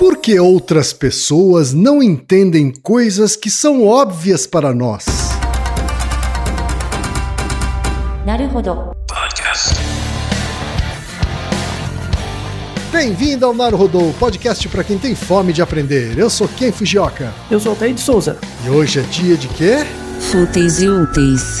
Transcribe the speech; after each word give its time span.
Por 0.00 0.16
que 0.16 0.40
outras 0.40 0.94
pessoas 0.94 1.74
não 1.74 2.02
entendem 2.02 2.72
coisas 2.72 3.36
que 3.36 3.50
são 3.50 3.86
óbvias 3.86 4.46
para 4.46 4.72
nós? 4.72 5.04
Naruhodo. 8.24 8.92
Bem-vindo 12.90 13.44
ao 13.44 13.52
Naruhodô, 13.52 14.10
podcast 14.18 14.66
para 14.70 14.82
quem 14.82 14.96
tem 14.96 15.14
fome 15.14 15.52
de 15.52 15.60
aprender. 15.60 16.16
Eu 16.16 16.30
sou 16.30 16.48
Ken 16.48 16.72
Fujioka. 16.72 17.30
Eu 17.50 17.60
sou 17.60 17.72
o 17.72 17.74
Altair 17.74 17.92
de 17.92 18.00
Souza. 18.00 18.38
E 18.64 18.70
hoje 18.70 19.00
é 19.00 19.02
dia 19.02 19.36
de 19.36 19.48
quê? 19.48 19.84
Fúteis 20.18 20.80
e 20.80 20.88
úteis. 20.88 21.60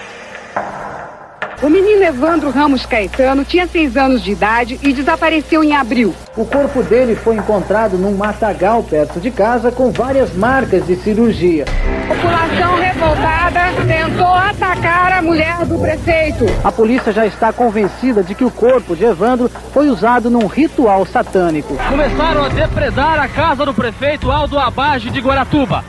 O 1.61 1.69
menino 1.69 2.03
Evandro 2.03 2.49
Ramos 2.49 2.87
Caetano 2.87 3.45
tinha 3.45 3.67
seis 3.67 3.95
anos 3.95 4.23
de 4.23 4.31
idade 4.31 4.79
e 4.81 4.91
desapareceu 4.91 5.63
em 5.63 5.75
abril. 5.75 6.15
O 6.35 6.43
corpo 6.43 6.81
dele 6.81 7.15
foi 7.15 7.35
encontrado 7.35 7.99
num 7.99 8.15
matagal 8.15 8.81
perto 8.81 9.19
de 9.19 9.29
casa 9.29 9.71
com 9.71 9.91
várias 9.91 10.33
marcas 10.33 10.87
de 10.87 10.95
cirurgia. 10.95 11.65
A 12.09 12.15
população 12.15 12.75
revoltada 12.79 13.59
tentou 13.85 14.33
atacar 14.33 15.13
a 15.13 15.21
mulher 15.21 15.63
do 15.67 15.77
prefeito. 15.77 16.45
A 16.63 16.71
polícia 16.71 17.11
já 17.13 17.27
está 17.27 17.53
convencida 17.53 18.23
de 18.23 18.33
que 18.33 18.43
o 18.43 18.49
corpo 18.49 18.95
de 18.95 19.05
Evandro 19.05 19.47
foi 19.71 19.87
usado 19.87 20.31
num 20.31 20.47
ritual 20.47 21.05
satânico. 21.05 21.77
começaram 21.87 22.43
a 22.43 22.49
depredar 22.49 23.19
a 23.19 23.27
casa 23.27 23.63
do 23.67 23.73
prefeito 23.73 24.31
Aldo 24.31 24.57
Abage 24.57 25.11
de 25.11 25.19
Guaratuba. 25.19 25.83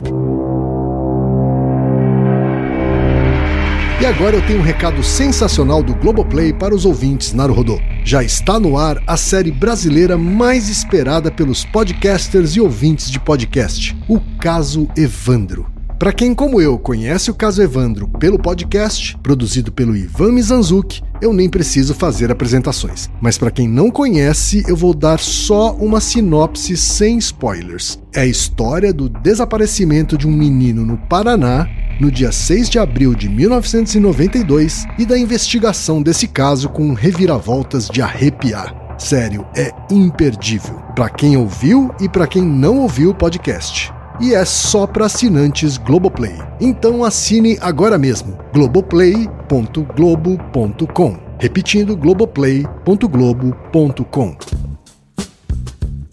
E 4.03 4.05
agora 4.05 4.35
eu 4.35 4.45
tenho 4.45 4.59
um 4.59 4.63
recado 4.63 5.01
sensacional 5.01 5.81
do 5.81 5.95
Globoplay 5.95 6.51
para 6.51 6.75
os 6.75 6.83
ouvintes 6.83 7.31
Naruhodô. 7.31 7.79
Já 8.03 8.21
está 8.21 8.59
no 8.59 8.77
ar 8.77 9.01
a 9.07 9.15
série 9.15 9.49
brasileira 9.49 10.17
mais 10.17 10.67
esperada 10.67 11.31
pelos 11.31 11.63
podcasters 11.63 12.57
e 12.57 12.59
ouvintes 12.59 13.09
de 13.09 13.17
podcast, 13.17 13.95
o 14.09 14.19
Caso 14.41 14.89
Evandro. 14.97 15.72
Para 16.03 16.11
quem, 16.11 16.35
como 16.35 16.59
eu, 16.59 16.77
conhece 16.77 17.31
o 17.31 17.33
caso 17.33 17.61
Evandro 17.61 18.09
pelo 18.19 18.37
podcast, 18.37 19.17
produzido 19.23 19.71
pelo 19.71 19.95
Ivan 19.95 20.33
Mizanzuki, 20.33 21.01
eu 21.21 21.31
nem 21.31 21.47
preciso 21.47 21.95
fazer 21.95 22.29
apresentações. 22.29 23.09
Mas 23.21 23.37
para 23.37 23.49
quem 23.49 23.69
não 23.69 23.89
conhece, 23.89 24.65
eu 24.67 24.75
vou 24.75 24.93
dar 24.93 25.17
só 25.17 25.73
uma 25.75 26.01
sinopse 26.01 26.75
sem 26.75 27.17
spoilers. 27.19 27.97
É 28.13 28.19
a 28.19 28.25
história 28.25 28.91
do 28.91 29.07
desaparecimento 29.07 30.17
de 30.17 30.27
um 30.27 30.31
menino 30.31 30.85
no 30.85 30.97
Paraná 30.97 31.69
no 32.01 32.11
dia 32.11 32.33
6 32.33 32.69
de 32.69 32.79
abril 32.79 33.15
de 33.15 33.29
1992 33.29 34.85
e 34.99 35.05
da 35.05 35.17
investigação 35.17 36.01
desse 36.01 36.27
caso 36.27 36.67
com 36.67 36.91
reviravoltas 36.91 37.87
de 37.87 38.01
arrepiar. 38.01 38.75
Sério, 38.97 39.45
é 39.55 39.71
imperdível. 39.89 40.75
Para 40.97 41.09
quem 41.09 41.37
ouviu 41.37 41.95
e 42.01 42.09
para 42.09 42.27
quem 42.27 42.43
não 42.43 42.79
ouviu 42.79 43.11
o 43.11 43.15
podcast 43.15 43.93
e 44.23 44.33
é 44.33 44.43
só 44.45 44.87
para 44.87 45.07
assinantes 45.07 45.77
Globoplay. 45.77 46.37
Então 46.61 47.03
assine 47.03 47.57
agora 47.59 47.97
mesmo 47.97 48.39
globoplay.globo.com. 48.53 51.19
Repetindo 51.37 51.97
globoplay.globo.com. 51.97 54.37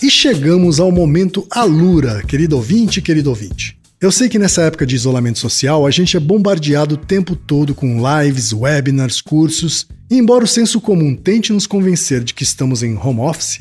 E 0.03 0.11
chegamos 0.11 0.81
ao 0.81 0.91
momento 0.91 1.47
Alura, 1.49 2.21
querido 2.27 2.57
ouvinte, 2.57 3.01
querido 3.01 3.31
ouvinte. 3.31 3.79
Eu 4.01 4.11
sei 4.11 4.29
que 4.29 4.41
nessa 4.41 4.63
época 4.63 4.85
de 4.85 4.97
isolamento 4.97 5.39
social 5.39 5.87
a 5.87 5.91
gente 5.93 6.17
é 6.17 6.21
bombardeado 6.21 6.97
o 6.97 6.99
tempo 6.99 7.37
todo 7.37 7.77
com 7.77 8.01
lives, 8.01 8.53
webinars, 8.53 9.21
cursos, 9.21 9.87
e 10.11 10.17
embora 10.17 10.43
o 10.43 10.49
senso 10.49 10.81
comum 10.81 11.15
tente 11.15 11.53
nos 11.53 11.67
convencer 11.67 12.25
de 12.25 12.35
que 12.35 12.43
estamos 12.43 12.83
em 12.83 12.97
home 12.97 13.21
office, 13.21 13.61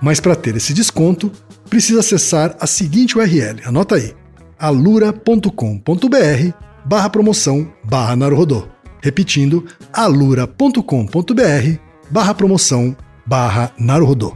Mas 0.00 0.20
para 0.20 0.36
ter 0.36 0.56
esse 0.56 0.72
desconto, 0.72 1.30
precisa 1.68 2.00
acessar 2.00 2.56
a 2.60 2.66
seguinte 2.66 3.18
URL, 3.18 3.60
anota 3.64 3.96
aí, 3.96 4.14
alura.com.br 4.58 5.50
barra 6.84 7.10
promoção 7.10 7.70
barra 7.84 8.16
Naruhodô. 8.16 8.66
Repetindo, 9.00 9.66
alura.com.br 9.92 10.82
barra 12.10 12.34
promoção 12.34 12.96
barra 13.26 13.72
Naruhodô. 13.78 14.34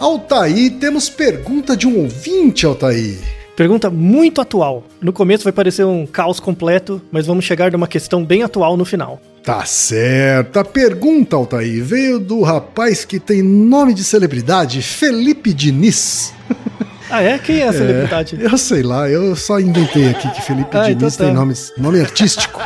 Altaí, 0.00 0.70
temos 0.70 1.08
pergunta 1.08 1.76
de 1.76 1.86
um 1.86 2.00
ouvinte, 2.00 2.66
Altaí. 2.66 3.18
Pergunta 3.56 3.88
muito 3.88 4.40
atual. 4.40 4.82
No 5.00 5.12
começo 5.12 5.44
vai 5.44 5.52
parecer 5.52 5.84
um 5.84 6.06
caos 6.06 6.40
completo, 6.40 7.00
mas 7.12 7.26
vamos 7.26 7.44
chegar 7.44 7.70
numa 7.70 7.86
questão 7.86 8.24
bem 8.24 8.42
atual 8.42 8.76
no 8.76 8.84
final. 8.84 9.20
Tá 9.44 9.66
certo. 9.66 10.58
A 10.58 10.64
pergunta, 10.64 11.36
Altair, 11.36 11.84
veio 11.84 12.18
do 12.18 12.40
rapaz 12.40 13.04
que 13.04 13.20
tem 13.20 13.42
nome 13.42 13.92
de 13.92 14.02
celebridade, 14.02 14.80
Felipe 14.80 15.52
Diniz. 15.52 16.32
Ah, 17.10 17.22
é? 17.22 17.38
Quem 17.38 17.60
é 17.60 17.68
a 17.68 17.72
celebridade? 17.72 18.36
Eu 18.40 18.56
sei 18.56 18.82
lá, 18.82 19.08
eu 19.08 19.36
só 19.36 19.60
inventei 19.60 20.08
aqui 20.08 20.28
que 20.32 20.40
Felipe 20.40 20.70
Ah, 20.74 20.90
então 20.90 21.00
Diniz 21.00 21.16
tá. 21.16 21.24
tem 21.26 21.34
nomes, 21.34 21.70
nome 21.76 22.00
artístico. 22.00 22.58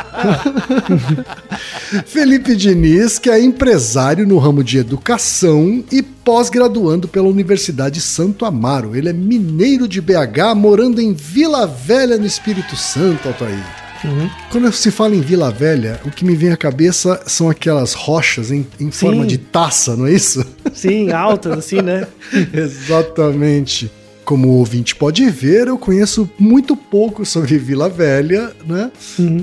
Felipe 2.07 2.55
Diniz, 2.55 3.19
que 3.19 3.29
é 3.29 3.39
empresário 3.39 4.25
no 4.25 4.39
ramo 4.39 4.63
de 4.63 4.77
educação 4.77 5.83
e 5.91 6.01
pós-graduando 6.01 7.07
pela 7.07 7.27
Universidade 7.27 7.99
Santo 8.01 8.45
Amaro. 8.45 8.95
Ele 8.95 9.09
é 9.09 9.13
mineiro 9.13 9.87
de 9.87 10.01
BH, 10.01 10.55
morando 10.55 10.99
em 11.01 11.13
Vila 11.13 11.67
Velha, 11.67 12.17
no 12.17 12.25
Espírito 12.25 12.75
Santo, 12.77 13.27
Altair. 13.27 13.88
Uhum. 14.03 14.29
Quando 14.51 14.71
se 14.71 14.91
fala 14.91 15.15
em 15.15 15.21
Vila 15.21 15.51
Velha, 15.51 15.99
o 16.05 16.11
que 16.11 16.23
me 16.23 16.35
vem 16.35 16.51
à 16.51 16.57
cabeça 16.57 17.21
são 17.25 17.49
aquelas 17.49 17.93
rochas 17.93 18.51
em, 18.51 18.65
em 18.79 18.91
forma 18.91 19.25
de 19.25 19.37
taça, 19.37 19.95
não 19.95 20.07
é 20.07 20.13
isso? 20.13 20.45
Sim, 20.73 21.11
altas, 21.11 21.57
assim, 21.57 21.81
né? 21.81 22.07
Exatamente. 22.53 23.91
Como 24.23 24.47
o 24.47 24.57
ouvinte 24.57 24.95
pode 24.95 25.27
ver, 25.29 25.67
eu 25.67 25.77
conheço 25.77 26.29
muito 26.37 26.75
pouco 26.75 27.25
sobre 27.25 27.57
Vila 27.57 27.89
Velha, 27.89 28.51
né? 28.65 28.91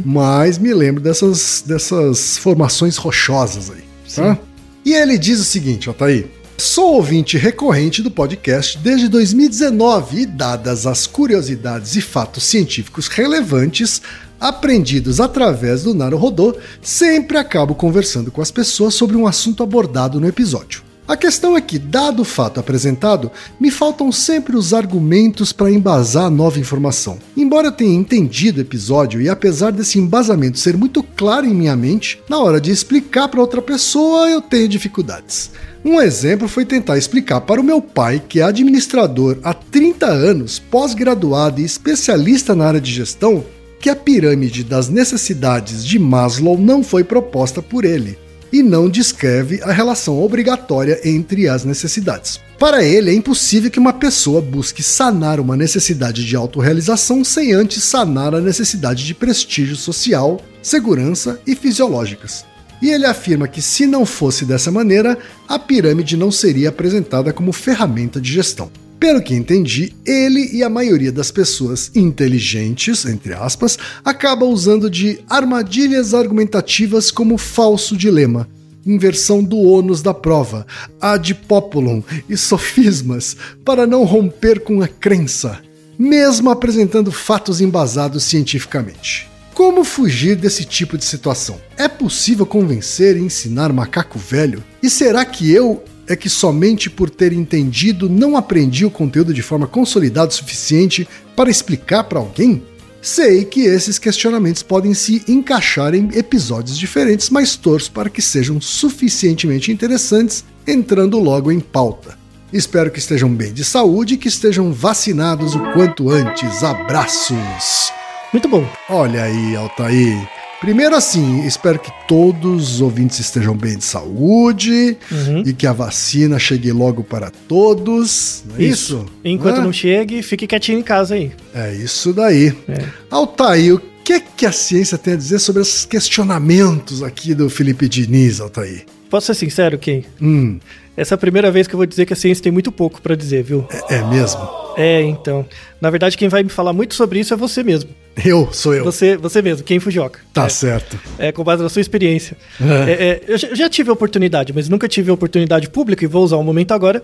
Mas 0.04 0.58
me 0.58 0.72
lembro 0.72 1.02
dessas, 1.02 1.62
dessas 1.66 2.38
formações 2.38 2.96
rochosas 2.96 3.70
aí. 3.70 3.84
Tá? 4.14 4.38
E 4.84 4.94
ele 4.94 5.18
diz 5.18 5.40
o 5.40 5.44
seguinte, 5.44 5.90
ó, 5.90 5.92
tá 5.92 6.06
aí. 6.06 6.26
Sou 6.56 6.94
ouvinte 6.94 7.36
recorrente 7.36 8.00
do 8.00 8.10
podcast 8.10 8.78
desde 8.78 9.08
2019 9.08 10.20
e, 10.20 10.26
dadas 10.26 10.86
as 10.86 11.06
curiosidades 11.06 11.96
e 11.96 12.00
fatos 12.00 12.44
científicos 12.44 13.08
relevantes 13.08 14.00
aprendidos 14.40 15.20
através 15.20 15.82
do 15.82 15.94
Naruhodô, 15.94 16.56
sempre 16.82 17.38
acabo 17.38 17.74
conversando 17.74 18.30
com 18.30 18.40
as 18.40 18.50
pessoas 18.50 18.94
sobre 18.94 19.16
um 19.16 19.26
assunto 19.26 19.62
abordado 19.62 20.20
no 20.20 20.26
episódio. 20.26 20.86
A 21.08 21.16
questão 21.16 21.56
é 21.56 21.60
que, 21.60 21.78
dado 21.78 22.22
o 22.22 22.24
fato 22.24 22.58
apresentado, 22.58 23.30
me 23.60 23.70
faltam 23.70 24.10
sempre 24.10 24.56
os 24.56 24.74
argumentos 24.74 25.52
para 25.52 25.70
embasar 25.70 26.24
a 26.24 26.30
nova 26.30 26.58
informação. 26.58 27.16
Embora 27.36 27.70
tenha 27.70 27.94
entendido 27.94 28.58
o 28.58 28.60
episódio 28.60 29.20
e 29.20 29.28
apesar 29.28 29.70
desse 29.70 30.00
embasamento 30.00 30.58
ser 30.58 30.76
muito 30.76 31.04
claro 31.04 31.46
em 31.46 31.54
minha 31.54 31.76
mente, 31.76 32.20
na 32.28 32.38
hora 32.38 32.60
de 32.60 32.72
explicar 32.72 33.28
para 33.28 33.40
outra 33.40 33.62
pessoa 33.62 34.28
eu 34.28 34.40
tenho 34.40 34.66
dificuldades. 34.66 35.52
Um 35.84 36.00
exemplo 36.00 36.48
foi 36.48 36.64
tentar 36.64 36.98
explicar 36.98 37.40
para 37.42 37.60
o 37.60 37.64
meu 37.64 37.80
pai, 37.80 38.20
que 38.28 38.40
é 38.40 38.42
administrador 38.42 39.38
há 39.44 39.54
30 39.54 40.06
anos, 40.06 40.58
pós-graduado 40.58 41.60
e 41.60 41.64
especialista 41.64 42.56
na 42.56 42.66
área 42.66 42.80
de 42.80 42.90
gestão, 42.90 43.44
que 43.80 43.90
a 43.90 43.96
pirâmide 43.96 44.64
das 44.64 44.88
necessidades 44.88 45.84
de 45.84 45.98
Maslow 45.98 46.58
não 46.58 46.82
foi 46.82 47.04
proposta 47.04 47.60
por 47.62 47.84
ele 47.84 48.18
e 48.52 48.62
não 48.62 48.88
descreve 48.88 49.60
a 49.62 49.72
relação 49.72 50.22
obrigatória 50.22 51.00
entre 51.04 51.48
as 51.48 51.64
necessidades. 51.64 52.40
Para 52.58 52.82
ele, 52.82 53.10
é 53.10 53.14
impossível 53.14 53.70
que 53.70 53.78
uma 53.78 53.92
pessoa 53.92 54.40
busque 54.40 54.82
sanar 54.82 55.38
uma 55.38 55.56
necessidade 55.56 56.24
de 56.24 56.36
autorrealização 56.36 57.22
sem 57.22 57.52
antes 57.52 57.82
sanar 57.84 58.34
a 58.34 58.40
necessidade 58.40 59.04
de 59.04 59.14
prestígio 59.14 59.76
social, 59.76 60.40
segurança 60.62 61.38
e 61.46 61.54
fisiológicas. 61.54 62.44
E 62.80 62.90
ele 62.90 63.06
afirma 63.06 63.48
que, 63.48 63.60
se 63.60 63.86
não 63.86 64.06
fosse 64.06 64.44
dessa 64.44 64.70
maneira, 64.70 65.18
a 65.48 65.58
pirâmide 65.58 66.16
não 66.16 66.30
seria 66.30 66.70
apresentada 66.70 67.32
como 67.32 67.52
ferramenta 67.52 68.20
de 68.20 68.32
gestão. 68.32 68.70
Pelo 68.98 69.22
que 69.22 69.34
entendi, 69.34 69.94
ele 70.06 70.50
e 70.52 70.62
a 70.62 70.70
maioria 70.70 71.12
das 71.12 71.30
pessoas 71.30 71.90
inteligentes, 71.94 73.04
entre 73.04 73.34
aspas, 73.34 73.78
acaba 74.04 74.46
usando 74.46 74.88
de 74.88 75.20
armadilhas 75.28 76.14
argumentativas 76.14 77.10
como 77.10 77.36
falso 77.36 77.94
dilema, 77.94 78.48
inversão 78.86 79.44
do 79.44 79.58
ônus 79.58 80.00
da 80.00 80.14
prova, 80.14 80.66
ad 81.00 81.34
populum 81.46 82.02
e 82.28 82.36
sofismas 82.36 83.36
para 83.64 83.86
não 83.86 84.04
romper 84.04 84.60
com 84.60 84.80
a 84.80 84.88
crença, 84.88 85.60
mesmo 85.98 86.50
apresentando 86.50 87.12
fatos 87.12 87.60
embasados 87.60 88.24
cientificamente. 88.24 89.28
Como 89.52 89.84
fugir 89.84 90.36
desse 90.36 90.64
tipo 90.64 90.96
de 90.96 91.04
situação? 91.04 91.58
É 91.76 91.88
possível 91.88 92.44
convencer 92.46 93.16
e 93.16 93.20
ensinar 93.20 93.72
macaco 93.72 94.18
velho? 94.18 94.62
E 94.82 94.90
será 94.90 95.24
que 95.24 95.50
eu 95.50 95.82
é 96.08 96.16
que 96.16 96.28
somente 96.28 96.88
por 96.88 97.10
ter 97.10 97.32
entendido 97.32 98.08
não 98.08 98.36
aprendi 98.36 98.84
o 98.84 98.90
conteúdo 98.90 99.34
de 99.34 99.42
forma 99.42 99.66
consolidada 99.66 100.30
o 100.30 100.34
suficiente 100.34 101.06
para 101.34 101.50
explicar 101.50 102.04
para 102.04 102.18
alguém? 102.18 102.62
Sei 103.02 103.44
que 103.44 103.60
esses 103.60 103.98
questionamentos 103.98 104.62
podem 104.62 104.92
se 104.92 105.22
encaixar 105.28 105.94
em 105.94 106.08
episódios 106.14 106.76
diferentes, 106.76 107.30
mas 107.30 107.54
torço 107.54 107.92
para 107.92 108.10
que 108.10 108.20
sejam 108.20 108.60
suficientemente 108.60 109.70
interessantes, 109.70 110.44
entrando 110.66 111.18
logo 111.20 111.52
em 111.52 111.60
pauta. 111.60 112.18
Espero 112.52 112.90
que 112.90 112.98
estejam 112.98 113.32
bem 113.32 113.52
de 113.52 113.64
saúde 113.64 114.14
e 114.14 114.16
que 114.16 114.28
estejam 114.28 114.72
vacinados 114.72 115.54
o 115.54 115.60
quanto 115.72 116.10
antes. 116.10 116.64
Abraços! 116.64 117.92
Muito 118.32 118.48
bom. 118.48 118.66
Olha 118.88 119.24
aí, 119.24 119.54
Altair. 119.56 120.45
Primeiro 120.60 120.96
assim, 120.96 121.44
espero 121.46 121.78
que 121.78 121.92
todos 122.08 122.74
os 122.76 122.80
ouvintes 122.80 123.18
estejam 123.20 123.54
bem 123.54 123.76
de 123.76 123.84
saúde 123.84 124.96
Uhum. 125.12 125.42
e 125.44 125.52
que 125.52 125.66
a 125.66 125.72
vacina 125.72 126.38
chegue 126.38 126.72
logo 126.72 127.04
para 127.04 127.30
todos. 127.30 128.42
Não 128.48 128.56
é 128.56 128.62
isso? 128.62 129.04
Enquanto 129.22 129.58
Né? 129.58 129.64
não 129.64 129.72
chegue, 129.72 130.22
fique 130.22 130.46
quietinho 130.46 130.78
em 130.78 130.82
casa 130.82 131.14
aí. 131.14 131.30
É 131.54 131.74
isso 131.74 132.12
daí. 132.12 132.54
É. 132.68 132.84
Altair, 133.10 133.74
o 133.74 133.82
que, 134.02 134.18
que 134.18 134.46
a 134.46 134.52
ciência 134.52 134.96
tem 134.96 135.12
a 135.12 135.16
dizer 135.16 135.38
sobre 135.40 135.60
esses 135.60 135.84
questionamentos 135.84 137.02
aqui 137.02 137.34
do 137.34 137.50
Felipe 137.50 137.86
Diniz, 137.88 138.40
Altair? 138.40 138.86
Posso 139.10 139.26
ser 139.26 139.34
sincero, 139.34 139.78
Ken? 139.78 140.02
Hum, 140.20 140.58
Essa 140.96 141.14
é 141.14 141.16
a 141.16 141.18
primeira 141.18 141.50
vez 141.50 141.68
que 141.68 141.74
eu 141.74 141.78
vou 141.78 141.86
dizer 141.86 142.06
que 142.06 142.14
a 142.14 142.16
ciência 142.16 142.42
tem 142.42 142.50
muito 142.50 142.72
pouco 142.72 143.02
pra 143.02 143.14
dizer, 143.14 143.42
viu? 143.44 143.68
é, 143.90 143.96
é 143.96 144.02
mesmo? 144.04 144.40
É, 144.78 145.02
então. 145.02 145.44
Na 145.80 145.90
verdade, 145.90 146.16
quem 146.16 146.28
vai 146.28 146.42
me 146.42 146.48
falar 146.48 146.72
muito 146.72 146.94
sobre 146.94 147.20
isso 147.20 147.34
é 147.34 147.36
você 147.36 147.62
mesmo. 147.62 147.90
Eu, 148.24 148.48
sou 148.52 148.74
eu. 148.74 148.84
Você, 148.84 149.16
você 149.16 149.42
mesmo, 149.42 149.64
Ken 149.64 149.78
Fujioka. 149.78 150.20
Tá 150.32 150.46
é, 150.46 150.48
certo. 150.48 150.98
É, 151.18 151.32
com 151.32 151.44
base 151.44 151.62
na 151.62 151.68
sua 151.68 151.80
experiência. 151.80 152.36
É, 152.60 152.90
é, 152.92 153.22
eu 153.28 153.36
já- 153.38 153.48
eu 153.48 153.56
já 153.56 153.68
tive 153.68 153.90
oportunidade, 153.90 154.52
mas 154.54 154.68
nunca 154.68 154.88
tive 154.88 155.10
oportunidade 155.10 155.68
pública, 155.68 156.02
e 156.04 156.06
vou 156.08 156.24
usar 156.24 156.36
um 156.38 156.42
momento 156.42 156.72
agora. 156.72 157.02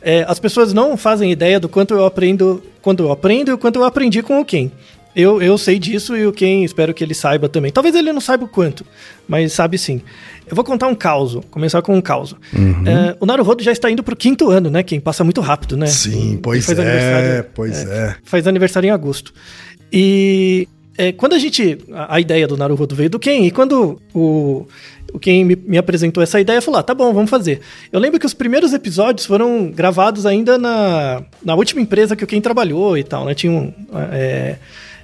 É, 0.00 0.24
as 0.28 0.38
pessoas 0.38 0.72
não 0.72 0.96
fazem 0.96 1.30
ideia 1.32 1.58
do 1.60 1.68
quanto 1.68 1.94
eu 1.94 2.04
aprendo, 2.04 2.62
quando 2.82 3.02
eu 3.04 3.12
aprendo 3.12 3.50
e 3.50 3.54
o 3.54 3.58
quanto 3.58 3.76
eu 3.78 3.84
aprendi 3.84 4.22
com 4.22 4.40
o 4.40 4.44
Ken. 4.44 4.70
Eu, 5.16 5.40
eu 5.40 5.56
sei 5.56 5.78
disso 5.78 6.16
e 6.16 6.26
o 6.26 6.32
Ken 6.32 6.64
espero 6.64 6.92
que 6.92 7.04
ele 7.04 7.14
saiba 7.14 7.48
também. 7.48 7.70
Talvez 7.70 7.94
ele 7.94 8.12
não 8.12 8.20
saiba 8.20 8.44
o 8.44 8.48
quanto, 8.48 8.84
mas 9.28 9.52
sabe 9.52 9.78
sim. 9.78 10.02
Eu 10.46 10.56
vou 10.56 10.64
contar 10.64 10.88
um 10.88 10.94
caos, 10.94 11.38
começar 11.52 11.80
com 11.82 11.94
um 11.94 12.00
caos. 12.00 12.34
É, 12.52 13.16
o 13.20 13.24
Naruhodo 13.24 13.62
já 13.62 13.70
está 13.70 13.88
indo 13.90 14.02
pro 14.02 14.16
quinto 14.16 14.50
ano, 14.50 14.70
né? 14.70 14.82
Quem 14.82 14.98
passa 14.98 15.22
muito 15.22 15.40
rápido, 15.40 15.76
né? 15.76 15.86
Sim, 15.86 16.38
pois 16.42 16.66
faz 16.66 16.78
é, 16.78 16.82
aniversário- 16.82 17.50
pois 17.54 17.86
é. 17.86 18.16
faz 18.24 18.46
aniversário 18.48 18.88
em 18.88 18.90
agosto. 18.90 19.32
E 19.96 20.66
é, 20.98 21.12
quando 21.12 21.34
a 21.34 21.38
gente. 21.38 21.78
A, 21.92 22.16
a 22.16 22.20
ideia 22.20 22.48
do 22.48 22.56
Naruhodo 22.56 22.96
veio 22.96 23.08
do 23.08 23.18
Ken, 23.20 23.46
e 23.46 23.50
quando 23.52 24.00
o, 24.12 24.66
o 25.12 25.18
Ken 25.20 25.44
me, 25.44 25.54
me 25.54 25.78
apresentou 25.78 26.20
essa 26.20 26.40
ideia, 26.40 26.60
falou: 26.60 26.80
ah, 26.80 26.82
tá 26.82 26.92
bom, 26.94 27.12
vamos 27.14 27.30
fazer. 27.30 27.60
Eu 27.92 28.00
lembro 28.00 28.18
que 28.18 28.26
os 28.26 28.34
primeiros 28.34 28.72
episódios 28.72 29.24
foram 29.24 29.70
gravados 29.70 30.26
ainda 30.26 30.58
na, 30.58 31.22
na 31.44 31.54
última 31.54 31.80
empresa 31.80 32.16
que 32.16 32.24
o 32.24 32.26
Ken 32.26 32.40
trabalhou 32.40 32.98
e 32.98 33.04
tal, 33.04 33.24
né? 33.24 33.34
Tinha 33.34 33.52
um. 33.52 33.72
é, 34.12 34.56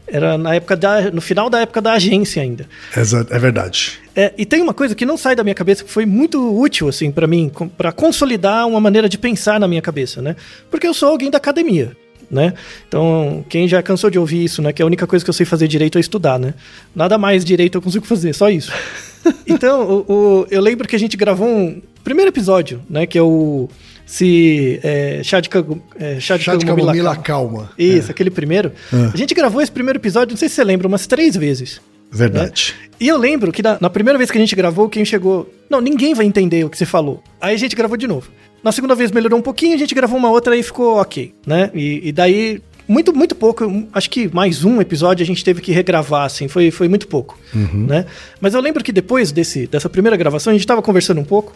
era 0.09 0.37
na 0.37 0.57
época 0.57 0.77
da. 0.77 1.09
no 1.13 1.21
final 1.21 1.49
da 1.49 1.61
época 1.61 1.81
da 1.81 1.93
agência 1.93 2.43
ainda. 2.43 2.67
Exa- 2.97 3.27
É 3.31 3.39
verdade. 3.39 3.93
É, 4.17 4.33
e 4.37 4.45
tem 4.45 4.61
uma 4.61 4.75
coisa 4.75 4.93
que 4.93 5.07
não 5.07 5.17
sai 5.17 5.37
da 5.37 5.45
minha 5.45 5.55
cabeça 5.55 5.85
que 5.85 5.91
foi 5.91 6.05
muito 6.05 6.59
útil 6.61 6.89
assim 6.89 7.13
para 7.13 7.29
mim, 7.29 7.49
pra 7.79 7.93
consolidar 7.93 8.67
uma 8.67 8.81
maneira 8.81 9.09
de 9.09 9.17
pensar 9.17 9.61
na 9.61 9.69
minha 9.69 9.81
cabeça, 9.81 10.21
né? 10.21 10.35
Porque 10.69 10.85
eu 10.87 10.93
sou 10.93 11.11
alguém 11.11 11.31
da 11.31 11.39
academia, 11.39 11.97
né? 12.31 12.55
Então, 12.89 13.45
quem 13.49 13.67
já 13.67 13.83
cansou 13.83 14.09
de 14.11 14.19
ouvir 14.19 14.45
isso, 14.45 14.63
né, 14.63 14.73
que 14.73 14.81
a 14.83 14.87
única 14.87 15.07
coisa 15.07 15.25
que 15.25 15.29
eu 15.29 15.35
sei 15.35 15.45
fazer 15.45 15.67
direito 15.69 15.99
é 15.99 16.01
estudar, 16.01 16.39
né? 16.39 16.55
Nada 16.95 17.19
mais 17.19 17.45
direito 17.45 17.77
eu 17.79 17.83
consigo 17.83 18.07
fazer, 18.07 18.33
só 18.35 18.49
isso. 18.51 18.73
então, 19.47 20.05
o, 20.09 20.13
o- 20.13 20.47
eu 20.51 20.61
lembro 20.61 20.87
que 20.89 20.95
a 20.97 20.99
gente 20.99 21.17
gravou 21.17 21.47
um 21.49 21.83
primeiro 22.05 22.31
episódio, 22.31 22.81
né, 22.89 23.07
que 23.07 23.19
é 23.19 23.23
o 23.23 23.69
se 24.07 24.81
é, 24.83 25.21
chá 25.23 25.39
de, 25.41 25.49
Kagu- 25.49 25.81
é, 25.99 26.19
chá 26.19 26.37
de 26.37 26.43
Chá 26.45 26.57
de 26.57 26.67
camomila 26.67 27.15
calma. 27.17 27.23
calma. 27.23 27.71
Isso, 27.79 28.11
aquele 28.11 28.31
primeiro. 28.31 28.73
É. 28.93 29.11
A 29.13 29.17
gente 29.17 29.35
gravou 29.35 29.61
esse 29.63 29.71
primeiro 29.71 29.99
episódio, 29.99 30.33
não 30.33 30.37
sei 30.39 30.49
se 30.49 30.57
você 30.57 30.65
lembra, 30.65 30.89
umas 30.89 31.07
três 31.07 31.37
vezes. 31.37 31.81
Verdade. 32.13 32.75
E 32.99 33.07
eu 33.07 33.17
lembro 33.17 33.53
que 33.53 33.63
na, 33.63 33.79
na 33.81 33.89
primeira 33.89 34.19
vez 34.19 34.31
que 34.33 34.37
a 34.37 34.41
gente 34.41 34.57
gravou, 34.57 34.89
quem 34.89 35.05
chegou. 35.05 35.49
Não, 35.71 35.81
ninguém 35.81 36.13
vai 36.13 36.27
entender 36.27 36.65
o 36.65 36.69
que 36.69 36.77
você 36.77 36.85
falou. 36.85 37.23
Aí 37.41 37.55
a 37.55 37.59
gente 37.59 37.77
gravou 37.77 37.97
de 37.97 38.09
novo. 38.09 38.29
Na 38.63 38.73
segunda 38.73 38.95
vez 38.95 39.11
melhorou 39.11 39.39
um 39.39 39.43
pouquinho, 39.43 39.75
a 39.75 39.79
gente 39.79 39.95
gravou 39.95 40.19
uma 40.19 40.31
outra 40.31 40.57
e 40.57 40.63
ficou 40.63 40.97
ok, 41.01 41.33
né? 41.47 41.71
E, 41.75 42.09
e 42.09 42.13
daí, 42.13 42.61
muito, 42.87 43.13
muito 43.15 43.35
pouco, 43.35 43.87
acho 43.93 44.11
que 44.11 44.29
mais 44.35 44.65
um 44.65 44.81
episódio 44.81 45.23
a 45.23 45.27
gente 45.27 45.43
teve 45.43 45.61
que 45.63 45.73
regravar, 45.73 46.25
assim, 46.27 46.47
foi, 46.49 46.71
foi 46.71 46.89
muito 46.89 47.09
pouco, 47.09 47.39
né? 47.55 48.05
Mas 48.41 48.53
eu 48.55 48.61
lembro 48.61 48.85
que 48.85 48.93
depois 48.93 49.33
desse, 49.33 49.67
dessa 49.67 49.89
primeira 49.89 50.17
gravação, 50.17 50.51
a 50.51 50.55
gente 50.55 50.67
tava 50.67 50.83
conversando 50.83 51.21
um 51.21 51.25
pouco, 51.25 51.55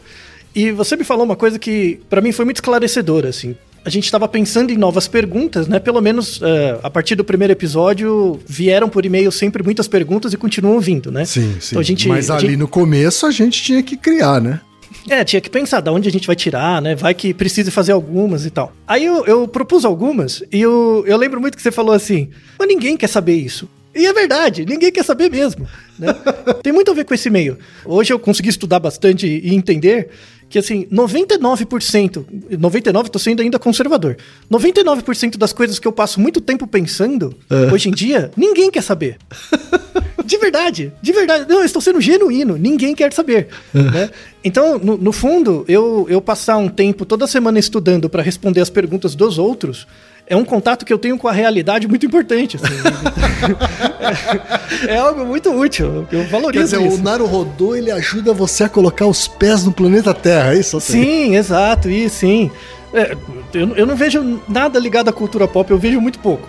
e 0.54 0.70
você 0.70 0.96
me 0.96 1.04
falou 1.04 1.24
uma 1.24 1.36
coisa 1.36 1.58
que 1.58 2.00
pra 2.08 2.20
mim 2.20 2.32
foi 2.32 2.44
muito 2.44 2.56
esclarecedora, 2.58 3.28
assim. 3.28 3.54
A 3.84 3.90
gente 3.90 4.04
estava 4.04 4.26
pensando 4.26 4.70
em 4.70 4.78
novas 4.78 5.06
perguntas, 5.06 5.66
né? 5.68 5.78
Pelo 5.78 6.00
menos 6.00 6.40
eh, 6.42 6.78
a 6.82 6.88
partir 6.88 7.16
do 7.16 7.24
primeiro 7.24 7.52
episódio 7.52 8.40
vieram 8.46 8.88
por 8.88 9.04
e-mail 9.04 9.30
sempre 9.30 9.62
muitas 9.62 9.86
perguntas 9.86 10.32
e 10.32 10.38
continuam 10.38 10.80
vindo, 10.80 11.12
né? 11.12 11.26
Sim, 11.26 11.56
sim. 11.60 11.68
Então 11.72 11.80
a 11.80 11.82
gente, 11.82 12.08
Mas 12.08 12.30
ali 12.30 12.46
gente- 12.46 12.56
no 12.56 12.66
começo 12.66 13.26
a 13.26 13.30
gente 13.30 13.62
tinha 13.62 13.82
que 13.82 13.94
criar, 13.94 14.40
né? 14.40 14.60
É, 15.08 15.22
tinha 15.22 15.40
que 15.40 15.50
pensar 15.50 15.80
de 15.80 15.90
onde 15.90 16.08
a 16.08 16.12
gente 16.12 16.26
vai 16.26 16.36
tirar, 16.36 16.80
né? 16.80 16.94
Vai 16.94 17.14
que 17.14 17.34
precise 17.34 17.70
fazer 17.70 17.92
algumas 17.92 18.46
e 18.46 18.50
tal. 18.50 18.72
Aí 18.86 19.04
eu, 19.04 19.24
eu 19.26 19.46
propus 19.46 19.84
algumas 19.84 20.42
e 20.50 20.60
eu, 20.60 21.04
eu 21.06 21.16
lembro 21.16 21.40
muito 21.40 21.56
que 21.56 21.62
você 21.62 21.72
falou 21.72 21.94
assim: 21.94 22.30
mas 22.58 22.68
ninguém 22.68 22.96
quer 22.96 23.08
saber 23.08 23.34
isso. 23.34 23.68
E 23.94 24.06
é 24.06 24.12
verdade, 24.12 24.66
ninguém 24.66 24.90
quer 24.90 25.04
saber 25.04 25.30
mesmo. 25.30 25.68
Né? 25.98 26.08
Tem 26.62 26.72
muito 26.72 26.90
a 26.90 26.94
ver 26.94 27.04
com 27.04 27.14
esse 27.14 27.30
meio. 27.30 27.56
Hoje 27.84 28.12
eu 28.12 28.18
consegui 28.18 28.48
estudar 28.48 28.80
bastante 28.80 29.26
e 29.26 29.54
entender 29.54 30.10
que, 30.48 30.58
assim, 30.58 30.86
99%, 30.86 32.24
99% 32.50 33.08
tô 33.08 33.18
sendo 33.18 33.42
ainda 33.42 33.58
conservador, 33.58 34.16
99% 34.50 35.36
das 35.36 35.52
coisas 35.52 35.78
que 35.78 35.88
eu 35.88 35.92
passo 35.92 36.20
muito 36.20 36.40
tempo 36.40 36.66
pensando, 36.66 37.34
hoje 37.72 37.88
em 37.88 37.92
dia, 37.92 38.30
ninguém 38.36 38.70
quer 38.70 38.82
saber. 38.82 39.18
De 40.24 40.38
verdade, 40.38 40.90
de 41.02 41.12
verdade. 41.12 41.44
Não, 41.46 41.58
eu 41.58 41.66
estou 41.66 41.82
sendo 41.82 42.00
genuíno, 42.00 42.56
ninguém 42.56 42.94
quer 42.94 43.12
saber. 43.12 43.48
né? 43.74 44.08
Então, 44.42 44.78
no, 44.78 44.96
no 44.96 45.12
fundo, 45.12 45.66
eu, 45.68 46.06
eu 46.08 46.18
passar 46.20 46.56
um 46.56 46.68
tempo 46.68 47.04
toda 47.04 47.26
semana 47.26 47.58
estudando 47.58 48.08
para 48.08 48.22
responder 48.22 48.62
as 48.62 48.70
perguntas 48.70 49.14
dos 49.14 49.36
outros 49.38 49.86
é 50.26 50.36
um 50.36 50.44
contato 50.44 50.84
que 50.84 50.92
eu 50.92 50.98
tenho 50.98 51.18
com 51.18 51.28
a 51.28 51.32
realidade 51.32 51.86
muito 51.86 52.06
importante. 52.06 52.56
assim. 52.56 52.72
é, 54.88 54.94
é 54.94 54.98
algo 54.98 55.24
muito 55.24 55.50
útil, 55.50 56.06
eu 56.10 56.22
Quer 56.22 56.28
valorizo 56.28 56.64
dizer, 56.64 56.86
isso. 56.86 57.00
o 57.00 57.02
Naruhodô, 57.02 57.74
ele 57.74 57.90
ajuda 57.90 58.32
você 58.32 58.64
a 58.64 58.68
colocar 58.68 59.06
os 59.06 59.28
pés 59.28 59.64
no 59.64 59.72
planeta 59.72 60.14
Terra, 60.14 60.54
é 60.54 60.58
isso? 60.58 60.80
Sim, 60.80 61.36
exato, 61.36 61.90
e 61.90 62.08
sim. 62.08 62.50
É, 62.94 63.16
eu, 63.52 63.74
eu 63.76 63.86
não 63.86 63.96
vejo 63.96 64.40
nada 64.48 64.78
ligado 64.78 65.08
à 65.08 65.12
cultura 65.12 65.48
pop, 65.48 65.68
eu 65.70 65.76
vejo 65.78 66.00
muito 66.00 66.18
pouco. 66.20 66.48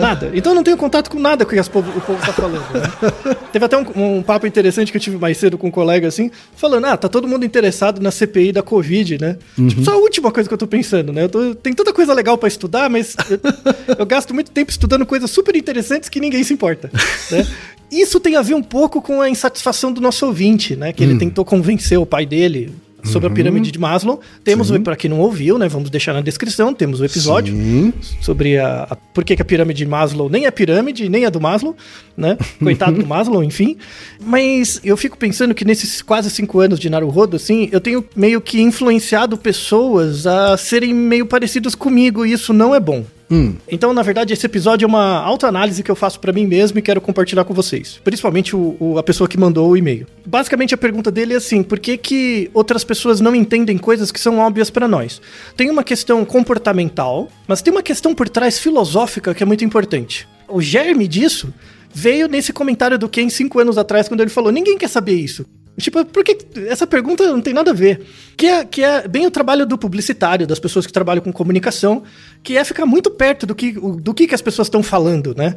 Nada. 0.00 0.30
Então 0.34 0.52
eu 0.52 0.56
não 0.56 0.62
tenho 0.64 0.76
contato 0.76 1.10
com 1.10 1.18
nada 1.20 1.44
que 1.44 1.54
povo- 1.68 1.92
o 1.96 2.00
povo 2.00 2.18
tá 2.26 2.32
falando, 2.32 2.62
né? 2.72 3.36
Teve 3.52 3.64
até 3.66 3.76
um, 3.76 4.16
um 4.18 4.22
papo 4.22 4.46
interessante 4.46 4.90
que 4.90 4.96
eu 4.96 5.00
tive 5.00 5.18
mais 5.18 5.36
cedo 5.36 5.58
com 5.58 5.68
um 5.68 5.70
colega, 5.70 6.08
assim, 6.08 6.30
falando, 6.56 6.86
ah, 6.86 6.96
tá 6.96 7.08
todo 7.08 7.28
mundo 7.28 7.44
interessado 7.44 8.00
na 8.00 8.10
CPI 8.10 8.52
da 8.52 8.62
Covid, 8.62 9.18
né? 9.20 9.36
Tipo, 9.68 9.84
só 9.84 9.92
a 9.92 9.96
última 9.98 10.32
coisa 10.32 10.48
que 10.48 10.54
eu 10.54 10.58
tô 10.58 10.66
pensando, 10.66 11.12
né? 11.12 11.24
Eu 11.24 11.28
tô- 11.28 11.54
tem 11.54 11.72
tanta 11.74 11.92
coisa 11.92 12.12
legal 12.14 12.36
pra 12.38 12.48
estudar, 12.48 12.88
mas 12.90 13.14
eu, 13.30 13.38
eu 14.00 14.06
gasto 14.06 14.32
muito 14.32 14.50
tempo 14.50 14.70
estudando 14.70 15.04
coisas 15.06 15.30
super 15.30 15.54
interessantes 15.54 16.08
que 16.08 16.18
ninguém 16.20 16.42
se 16.42 16.54
importa, 16.54 16.90
né? 17.30 17.46
Isso 17.90 18.18
tem 18.18 18.36
a 18.36 18.40
ver 18.42 18.54
um 18.54 18.62
pouco 18.62 19.02
com 19.02 19.20
a 19.20 19.28
insatisfação 19.28 19.92
do 19.92 20.00
nosso 20.00 20.24
ouvinte, 20.24 20.74
né? 20.74 20.94
Que 20.94 21.04
ele 21.04 21.18
tentou 21.18 21.44
convencer 21.44 21.98
o 21.98 22.06
pai 22.06 22.24
dele 22.24 22.72
sobre 23.04 23.28
a 23.28 23.30
pirâmide 23.30 23.70
de 23.70 23.78
Maslow. 23.78 24.20
Temos, 24.44 24.70
para 24.78 24.96
quem 24.96 25.10
não 25.10 25.20
ouviu, 25.20 25.58
né? 25.58 25.68
Vamos 25.68 25.90
deixar 25.90 26.12
na 26.12 26.20
descrição, 26.20 26.72
temos 26.72 27.00
o 27.00 27.04
episódio 27.04 27.54
Sim. 27.54 27.92
sobre 28.20 28.58
a, 28.58 28.86
a 28.90 28.96
por 28.96 29.24
que, 29.24 29.36
que 29.36 29.42
a 29.42 29.44
pirâmide 29.44 29.78
de 29.78 29.86
Maslow 29.86 30.28
nem 30.28 30.46
é 30.46 30.50
pirâmide, 30.50 31.08
nem 31.08 31.24
é 31.24 31.30
do 31.30 31.40
Maslow, 31.40 31.76
né? 32.16 32.36
Coitado 32.62 32.98
do 32.98 33.06
Maslow, 33.06 33.42
enfim. 33.42 33.76
Mas 34.24 34.80
eu 34.84 34.96
fico 34.96 35.16
pensando 35.16 35.54
que 35.54 35.64
nesses 35.64 36.02
quase 36.02 36.30
cinco 36.30 36.60
anos 36.60 36.78
de 36.78 36.88
Naruhodo, 36.88 37.36
assim, 37.36 37.68
eu 37.72 37.80
tenho 37.80 38.04
meio 38.14 38.40
que 38.40 38.60
influenciado 38.60 39.36
pessoas 39.36 40.26
a 40.26 40.56
serem 40.56 40.94
meio 40.94 41.26
parecidas 41.26 41.74
comigo, 41.74 42.24
e 42.24 42.32
isso 42.32 42.52
não 42.52 42.74
é 42.74 42.80
bom. 42.80 43.04
Hum. 43.34 43.54
Então, 43.66 43.94
na 43.94 44.02
verdade, 44.02 44.34
esse 44.34 44.44
episódio 44.44 44.84
é 44.84 44.88
uma 44.88 45.20
autoanálise 45.20 45.82
que 45.82 45.90
eu 45.90 45.96
faço 45.96 46.20
pra 46.20 46.34
mim 46.34 46.46
mesmo 46.46 46.78
e 46.78 46.82
quero 46.82 47.00
compartilhar 47.00 47.44
com 47.44 47.54
vocês. 47.54 47.98
Principalmente 48.04 48.54
o, 48.54 48.76
o- 48.78 48.98
a 48.98 49.02
pessoa 49.02 49.26
que 49.26 49.38
mandou 49.38 49.70
o 49.70 49.76
e-mail. 49.76 50.06
Basicamente, 50.26 50.74
a 50.74 50.76
pergunta 50.76 51.10
dele 51.10 51.32
é 51.32 51.36
assim: 51.38 51.62
por 51.62 51.78
que, 51.78 51.96
que 51.96 52.50
outras 52.52 52.84
pessoas 52.84 53.20
não 53.20 53.34
entendem 53.34 53.78
coisas 53.78 54.12
que 54.12 54.20
são 54.20 54.38
óbvias 54.38 54.68
pra 54.68 54.86
nós? 54.86 55.20
Tem 55.56 55.70
uma 55.70 55.82
questão 55.82 56.22
comportamental, 56.26 57.28
mas 57.48 57.62
tem 57.62 57.72
uma 57.72 57.82
questão 57.82 58.14
por 58.14 58.28
trás 58.28 58.58
filosófica 58.58 59.34
que 59.34 59.42
é 59.42 59.46
muito 59.46 59.64
importante. 59.64 60.28
O 60.46 60.60
germe 60.60 61.08
disso 61.08 61.52
veio 61.94 62.28
nesse 62.28 62.52
comentário 62.52 62.98
do 62.98 63.08
Ken 63.08 63.30
cinco 63.30 63.58
anos 63.58 63.78
atrás, 63.78 64.08
quando 64.08 64.20
ele 64.20 64.28
falou: 64.30 64.52
ninguém 64.52 64.76
quer 64.76 64.88
saber 64.88 65.14
isso. 65.14 65.46
Tipo, 65.78 66.04
por 66.04 66.22
que 66.22 66.36
essa 66.68 66.86
pergunta 66.86 67.26
não 67.26 67.40
tem 67.40 67.54
nada 67.54 67.70
a 67.70 67.74
ver? 67.74 68.02
Que 68.36 68.46
é, 68.46 68.64
que 68.64 68.84
é 68.84 69.08
bem 69.08 69.26
o 69.26 69.30
trabalho 69.30 69.64
do 69.64 69.78
publicitário, 69.78 70.46
das 70.46 70.58
pessoas 70.58 70.86
que 70.86 70.92
trabalham 70.92 71.22
com 71.22 71.32
comunicação, 71.32 72.02
que 72.42 72.58
é 72.58 72.64
ficar 72.64 72.84
muito 72.84 73.10
perto 73.10 73.46
do 73.46 73.54
que, 73.54 73.78
o- 73.80 73.96
do 73.96 74.12
que, 74.12 74.26
que 74.26 74.34
as 74.34 74.42
pessoas 74.42 74.66
estão 74.66 74.82
falando, 74.82 75.34
né? 75.34 75.54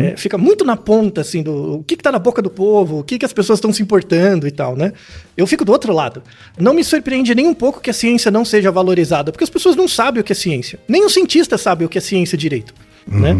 É, 0.00 0.16
fica 0.16 0.38
muito 0.38 0.64
na 0.64 0.76
ponta, 0.76 1.20
assim, 1.20 1.42
do 1.42 1.80
o 1.80 1.84
que, 1.84 1.94
que 1.96 2.02
tá 2.02 2.10
na 2.10 2.18
boca 2.18 2.40
do 2.40 2.48
povo, 2.48 3.00
o 3.00 3.04
que, 3.04 3.18
que 3.18 3.24
as 3.26 3.34
pessoas 3.34 3.58
estão 3.58 3.70
se 3.70 3.82
importando 3.82 4.46
e 4.46 4.50
tal, 4.50 4.74
né? 4.74 4.92
Eu 5.36 5.46
fico 5.46 5.62
do 5.64 5.72
outro 5.72 5.92
lado. 5.92 6.22
Não 6.58 6.72
me 6.72 6.82
surpreende 6.82 7.34
nem 7.34 7.46
um 7.46 7.54
pouco 7.54 7.80
que 7.80 7.90
a 7.90 7.94
ciência 7.94 8.30
não 8.30 8.46
seja 8.46 8.70
valorizada, 8.72 9.30
porque 9.30 9.44
as 9.44 9.50
pessoas 9.50 9.76
não 9.76 9.86
sabem 9.86 10.22
o 10.22 10.24
que 10.24 10.32
é 10.32 10.34
ciência. 10.34 10.78
Nem 10.88 11.04
os 11.04 11.12
cientistas 11.12 11.60
sabem 11.60 11.86
o 11.86 11.88
que 11.90 11.98
é 11.98 12.00
ciência 12.00 12.36
direito. 12.38 12.72
Né? 13.06 13.34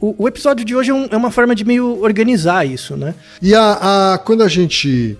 O, 0.00 0.14
o 0.24 0.28
episódio 0.28 0.64
de 0.64 0.74
hoje 0.76 0.90
é, 0.90 0.94
um- 0.94 1.08
é 1.10 1.16
uma 1.16 1.30
forma 1.30 1.54
de 1.54 1.64
meio 1.64 2.00
organizar 2.02 2.64
isso, 2.66 2.96
né? 2.96 3.14
E 3.42 3.54
a, 3.54 4.14
a- 4.14 4.18
quando 4.18 4.42
a 4.42 4.48
gente 4.48 5.16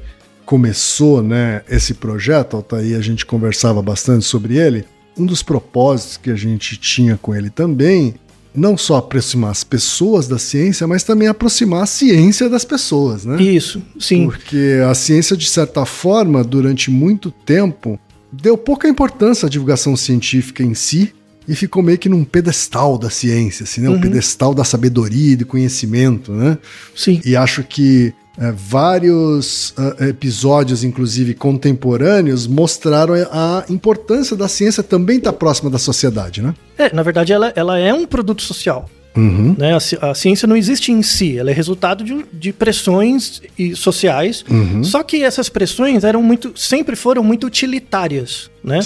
começou 0.46 1.22
né, 1.22 1.62
esse 1.68 1.92
projeto, 1.92 2.56
Altair, 2.56 2.96
a 2.96 3.02
gente 3.02 3.26
conversava 3.26 3.82
bastante 3.82 4.24
sobre 4.24 4.56
ele. 4.56 4.84
Um 5.18 5.26
dos 5.26 5.42
propósitos 5.42 6.16
que 6.16 6.30
a 6.30 6.36
gente 6.36 6.76
tinha 6.76 7.18
com 7.20 7.34
ele 7.34 7.50
também, 7.50 8.14
não 8.54 8.78
só 8.78 8.96
aproximar 8.96 9.50
as 9.50 9.64
pessoas 9.64 10.28
da 10.28 10.38
ciência, 10.38 10.86
mas 10.86 11.02
também 11.02 11.26
aproximar 11.26 11.82
a 11.82 11.86
ciência 11.86 12.48
das 12.48 12.64
pessoas, 12.64 13.24
né? 13.24 13.42
Isso, 13.42 13.82
sim. 13.98 14.26
Porque 14.26 14.80
a 14.88 14.94
ciência, 14.94 15.36
de 15.36 15.48
certa 15.48 15.84
forma, 15.84 16.44
durante 16.44 16.90
muito 16.90 17.30
tempo, 17.30 17.98
deu 18.32 18.56
pouca 18.56 18.88
importância 18.88 19.46
à 19.46 19.50
divulgação 19.50 19.96
científica 19.96 20.62
em 20.62 20.74
si 20.74 21.12
e 21.48 21.54
ficou 21.54 21.82
meio 21.82 21.98
que 21.98 22.08
num 22.08 22.24
pedestal 22.24 22.98
da 22.98 23.10
ciência, 23.10 23.64
assim, 23.64 23.80
né? 23.80 23.88
Um 23.88 24.00
pedestal 24.00 24.54
da 24.54 24.64
sabedoria 24.64 25.32
e 25.32 25.36
do 25.36 25.46
conhecimento, 25.46 26.32
né? 26.32 26.58
Sim. 26.94 27.20
E 27.24 27.36
acho 27.36 27.62
que 27.62 28.12
é, 28.38 28.52
vários 28.52 29.72
ah, 29.76 30.08
episódios, 30.08 30.84
inclusive 30.84 31.34
contemporâneos, 31.34 32.46
mostraram 32.46 33.14
a 33.30 33.64
importância 33.68 34.36
da 34.36 34.48
ciência 34.48 34.82
também 34.82 35.18
estar 35.18 35.32
próxima 35.32 35.70
da 35.70 35.78
sociedade, 35.78 36.42
né? 36.42 36.54
É, 36.78 36.92
na 36.94 37.02
verdade, 37.02 37.32
ela, 37.32 37.52
ela 37.56 37.78
é 37.78 37.92
um 37.92 38.06
produto 38.06 38.42
social. 38.42 38.88
Uhum. 39.16 39.56
Né? 39.56 39.72
A, 39.72 40.10
a 40.10 40.14
ciência 40.14 40.46
não 40.46 40.56
existe 40.56 40.92
em 40.92 41.02
si, 41.02 41.38
ela 41.38 41.50
é 41.50 41.54
resultado 41.54 42.04
de, 42.04 42.24
de 42.32 42.52
pressões 42.52 43.40
e 43.58 43.74
sociais. 43.74 44.44
Uhum. 44.48 44.84
Só 44.84 45.02
que 45.02 45.24
essas 45.24 45.48
pressões 45.48 46.04
eram 46.04 46.22
muito, 46.22 46.52
sempre 46.54 46.94
foram 46.94 47.24
muito 47.24 47.46
utilitárias. 47.46 48.50
Né? 48.62 48.80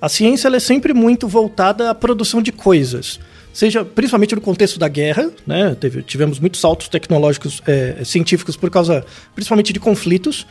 A 0.00 0.08
ciência 0.08 0.48
é 0.48 0.60
sempre 0.60 0.94
muito 0.94 1.28
voltada 1.28 1.90
à 1.90 1.94
produção 1.94 2.40
de 2.40 2.50
coisas. 2.50 3.20
Seja 3.54 3.84
principalmente 3.84 4.34
no 4.34 4.40
contexto 4.40 4.80
da 4.80 4.88
guerra, 4.88 5.30
né? 5.46 5.76
Teve- 5.78 6.02
tivemos 6.02 6.40
muitos 6.40 6.60
saltos 6.60 6.88
tecnológicos, 6.88 7.62
é, 7.68 8.02
científicos 8.04 8.56
por 8.56 8.68
causa 8.68 9.06
principalmente 9.32 9.72
de 9.72 9.78
conflitos. 9.78 10.44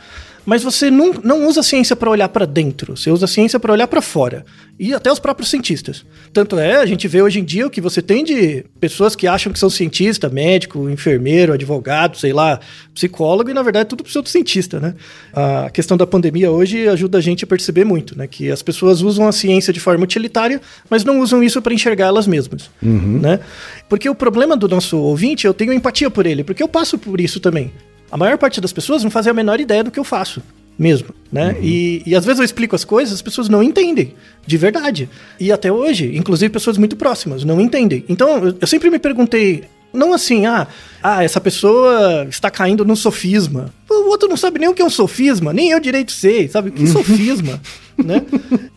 Mas 0.46 0.62
você 0.62 0.90
não, 0.90 1.12
não 1.22 1.46
usa 1.46 1.60
a 1.60 1.62
ciência 1.62 1.96
para 1.96 2.10
olhar 2.10 2.28
para 2.28 2.46
dentro, 2.46 2.96
você 2.96 3.10
usa 3.10 3.24
a 3.24 3.28
ciência 3.28 3.58
para 3.58 3.72
olhar 3.72 3.86
para 3.86 4.02
fora. 4.02 4.44
E 4.78 4.92
até 4.92 5.10
os 5.10 5.20
próprios 5.20 5.50
cientistas. 5.50 6.04
Tanto 6.32 6.58
é, 6.58 6.76
a 6.76 6.86
gente 6.86 7.06
vê 7.06 7.22
hoje 7.22 7.38
em 7.38 7.44
dia 7.44 7.66
o 7.66 7.70
que 7.70 7.80
você 7.80 8.02
tem 8.02 8.24
de 8.24 8.64
pessoas 8.80 9.14
que 9.14 9.26
acham 9.26 9.52
que 9.52 9.58
são 9.58 9.70
cientista, 9.70 10.28
médico, 10.28 10.90
enfermeiro, 10.90 11.52
advogado, 11.52 12.18
sei 12.18 12.32
lá, 12.32 12.58
psicólogo, 12.92 13.50
e 13.50 13.54
na 13.54 13.62
verdade 13.62 13.82
é 13.82 13.88
tudo 13.88 14.02
pseudocientista, 14.02 14.80
né? 14.80 14.94
A 15.32 15.70
questão 15.70 15.96
da 15.96 16.06
pandemia 16.06 16.50
hoje 16.50 16.88
ajuda 16.88 17.18
a 17.18 17.20
gente 17.20 17.44
a 17.44 17.46
perceber 17.46 17.84
muito, 17.84 18.18
né? 18.18 18.26
Que 18.26 18.50
as 18.50 18.62
pessoas 18.62 19.00
usam 19.00 19.28
a 19.28 19.32
ciência 19.32 19.72
de 19.72 19.78
forma 19.78 20.02
utilitária, 20.02 20.60
mas 20.90 21.04
não 21.04 21.20
usam 21.20 21.42
isso 21.42 21.62
para 21.62 21.72
enxergar 21.72 22.06
elas 22.06 22.26
mesmas, 22.26 22.68
né? 23.20 23.40
Porque 23.88 24.08
o 24.08 24.14
problema 24.14 24.56
do 24.56 24.68
nosso 24.68 24.98
ouvinte, 24.98 25.46
eu 25.46 25.54
tenho 25.54 25.72
empatia 25.72 26.10
por 26.10 26.26
ele, 26.26 26.42
porque 26.42 26.62
eu 26.62 26.68
passo 26.68 26.98
por 26.98 27.20
isso 27.20 27.38
também. 27.38 27.70
A 28.14 28.16
maior 28.16 28.38
parte 28.38 28.60
das 28.60 28.72
pessoas 28.72 29.02
não 29.02 29.10
fazem 29.10 29.32
a 29.32 29.34
menor 29.34 29.58
ideia 29.58 29.82
do 29.82 29.90
que 29.90 29.98
eu 29.98 30.04
faço. 30.04 30.40
Mesmo, 30.78 31.08
né? 31.32 31.56
E, 31.60 32.00
e 32.06 32.14
às 32.14 32.24
vezes 32.24 32.38
eu 32.38 32.44
explico 32.44 32.76
as 32.76 32.84
coisas, 32.84 33.12
as 33.12 33.22
pessoas 33.22 33.48
não 33.48 33.60
entendem, 33.60 34.14
de 34.46 34.56
verdade. 34.56 35.10
E 35.38 35.50
até 35.50 35.72
hoje, 35.72 36.16
inclusive 36.16 36.52
pessoas 36.52 36.78
muito 36.78 36.94
próximas, 36.94 37.42
não 37.42 37.60
entendem. 37.60 38.04
Então, 38.08 38.38
eu, 38.38 38.56
eu 38.60 38.66
sempre 38.68 38.88
me 38.88 39.00
perguntei, 39.00 39.64
não 39.92 40.12
assim, 40.12 40.46
ah, 40.46 40.68
ah, 41.02 41.24
essa 41.24 41.40
pessoa 41.40 42.24
está 42.30 42.52
caindo 42.52 42.84
num 42.84 42.94
sofisma. 42.94 43.74
O 43.90 44.08
outro 44.08 44.28
não 44.28 44.36
sabe 44.36 44.60
nem 44.60 44.68
o 44.68 44.74
que 44.74 44.82
é 44.82 44.84
um 44.84 44.90
sofisma, 44.90 45.52
nem 45.52 45.70
eu 45.70 45.80
direito 45.80 46.12
sei, 46.12 46.46
sabe? 46.46 46.70
Que 46.70 46.86
sofisma, 46.86 47.60
né? 47.98 48.22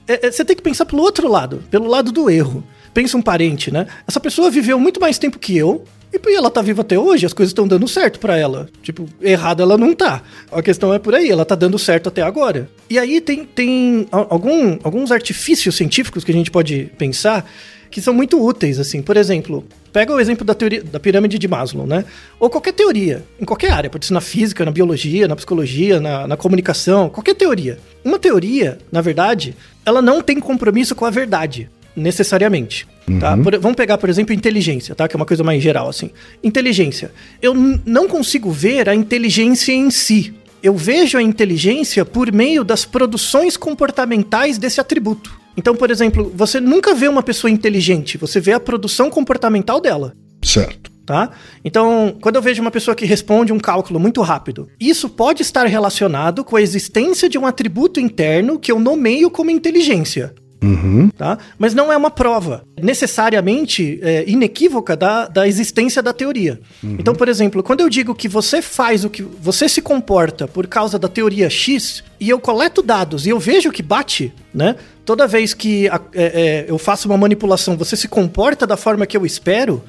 É, 0.08 0.25
é, 0.25 0.32
Você 0.32 0.44
tem 0.44 0.56
que 0.56 0.63
pensar 0.63 0.86
pelo 0.86 1.03
outro 1.03 1.27
lado, 1.27 1.62
pelo 1.70 1.86
lado 1.88 2.12
do 2.12 2.27
erro. 2.27 2.63
Pensa 2.91 3.15
um 3.15 3.22
parente, 3.22 3.70
né? 3.70 3.86
Essa 4.08 4.20
pessoa 4.20 4.50
viveu 4.50 4.79
muito 4.79 5.00
mais 5.00 5.20
tempo 5.20 5.38
que 5.38 5.56
eu, 5.56 5.84
e 6.14 6.36
ela 6.36 6.50
tá 6.50 6.62
viva 6.62 6.82
até 6.82 6.98
hoje, 6.98 7.26
as 7.26 7.34
coisas 7.34 7.52
estão 7.52 7.68
dando 7.68 7.88
certo 7.88 8.20
pra 8.20 8.38
ela. 8.38 8.70
Tipo, 8.82 9.08
errada 9.22 9.64
ela 9.64 9.78
não 9.78 9.94
tá. 9.94 10.22
A 10.52 10.62
questão 10.62 10.94
é 10.94 11.00
por 11.00 11.16
aí, 11.16 11.30
ela 11.30 11.46
tá 11.46 11.56
dando 11.56 11.78
certo 11.78 12.08
até 12.08 12.22
agora. 12.22 12.70
E 12.90 12.98
aí 12.98 13.22
tem, 13.22 13.46
tem 13.46 14.08
algum, 14.12 14.78
alguns 14.84 15.12
artifícios 15.12 15.76
científicos 15.76 16.24
que 16.24 16.32
a 16.32 16.36
gente 16.36 16.52
pode 16.52 16.92
pensar 16.98 17.50
que 17.90 18.02
são 18.02 18.14
muito 18.14 18.44
úteis, 18.44 18.80
assim. 18.80 19.02
Por 19.02 19.16
exemplo, 19.16 19.66
pega 19.94 20.14
o 20.14 20.20
exemplo 20.20 20.46
da 20.46 20.54
teoria 20.54 20.84
da 20.84 21.00
pirâmide 21.00 21.40
de 21.40 21.48
Maslow, 21.48 21.88
né? 21.88 22.04
Ou 22.40 22.50
qualquer 22.50 22.74
teoria, 22.74 23.24
em 23.40 23.46
qualquer 23.46 23.72
área, 23.72 23.90
pode 23.90 24.06
ser 24.06 24.14
na 24.14 24.22
física, 24.22 24.66
na 24.66 24.72
biologia, 24.72 25.28
na 25.28 25.36
psicologia, 25.36 26.00
na, 26.00 26.28
na 26.28 26.38
comunicação, 26.38 27.10
qualquer 27.10 27.36
teoria. 27.36 27.80
Uma 28.04 28.20
teoria, 28.20 28.78
na 28.92 29.02
verdade, 29.02 29.56
ela 29.86 30.02
não 30.02 30.22
tem 30.22 30.40
compromisso 30.40 30.94
com 30.96 31.06
a 31.06 31.10
verdade 31.10 31.70
necessariamente. 31.98 32.88
Tá? 33.20 33.36
Por- 33.38 33.58
vamos 33.60 33.75
pegar, 33.75 33.98
por 33.98 34.10
exemplo, 34.10 34.34
inteligência, 34.34 34.94
tá? 34.94 35.08
Que 35.08 35.16
é 35.16 35.18
uma 35.18 35.25
coisa 35.25 35.44
mais 35.44 35.62
geral, 35.63 35.89
assim. 35.89 36.12
Inteligência. 36.44 37.12
Eu 37.42 37.54
não 37.86 38.08
consigo 38.08 38.51
ver 38.51 38.88
a 38.88 38.96
inteligência 38.96 39.72
em 39.74 39.89
si. 39.89 40.34
eu 40.62 40.75
vejo 40.75 41.18
a 41.18 41.22
inteligência 41.22 42.04
por 42.04 42.32
meio 42.32 42.63
das 42.63 42.84
produções 42.84 43.56
comportamentais 43.56 44.58
desse 44.58 44.82
atributo. 44.82 45.32
Então, 45.56 45.75
por 45.75 45.89
exemplo, 45.92 46.32
você 46.36 46.60
nunca 46.60 46.94
vê 46.94 47.08
uma 47.08 47.24
pessoa 47.24 47.50
inteligente, 47.50 48.18
você 48.18 48.39
vê 48.39 48.54
a 48.54 48.60
produção 48.60 49.10
comportamental 49.10 49.80
dela. 49.80 50.13
Certo. 50.44 50.92
Tá? 51.06 51.32
Então, 51.63 52.18
quando 52.20 52.36
eu 52.36 52.42
vejo 52.42 52.62
uma 52.62 52.70
pessoa 52.72 52.94
que 52.94 53.06
responde 53.06 53.54
um 53.54 53.60
cálculo 53.60 53.98
muito 53.98 54.22
rápido, 54.22 54.68
isso 54.77 55.08
pode 55.08 55.42
estar 55.42 55.66
relacionado 55.66 56.44
com 56.44 56.58
a 56.58 56.62
existência 56.62 57.30
de 57.30 57.38
um 57.38 57.46
atributo 57.46 57.98
interno 58.00 58.60
que 58.60 58.70
eu 58.72 58.77
nomeio 58.77 59.32
como 59.32 59.50
inteligência. 59.50 60.34
Uhum. 60.62 61.10
Tá? 61.10 61.38
Mas 61.60 61.74
não 61.76 61.92
é 61.94 61.98
uma 61.98 62.10
prova 62.10 62.64
necessariamente 62.82 64.00
é, 64.02 64.24
inequívoca 64.28 64.96
da, 64.96 65.28
da 65.28 65.48
existência 65.48 66.02
da 66.02 66.12
teoria. 66.14 66.60
Então, 66.84 67.14
por 67.16 67.30
exemplo, 67.30 67.64
quando 67.64 67.82
eu 67.82 67.90
digo 67.90 68.14
que 68.16 68.28
você 68.28 68.62
faz 68.62 69.06
o 69.06 69.10
que 69.10 69.22
você 69.22 69.70
se 69.70 69.82
comporta 69.82 70.48
por 70.48 70.68
causa 70.68 70.98
da 71.00 71.08
teoria 71.08 71.50
X 71.50 72.04
e 72.20 72.30
eu 72.30 72.40
coleto 72.40 72.82
dados 72.82 73.26
e 73.26 73.30
eu 73.30 73.40
vejo 73.40 73.72
que 73.72 73.82
bate, 73.84 74.34
né? 74.54 74.76
Toda 75.06 75.26
vez 75.28 75.54
que 75.54 75.88
a- 75.88 76.02
é, 76.14 76.24
é, 76.24 76.66
eu 76.68 76.78
faço 76.78 77.08
uma 77.08 77.18
manipulação, 77.18 77.78
você 77.78 77.96
se 77.96 78.08
comporta 78.08 78.68
da 78.68 78.76
forma 78.76 79.06
que 79.06 79.16
eu 79.16 79.26
espero. 79.26 79.84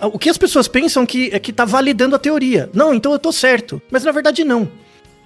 O 0.00 0.18
que 0.18 0.28
as 0.30 0.38
pessoas 0.38 0.66
pensam 0.68 1.04
que 1.06 1.30
é 1.32 1.38
que 1.38 1.52
tá 1.52 1.64
validando 1.64 2.16
a 2.16 2.18
teoria. 2.18 2.68
Não, 2.74 2.92
então 2.94 3.12
eu 3.12 3.18
tô 3.18 3.30
certo. 3.32 3.80
Mas 3.90 4.04
na 4.04 4.12
verdade 4.12 4.42
não. 4.44 4.68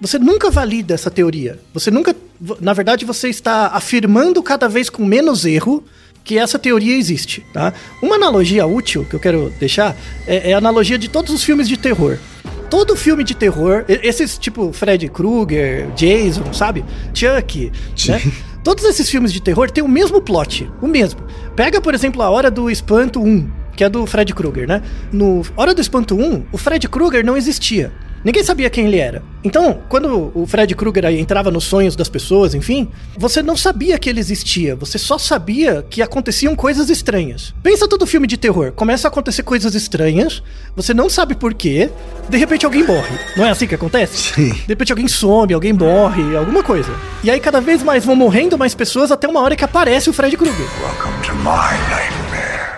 Você 0.01 0.17
nunca 0.17 0.49
valida 0.49 0.93
essa 0.93 1.11
teoria. 1.11 1.59
Você 1.73 1.91
nunca. 1.91 2.15
Na 2.61 2.73
verdade, 2.73 3.05
você 3.05 3.29
está 3.29 3.67
afirmando 3.67 4.41
cada 4.41 4.69
vez 4.69 4.89
com 4.89 5.03
menos 5.03 5.45
erro 5.45 5.83
que 6.23 6.37
essa 6.37 6.59
teoria 6.59 6.95
existe, 6.95 7.43
tá? 7.53 7.73
Uma 8.01 8.15
analogia 8.15 8.65
útil 8.65 9.05
que 9.05 9.15
eu 9.15 9.19
quero 9.19 9.51
deixar 9.59 9.95
é, 10.27 10.51
é 10.51 10.53
a 10.53 10.57
analogia 10.57 10.97
de 10.97 11.07
todos 11.07 11.33
os 11.33 11.43
filmes 11.43 11.67
de 11.67 11.75
terror. 11.75 12.17
Todo 12.69 12.95
filme 12.95 13.23
de 13.23 13.33
terror, 13.33 13.83
esses 13.87 14.37
tipo 14.37 14.71
Fred 14.71 15.09
Krueger, 15.09 15.89
Jason, 15.95 16.53
sabe? 16.53 16.85
Chuck, 17.13 17.71
né? 18.07 18.21
Todos 18.63 18.83
esses 18.83 19.09
filmes 19.09 19.33
de 19.33 19.41
terror 19.41 19.71
têm 19.71 19.83
o 19.83 19.87
mesmo 19.87 20.21
plot, 20.21 20.69
o 20.81 20.87
mesmo. 20.87 21.21
Pega, 21.55 21.81
por 21.81 21.95
exemplo, 21.95 22.21
a 22.21 22.29
Hora 22.29 22.51
do 22.51 22.69
Espanto 22.69 23.21
1, 23.21 23.49
que 23.75 23.83
é 23.83 23.89
do 23.89 24.05
Fred 24.05 24.33
Krueger, 24.33 24.67
né? 24.67 24.83
No 25.11 25.41
Hora 25.55 25.73
do 25.73 25.81
Espanto 25.81 26.15
1, 26.15 26.45
o 26.51 26.57
Fred 26.57 26.87
Krueger 26.87 27.25
não 27.25 27.35
existia. 27.35 27.91
Ninguém 28.23 28.43
sabia 28.43 28.69
quem 28.69 28.87
ele 28.87 28.97
era. 28.97 29.23
Então, 29.43 29.79
quando 29.87 30.31
o 30.35 30.45
Fred 30.45 30.75
Krueger 30.75 31.05
aí 31.05 31.19
entrava 31.19 31.49
nos 31.49 31.63
sonhos 31.63 31.95
das 31.95 32.09
pessoas, 32.09 32.53
enfim, 32.53 32.89
você 33.17 33.41
não 33.41 33.55
sabia 33.55 33.97
que 33.97 34.09
ele 34.09 34.19
existia, 34.19 34.75
você 34.75 34.97
só 34.97 35.17
sabia 35.17 35.85
que 35.89 36.01
aconteciam 36.01 36.55
coisas 36.55 36.89
estranhas. 36.89 37.53
Pensa 37.63 37.87
todo 37.87 38.05
filme 38.05 38.27
de 38.27 38.35
terror, 38.37 38.73
começa 38.73 39.07
a 39.07 39.09
acontecer 39.09 39.43
coisas 39.43 39.73
estranhas, 39.75 40.43
você 40.75 40.93
não 40.93 41.09
sabe 41.09 41.35
por 41.35 41.53
quê, 41.53 41.89
de 42.27 42.37
repente 42.37 42.65
alguém 42.65 42.85
morre. 42.85 43.17
Não 43.37 43.45
é 43.45 43.49
assim 43.49 43.65
que 43.65 43.75
acontece? 43.75 44.33
Sim. 44.33 44.49
De 44.51 44.67
repente 44.67 44.91
alguém 44.91 45.07
some, 45.07 45.53
alguém 45.53 45.71
morre, 45.71 46.35
alguma 46.35 46.61
coisa. 46.61 46.91
E 47.23 47.31
aí 47.31 47.39
cada 47.39 47.61
vez 47.61 47.81
mais 47.81 48.03
vão 48.03 48.15
morrendo 48.15 48.57
mais 48.57 48.75
pessoas 48.75 49.11
até 49.11 49.27
uma 49.27 49.39
hora 49.39 49.55
que 49.55 49.63
aparece 49.63 50.09
o 50.09 50.13
Fred 50.13 50.35
Krueger. 50.35 50.67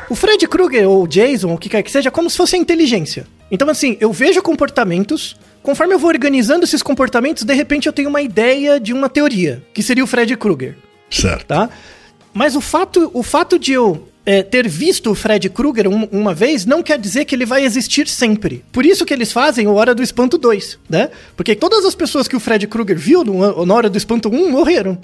O 0.10 0.16
Fred 0.16 0.48
Krueger 0.48 0.88
ou 0.88 1.04
o 1.04 1.08
Jason, 1.08 1.54
o 1.54 1.58
que 1.58 1.70
quer 1.70 1.82
que 1.82 1.90
seja, 1.90 2.10
é 2.10 2.12
como 2.12 2.30
se 2.30 2.38
fosse 2.38 2.56
a 2.56 2.60
inteligência. 2.60 3.26
Então, 3.52 3.70
assim, 3.70 3.98
eu 4.00 4.14
vejo 4.14 4.42
comportamentos, 4.42 5.36
conforme 5.62 5.94
eu 5.94 6.00
vou 6.00 6.10
organizando 6.10 6.64
esses 6.64 6.82
comportamentos, 6.82 7.44
de 7.44 7.54
repente 7.54 7.86
eu 7.86 7.94
tenho 7.94 8.10
uma 8.10 8.22
ideia 8.22 8.80
de 8.80 8.94
uma 8.94 9.10
teoria, 9.10 9.62
que 9.74 9.84
seria 9.84 10.04
o 10.04 10.08
Fred 10.08 10.36
Krueger, 10.38 10.78
Certo. 11.10 11.46
tá? 11.48 11.70
Mas 12.34 12.56
o 12.56 12.62
fato, 12.62 13.12
o 13.14 13.22
fato 13.22 13.60
de 13.60 13.74
eu 13.74 14.08
é, 14.26 14.44
ter 14.44 14.68
visto 14.68 15.10
o 15.12 15.16
Fred 15.16 15.50
Krueger 15.50 15.88
um- 15.88 16.06
uma 16.12 16.34
vez 16.34 16.64
não 16.66 16.84
quer 16.84 17.00
dizer 17.00 17.26
que 17.26 17.34
ele 17.34 17.46
vai 17.46 17.64
existir 17.66 18.08
sempre. 18.08 18.64
Por 18.72 18.86
isso 18.86 19.04
que 19.06 19.14
eles 19.14 19.32
fazem 19.32 19.66
o 19.68 19.74
Hora 19.74 19.96
do 19.96 20.04
Espanto 20.04 20.38
2, 20.38 20.78
né? 20.90 21.10
Porque 21.36 21.56
todas 21.56 21.84
as 21.86 21.96
pessoas 21.96 22.28
que 22.28 22.36
o 22.36 22.40
Fred 22.40 22.68
Krueger 22.68 22.98
viu 22.98 23.24
no, 23.24 23.66
na 23.66 23.74
Hora 23.74 23.90
do 23.90 23.98
Espanto 23.98 24.30
1 24.30 24.52
morreram. 24.52 24.98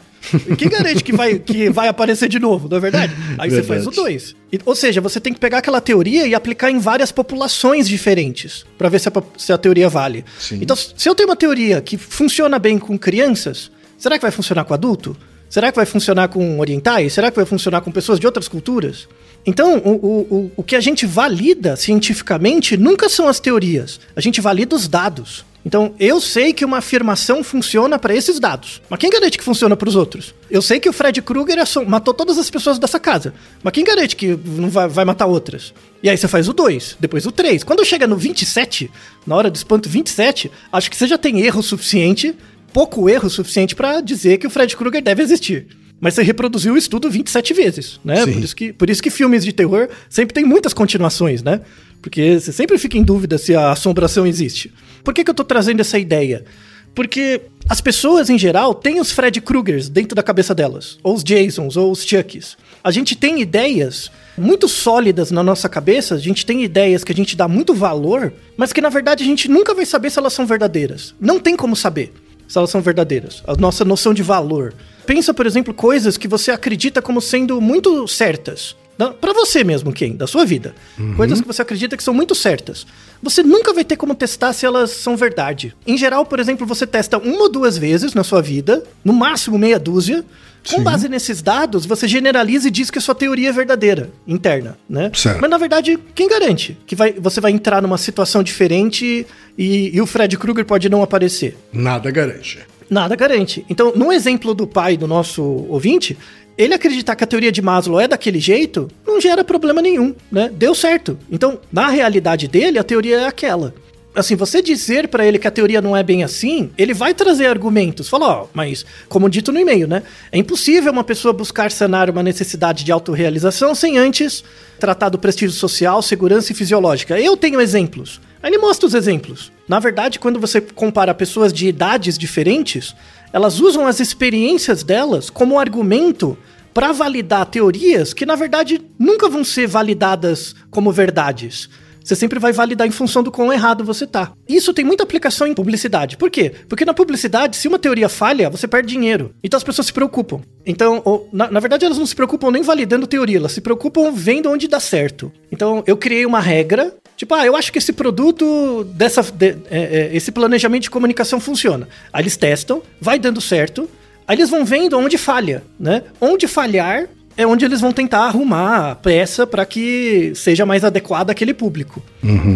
E 0.48 0.56
quem 0.56 0.70
garante 0.70 1.04
que 1.04 1.12
vai, 1.14 1.40
que 1.40 1.70
vai 1.70 1.88
aparecer 1.88 2.30
de 2.30 2.38
novo, 2.38 2.68
não 2.70 2.78
é 2.78 2.80
verdade? 2.80 3.16
Aí 3.40 3.50
você 3.50 3.64
faz 3.64 3.88
o 3.88 3.92
Verdade. 3.92 3.96
2. 3.96 4.36
E- 4.54 4.60
Ou 4.66 4.76
seja, 4.76 5.02
você 5.02 5.20
tem 5.20 5.34
que 5.34 5.40
pegar 5.40 5.60
aquela 5.60 5.82
teoria 5.82 6.28
e 6.28 6.36
aplicar 6.36 6.70
em 6.70 6.78
várias 6.78 7.12
populações 7.12 7.88
diferentes 7.90 8.66
pra 8.78 8.88
ver 8.90 9.00
se 9.00 9.10
a, 9.10 9.12
se 9.38 9.52
a 9.52 9.58
teoria 9.58 9.90
vale. 9.90 10.24
Sim. 10.40 10.60
Então, 10.62 10.76
se 10.76 11.08
eu 11.10 11.16
tenho 11.16 11.30
uma 11.30 11.36
teoria 11.36 11.82
que 11.82 11.98
funciona 11.98 12.60
bem 12.60 12.78
com 12.78 12.98
crianças, 13.00 13.72
será 13.98 14.16
que 14.18 14.22
vai 14.22 14.32
funcionar 14.32 14.64
com 14.66 14.74
adulto? 14.74 15.18
Será 15.50 15.72
que 15.72 15.76
vai 15.78 15.86
funcionar 15.86 16.28
com 16.28 16.60
orientais? 16.60 17.14
Será 17.14 17.30
que 17.32 17.38
vai 17.38 17.46
funcionar 17.46 17.82
com 17.82 17.92
pessoas 17.92 18.20
de 18.20 18.26
outras 18.26 18.48
culturas? 18.48 19.08
Então, 19.46 19.78
o, 19.78 19.92
o, 19.92 20.52
o, 20.58 20.64
que 20.64 20.76
a 20.76 20.82
gente 20.82 21.06
valida 21.06 21.76
cientificamente 21.78 22.76
nunca 22.76 23.08
são 23.08 23.28
as 23.28 23.40
teorias. 23.40 24.00
A 24.16 24.20
gente 24.22 24.42
valida 24.42 24.76
os 24.76 24.88
dados. 24.88 25.46
Então, 25.66 25.94
eu 26.00 26.22
sei 26.22 26.54
que 26.54 26.64
uma 26.64 26.78
afirmação 26.78 27.44
funciona 27.44 28.00
para 28.00 28.16
esses 28.16 28.40
dados. 28.40 28.82
Mas 28.90 29.00
quem 29.00 29.10
garante 29.10 29.38
que 29.38 29.44
funciona 29.44 29.76
para 29.76 29.90
os 29.90 29.96
outros? 29.96 30.34
Eu 30.50 30.62
sei 30.62 30.80
que 30.80 30.88
o 30.88 30.94
Fred 30.94 31.22
Krueger 31.22 31.60
assom- 31.60 31.84
matou 31.86 32.14
todas 32.14 32.38
as 32.38 32.50
pessoas 32.50 32.80
dessa 32.80 33.00
casa. 33.00 33.34
Mas 33.62 33.74
quem 33.74 33.84
garante 33.84 34.16
que 34.16 34.38
não 34.46 34.70
vai, 34.70 34.88
vai 34.88 35.04
matar 35.06 35.26
outras? 35.26 35.74
E 36.02 36.10
aí 36.10 36.18
você 36.18 36.28
faz 36.28 36.48
o 36.48 36.54
2, 36.54 36.98
depois 37.00 37.26
o 37.26 37.32
3. 37.34 37.64
Quando 37.64 37.84
chega 37.86 38.08
no 38.08 38.16
27, 38.16 38.90
na 39.26 39.36
hora 39.36 39.50
do 39.52 39.56
espanto 39.56 39.90
27, 39.90 40.50
acho 40.72 40.90
que 40.90 40.96
você 40.96 41.08
já 41.08 41.18
tem 41.18 41.42
erro 41.42 41.62
suficiente, 41.62 42.34
pouco 42.74 43.10
erro 43.10 43.30
suficiente 43.30 43.76
para 43.76 44.02
dizer 44.02 44.38
que 44.38 44.48
o 44.48 44.50
Fred 44.50 44.76
Krueger 44.76 45.02
deve 45.02 45.24
existir. 45.24 45.68
Mas 46.00 46.14
você 46.14 46.22
reproduziu 46.22 46.76
o 46.76 46.78
estudo 46.78 47.10
27 47.10 47.54
vezes, 47.54 48.00
né? 48.04 48.24
Sim. 48.24 48.34
Por 48.34 48.44
isso, 48.44 48.56
que, 48.56 48.74
por 48.74 48.90
isso 48.90 49.02
que 49.02 49.10
filmes 49.10 49.44
de 49.44 49.52
terror 49.52 49.90
sempre 50.10 50.34
tem 50.34 50.46
muitas 50.46 50.74
continuações, 50.74 51.42
né? 51.42 51.62
Porque 52.02 52.40
você 52.40 52.52
sempre 52.52 52.78
fica 52.78 52.98
em 52.98 53.04
dúvida 53.04 53.38
se 53.38 53.56
a 53.56 53.72
assombração 53.72 54.26
existe. 54.26 54.72
Por 55.04 55.14
que, 55.14 55.24
que 55.24 55.30
eu 55.30 55.34
tô 55.34 55.44
trazendo 55.44 55.82
essa 55.82 55.98
ideia? 55.98 56.46
Porque 56.94 57.42
as 57.68 57.82
pessoas, 57.82 58.30
em 58.30 58.38
geral, 58.38 58.74
têm 58.74 59.00
os 59.00 59.12
Fred 59.12 59.42
Kruegers 59.42 59.90
dentro 59.90 60.16
da 60.16 60.22
cabeça 60.22 60.54
delas. 60.54 61.00
Ou 61.04 61.16
os 61.16 61.24
Jasons, 61.24 61.76
ou 61.76 61.92
os 61.92 62.04
Chucks. 62.04 62.58
A 62.84 62.92
gente 62.92 63.16
tem 63.16 63.42
ideias 63.42 64.12
muito 64.38 64.68
sólidas 64.68 65.32
na 65.32 65.42
nossa 65.42 65.68
cabeça, 65.68 66.14
a 66.14 66.20
gente 66.20 66.46
tem 66.46 66.64
ideias 66.64 67.04
que 67.04 67.12
a 67.12 67.16
gente 67.16 67.36
dá 67.36 67.48
muito 67.48 67.74
valor, 67.74 68.32
mas 68.56 68.72
que 68.72 68.82
na 68.82 68.90
verdade 68.90 69.24
a 69.24 69.28
gente 69.28 69.50
nunca 69.50 69.74
vai 69.74 69.86
saber 69.86 70.12
se 70.12 70.20
elas 70.20 70.34
são 70.34 70.46
verdadeiras. 70.46 71.16
Não 71.20 71.40
tem 71.40 71.56
como 71.56 71.76
saber 71.76 72.14
se 72.48 72.58
elas 72.58 72.70
são 72.70 72.82
verdadeiras. 72.82 73.44
A 73.46 73.56
nossa 73.56 73.84
noção 73.84 74.14
de 74.14 74.24
valor. 74.24 74.74
Pensa, 75.06 75.34
por 75.34 75.46
exemplo, 75.46 75.74
coisas 75.74 76.18
que 76.18 76.28
você 76.28 76.52
acredita 76.52 77.02
como 77.02 77.22
sendo 77.22 77.60
muito 77.62 78.08
certas. 78.08 78.76
Pra 78.98 79.34
você 79.34 79.64
mesmo, 79.64 79.94
quem? 79.94 80.16
Da 80.16 80.26
sua 80.26 80.46
vida. 80.46 80.74
Coisas 81.16 81.40
que 81.40 81.48
você 81.48 81.62
acredita 81.62 81.96
que 81.96 82.04
são 82.04 82.14
muito 82.14 82.34
certas. 82.34 82.86
Você 83.22 83.44
nunca 83.44 83.74
vai 83.74 83.84
ter 83.84 83.96
como 83.96 84.16
testar 84.16 84.54
se 84.54 84.66
elas 84.66 84.92
são 84.92 85.16
verdade. 85.16 85.76
Em 85.86 85.98
geral, 85.98 86.26
por 86.26 86.40
exemplo, 86.40 86.66
você 86.66 86.86
testa 86.86 87.18
uma 87.18 87.44
ou 87.44 87.50
duas 87.50 87.78
vezes 87.78 88.14
na 88.14 88.24
sua 88.24 88.42
vida, 88.42 88.84
no 89.04 89.14
máximo 89.14 89.58
meia 89.58 89.80
dúzia. 89.80 90.24
Com 90.70 90.84
base 90.84 91.08
nesses 91.08 91.42
dados, 91.42 91.86
você 91.86 92.10
generaliza 92.10 92.68
e 92.68 92.72
diz 92.72 92.92
que 92.92 92.98
a 92.98 93.02
sua 93.02 93.16
teoria 93.16 93.50
é 93.50 93.52
verdadeira, 93.54 94.10
interna, 94.28 94.78
né? 94.90 95.10
Certo. 95.14 95.40
Mas 95.40 95.50
na 95.50 95.58
verdade, 95.58 95.98
quem 96.14 96.28
garante 96.28 96.78
que 96.86 96.94
vai, 96.94 97.14
você 97.14 97.40
vai 97.40 97.54
entrar 97.54 97.82
numa 97.82 97.98
situação 97.98 98.44
diferente 98.44 99.26
e, 99.58 99.96
e 99.96 100.02
o 100.02 100.06
Fred 100.06 100.38
Krueger 100.38 100.66
pode 100.66 100.90
não 100.90 101.02
aparecer? 101.02 101.58
Nada 101.72 102.12
garante. 102.12 102.60
Nada 102.90 103.16
garante. 103.16 103.66
Então, 103.70 103.94
no 103.96 104.12
exemplo 104.12 104.54
do 104.54 104.68
pai 104.68 104.98
do 104.98 105.08
nosso 105.08 105.42
ouvinte, 105.42 106.18
ele 106.58 106.74
acreditar 106.74 107.16
que 107.16 107.24
a 107.24 107.28
teoria 107.28 107.52
de 107.52 107.62
Maslow 107.62 108.00
é 108.00 108.08
daquele 108.08 108.40
jeito 108.40 108.90
não 109.06 109.22
gera 109.22 109.44
problema 109.44 109.82
nenhum, 109.82 110.16
né? 110.32 110.50
Deu 110.52 110.74
certo. 110.74 111.18
Então, 111.32 111.60
na 111.72 111.88
realidade 111.90 112.48
dele, 112.48 112.80
a 112.80 112.84
teoria 112.84 113.18
é 113.18 113.28
aquela. 113.28 113.74
Assim, 114.16 114.36
você 114.36 114.64
dizer 114.64 115.10
pra 115.10 115.24
ele 115.24 115.38
que 115.38 115.48
a 115.48 115.52
teoria 115.52 115.80
não 115.80 115.96
é 115.96 116.02
bem 116.02 116.24
assim, 116.24 116.72
ele 116.76 116.92
vai 116.92 117.14
trazer 117.14 117.46
argumentos. 117.46 118.10
Fala, 118.10 118.28
ó, 118.28 118.48
mas, 118.52 118.84
como 119.08 119.30
dito 119.30 119.52
no 119.52 119.60
e-mail, 119.60 119.88
né? 119.88 120.02
É 120.32 120.40
impossível 120.40 120.92
uma 120.92 121.04
pessoa 121.04 121.32
buscar 121.32 121.70
sanar 121.70 122.10
uma 122.10 122.24
necessidade 122.24 122.84
de 122.84 122.92
autorrealização 122.92 123.76
sem 123.76 124.00
antes 124.00 124.44
tratar 124.80 125.10
do 125.10 125.20
prestígio 125.20 125.56
social, 125.56 126.02
segurança 126.02 126.52
e 126.52 126.56
fisiológica. 126.56 127.20
Eu 127.20 127.38
tenho 127.38 127.62
exemplos. 127.62 128.20
Aí 128.42 128.50
ele 128.50 128.58
mostra 128.58 128.88
os 128.88 128.96
exemplos. 128.96 129.52
Na 129.68 129.78
verdade, 129.78 130.18
quando 130.18 130.40
você 130.40 130.62
compara 130.62 131.14
pessoas 131.14 131.54
de 131.54 131.68
idades 131.68 132.18
diferentes, 132.18 132.96
elas 133.32 133.60
usam 133.60 133.86
as 133.88 134.00
experiências 134.00 134.84
delas 134.84 135.30
como 135.30 135.60
argumento 135.60 136.38
para 136.74 136.92
validar 136.92 137.46
teorias 137.48 138.14
que, 138.14 138.26
na 138.26 138.36
verdade, 138.36 138.82
nunca 139.00 139.28
vão 139.28 139.44
ser 139.44 139.68
validadas 139.68 140.56
como 140.70 140.92
verdades. 140.92 141.70
Você 142.04 142.16
sempre 142.16 142.40
vai 142.40 142.54
validar 142.54 142.88
em 142.88 142.92
função 142.92 143.22
do 143.22 143.30
quão 143.32 143.52
errado 143.52 143.84
você 143.84 144.08
tá. 144.08 144.32
Isso 144.48 144.74
tem 144.74 144.86
muita 144.86 145.04
aplicação 145.04 145.46
em 145.46 145.54
publicidade. 145.54 146.16
Por 146.16 146.32
quê? 146.32 146.54
Porque 146.70 146.86
na 146.86 146.94
publicidade, 146.94 147.58
se 147.58 147.68
uma 147.68 147.78
teoria 147.78 148.08
falha, 148.08 148.50
você 148.50 148.66
perde 148.66 148.88
dinheiro. 148.94 149.34
Então 149.44 149.58
as 149.58 149.64
pessoas 149.64 149.88
se 149.88 149.94
preocupam. 149.94 150.40
Então, 150.66 151.02
ou- 151.04 151.28
na, 151.34 151.52
na 151.52 151.60
verdade, 151.60 151.84
elas 151.84 151.98
não 151.98 152.06
se 152.06 152.16
preocupam 152.16 152.50
nem 152.50 152.62
validando 152.62 153.06
teoria, 153.08 153.38
elas 153.38 153.52
se 153.52 153.60
preocupam 153.60 154.10
vendo 154.14 154.50
onde 154.50 154.70
dá 154.70 154.80
certo. 154.80 155.30
Então, 155.52 155.84
eu 155.86 155.98
criei 155.98 156.26
uma 156.26 156.40
regra, 156.40 156.94
tipo, 157.18 157.34
ah, 157.36 157.46
eu 157.46 157.56
acho 157.58 157.72
que 157.74 157.78
esse 157.80 157.92
produto, 157.92 158.86
dessa, 158.94 159.22
de- 159.24 159.58
é, 159.70 159.80
é, 159.80 160.10
esse 160.14 160.32
planejamento 160.32 160.84
de 160.84 160.90
comunicação 160.90 161.40
funciona. 161.42 161.90
Aí 162.14 162.22
eles 162.24 162.38
testam, 162.38 162.82
vai 163.02 163.20
dando 163.20 163.42
certo, 163.42 163.90
aí 164.26 164.38
eles 164.38 164.50
vão 164.50 164.64
vendo 164.64 164.98
onde 164.98 165.18
falha, 165.18 165.64
né? 165.80 166.04
Onde 166.22 166.48
falhar, 166.48 167.10
é 167.38 167.46
onde 167.46 167.64
eles 167.64 167.80
vão 167.80 167.92
tentar 167.94 168.22
arrumar 168.22 168.92
a 168.92 168.96
peça 168.96 169.46
para 169.46 169.64
que 169.64 170.32
seja 170.36 170.66
mais 170.66 170.84
adequada 170.84 171.32
àquele 171.32 171.54
público. 171.54 172.02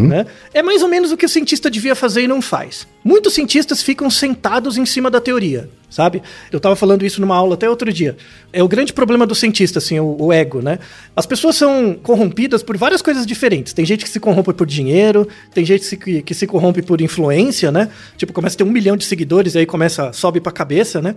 né? 0.08 0.26
É 0.54 0.64
mais 0.64 0.82
ou 0.82 0.90
menos 0.90 1.12
o 1.12 1.18
que 1.18 1.26
o 1.26 1.30
cientista 1.30 1.70
devia 1.70 1.96
fazer 1.96 2.24
e 2.24 2.28
não 2.28 2.42
faz. 2.42 2.88
Muitos 3.04 3.36
cientistas 3.36 3.82
ficam 3.84 4.10
sentados 4.10 4.78
em 4.78 4.86
cima 4.86 5.10
da 5.10 5.22
teoria, 5.22 5.70
sabe? 5.90 6.22
Eu 6.52 6.60
tava 6.60 6.76
falando 6.76 7.06
isso 7.06 7.22
numa 7.22 7.36
aula 7.36 7.54
até 7.54 7.70
outro 7.70 7.94
dia. 7.94 8.18
É 8.52 8.64
o 8.64 8.68
grande 8.68 8.92
problema 8.92 9.26
do 9.26 9.36
cientista, 9.36 9.78
assim, 9.78 10.00
o, 10.00 10.18
o 10.20 10.34
ego, 10.34 10.62
né? 10.62 10.80
As 11.16 11.28
pessoas 11.28 11.56
são 11.56 11.94
corrompidas 12.02 12.64
por 12.64 12.76
várias 12.76 13.02
coisas 13.04 13.26
diferentes. 13.26 13.74
Tem 13.74 13.86
gente 13.86 14.04
que 14.04 14.10
se 14.10 14.20
corrompe 14.20 14.52
por 14.52 14.66
dinheiro, 14.66 15.28
tem 15.54 15.64
gente 15.64 15.82
que 15.82 15.86
se, 15.86 15.98
que, 15.98 16.22
que 16.24 16.34
se 16.34 16.48
corrompe 16.48 16.82
por 16.82 17.02
influência, 17.02 17.72
né? 17.72 17.90
Tipo, 18.18 18.34
começa 18.34 18.56
a 18.56 18.58
ter 18.58 18.64
um 18.64 18.72
milhão 18.72 18.98
de 18.98 19.06
seguidores 19.06 19.54
e 19.54 19.60
aí 19.60 19.66
começa, 19.66 20.12
sobe 20.12 20.42
pra 20.42 20.52
cabeça, 20.52 21.02
né? 21.02 21.16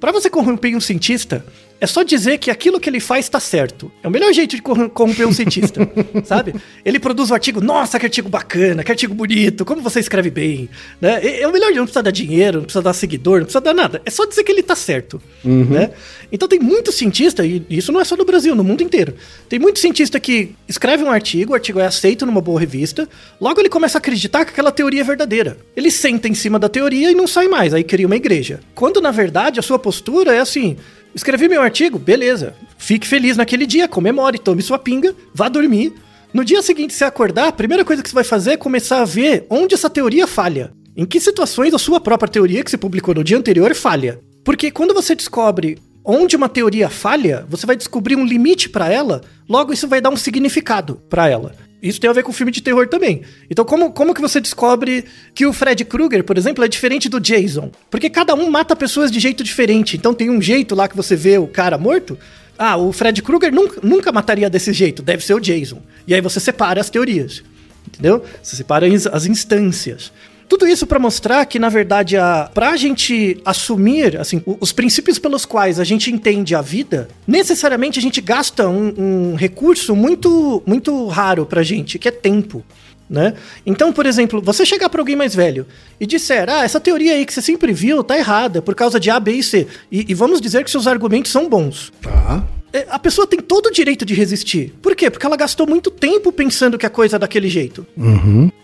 Pra 0.00 0.12
você 0.12 0.28
corromper 0.28 0.76
um 0.76 0.80
cientista, 0.80 1.44
é 1.84 1.86
só 1.86 2.02
dizer 2.02 2.38
que 2.38 2.50
aquilo 2.50 2.80
que 2.80 2.88
ele 2.88 2.98
faz 3.00 3.28
tá 3.28 3.38
certo. 3.38 3.90
É 4.02 4.08
o 4.08 4.10
melhor 4.10 4.32
jeito 4.32 4.56
de 4.56 4.62
corrom- 4.62 4.88
corromper 4.88 5.28
um 5.28 5.32
cientista, 5.34 5.80
sabe? 6.24 6.54
Ele 6.84 6.98
produz 6.98 7.30
um 7.30 7.34
artigo, 7.34 7.60
nossa, 7.60 7.98
que 7.98 8.06
artigo 8.06 8.28
bacana, 8.28 8.82
que 8.82 8.90
artigo 8.90 9.14
bonito, 9.14 9.64
como 9.64 9.80
você 9.82 10.00
escreve 10.00 10.30
bem, 10.30 10.68
né? 11.00 11.20
É 11.40 11.46
o 11.46 11.52
melhor, 11.52 11.70
não 11.72 11.84
precisa 11.84 12.02
dar 12.02 12.10
dinheiro, 12.10 12.58
não 12.58 12.64
precisa 12.64 12.82
dar 12.82 12.92
seguidor, 12.92 13.38
não 13.38 13.44
precisa 13.44 13.60
dar 13.60 13.74
nada. 13.74 14.02
É 14.04 14.10
só 14.10 14.24
dizer 14.24 14.42
que 14.44 14.50
ele 14.50 14.62
tá 14.62 14.74
certo, 14.74 15.20
né? 15.44 15.90
Então 16.32 16.48
tem 16.48 16.58
muito 16.58 16.90
cientista, 16.90 17.44
e 17.46 17.64
isso 17.70 17.92
não 17.92 18.00
é 18.00 18.04
só 18.04 18.16
no 18.16 18.24
Brasil, 18.24 18.54
no 18.54 18.64
mundo 18.64 18.82
inteiro. 18.82 19.14
Tem 19.48 19.58
muito 19.58 19.78
cientista 19.78 20.18
que 20.18 20.54
escreve 20.68 21.04
um 21.04 21.10
artigo, 21.10 21.52
o 21.52 21.54
artigo 21.54 21.78
é 21.78 21.86
aceito 21.86 22.24
numa 22.26 22.40
boa 22.40 22.58
revista, 22.58 23.08
logo 23.40 23.60
ele 23.60 23.68
começa 23.68 23.98
a 23.98 24.00
acreditar 24.00 24.44
que 24.44 24.50
aquela 24.52 24.72
teoria 24.72 25.00
é 25.02 25.04
verdadeira. 25.04 25.58
Ele 25.76 25.90
senta 25.90 26.26
em 26.28 26.34
cima 26.34 26.58
da 26.58 26.68
teoria 26.68 27.10
e 27.10 27.14
não 27.14 27.26
sai 27.26 27.46
mais, 27.46 27.74
aí 27.74 27.84
cria 27.84 28.06
uma 28.06 28.16
igreja. 28.16 28.60
Quando 28.74 29.00
na 29.00 29.10
verdade 29.10 29.60
a 29.60 29.62
sua 29.62 29.78
postura 29.78 30.34
é 30.34 30.40
assim: 30.40 30.76
escrevi 31.14 31.48
meu 31.48 31.62
artigo, 31.62 31.98
beleza. 31.98 32.54
Fique 32.76 33.06
feliz 33.06 33.36
naquele 33.36 33.66
dia, 33.66 33.88
comemore, 33.88 34.38
tome 34.38 34.62
sua 34.62 34.78
pinga, 34.78 35.14
vá 35.32 35.48
dormir. 35.48 35.92
No 36.32 36.44
dia 36.44 36.60
seguinte, 36.62 36.92
você 36.92 37.04
acordar, 37.04 37.48
a 37.48 37.52
primeira 37.52 37.84
coisa 37.84 38.02
que 38.02 38.08
você 38.08 38.14
vai 38.14 38.24
fazer 38.24 38.52
é 38.52 38.56
começar 38.56 39.00
a 39.00 39.04
ver 39.04 39.46
onde 39.48 39.74
essa 39.74 39.88
teoria 39.88 40.26
falha. 40.26 40.72
Em 40.96 41.04
que 41.04 41.20
situações 41.20 41.72
a 41.74 41.78
sua 41.78 42.00
própria 42.00 42.30
teoria 42.30 42.62
que 42.62 42.70
você 42.70 42.76
publicou 42.76 43.14
no 43.14 43.24
dia 43.24 43.38
anterior 43.38 43.74
falha. 43.74 44.20
Porque 44.44 44.70
quando 44.70 44.92
você 44.92 45.14
descobre 45.14 45.78
onde 46.04 46.36
uma 46.36 46.48
teoria 46.48 46.90
falha, 46.90 47.46
você 47.48 47.66
vai 47.66 47.76
descobrir 47.76 48.16
um 48.16 48.26
limite 48.26 48.68
pra 48.68 48.92
ela, 48.92 49.22
logo 49.48 49.72
isso 49.72 49.88
vai 49.88 50.00
dar 50.00 50.10
um 50.10 50.16
significado 50.16 50.96
pra 51.08 51.28
ela. 51.28 51.54
Isso 51.84 52.00
tem 52.00 52.08
a 52.08 52.14
ver 52.14 52.22
com 52.22 52.32
filme 52.32 52.50
de 52.50 52.62
terror 52.62 52.88
também. 52.88 53.20
Então, 53.50 53.62
como, 53.62 53.92
como 53.92 54.14
que 54.14 54.20
você 54.22 54.40
descobre 54.40 55.04
que 55.34 55.44
o 55.44 55.52
Fred 55.52 55.84
Krueger, 55.84 56.24
por 56.24 56.38
exemplo, 56.38 56.64
é 56.64 56.68
diferente 56.68 57.10
do 57.10 57.20
Jason? 57.20 57.70
Porque 57.90 58.08
cada 58.08 58.34
um 58.34 58.50
mata 58.50 58.74
pessoas 58.74 59.10
de 59.10 59.20
jeito 59.20 59.44
diferente. 59.44 59.94
Então, 59.94 60.14
tem 60.14 60.30
um 60.30 60.40
jeito 60.40 60.74
lá 60.74 60.88
que 60.88 60.96
você 60.96 61.14
vê 61.14 61.36
o 61.36 61.46
cara 61.46 61.76
morto. 61.76 62.18
Ah, 62.58 62.78
o 62.78 62.90
Fred 62.90 63.20
Krueger 63.20 63.52
nunca, 63.52 63.80
nunca 63.82 64.10
mataria 64.10 64.48
desse 64.48 64.72
jeito, 64.72 65.02
deve 65.02 65.22
ser 65.22 65.34
o 65.34 65.40
Jason. 65.40 65.82
E 66.06 66.14
aí 66.14 66.22
você 66.22 66.40
separa 66.40 66.80
as 66.80 66.88
teorias. 66.88 67.42
Entendeu? 67.86 68.24
Você 68.42 68.56
separa 68.56 68.86
as 68.86 69.06
as 69.06 69.26
instâncias. 69.26 70.10
Tudo 70.48 70.66
isso 70.66 70.86
pra 70.86 70.98
mostrar 70.98 71.44
que, 71.46 71.58
na 71.58 71.68
verdade, 71.68 72.16
a, 72.16 72.50
pra 72.52 72.76
gente 72.76 73.40
assumir 73.44 74.18
assim, 74.18 74.42
os 74.60 74.72
princípios 74.72 75.18
pelos 75.18 75.44
quais 75.44 75.80
a 75.80 75.84
gente 75.84 76.12
entende 76.12 76.54
a 76.54 76.60
vida, 76.60 77.08
necessariamente 77.26 77.98
a 77.98 78.02
gente 78.02 78.20
gasta 78.20 78.68
um, 78.68 78.94
um 78.96 79.34
recurso 79.34 79.96
muito, 79.96 80.62
muito 80.66 81.06
raro 81.08 81.46
pra 81.46 81.62
gente, 81.62 81.98
que 81.98 82.08
é 82.08 82.10
tempo. 82.10 82.64
Né? 83.08 83.34
Então, 83.66 83.92
por 83.92 84.06
exemplo, 84.06 84.40
você 84.40 84.64
chegar 84.64 84.88
pra 84.88 85.00
alguém 85.00 85.14
mais 85.14 85.34
velho 85.34 85.66
e 86.00 86.06
disser, 86.06 86.48
ah, 86.48 86.64
essa 86.64 86.80
teoria 86.80 87.12
aí 87.12 87.26
que 87.26 87.34
você 87.34 87.42
sempre 87.42 87.72
viu 87.72 88.02
tá 88.02 88.16
errada 88.16 88.62
por 88.62 88.74
causa 88.74 88.98
de 88.98 89.10
A, 89.10 89.20
B 89.20 89.32
e 89.32 89.42
C. 89.42 89.66
E, 89.92 90.06
e 90.08 90.14
vamos 90.14 90.40
dizer 90.40 90.64
que 90.64 90.70
seus 90.70 90.86
argumentos 90.86 91.30
são 91.30 91.48
bons. 91.48 91.92
Tá. 92.00 92.42
A 92.90 92.98
pessoa 92.98 93.26
tem 93.26 93.38
todo 93.40 93.66
o 93.66 93.70
direito 93.70 94.04
de 94.04 94.14
resistir. 94.14 94.74
Por 94.82 94.96
quê? 94.96 95.08
Porque 95.10 95.24
ela 95.24 95.36
gastou 95.36 95.66
muito 95.66 95.90
tempo 95.90 96.32
pensando 96.32 96.76
que 96.76 96.84
a 96.84 96.90
coisa 96.90 97.16
é 97.16 97.18
daquele 97.18 97.48
jeito. 97.48 97.86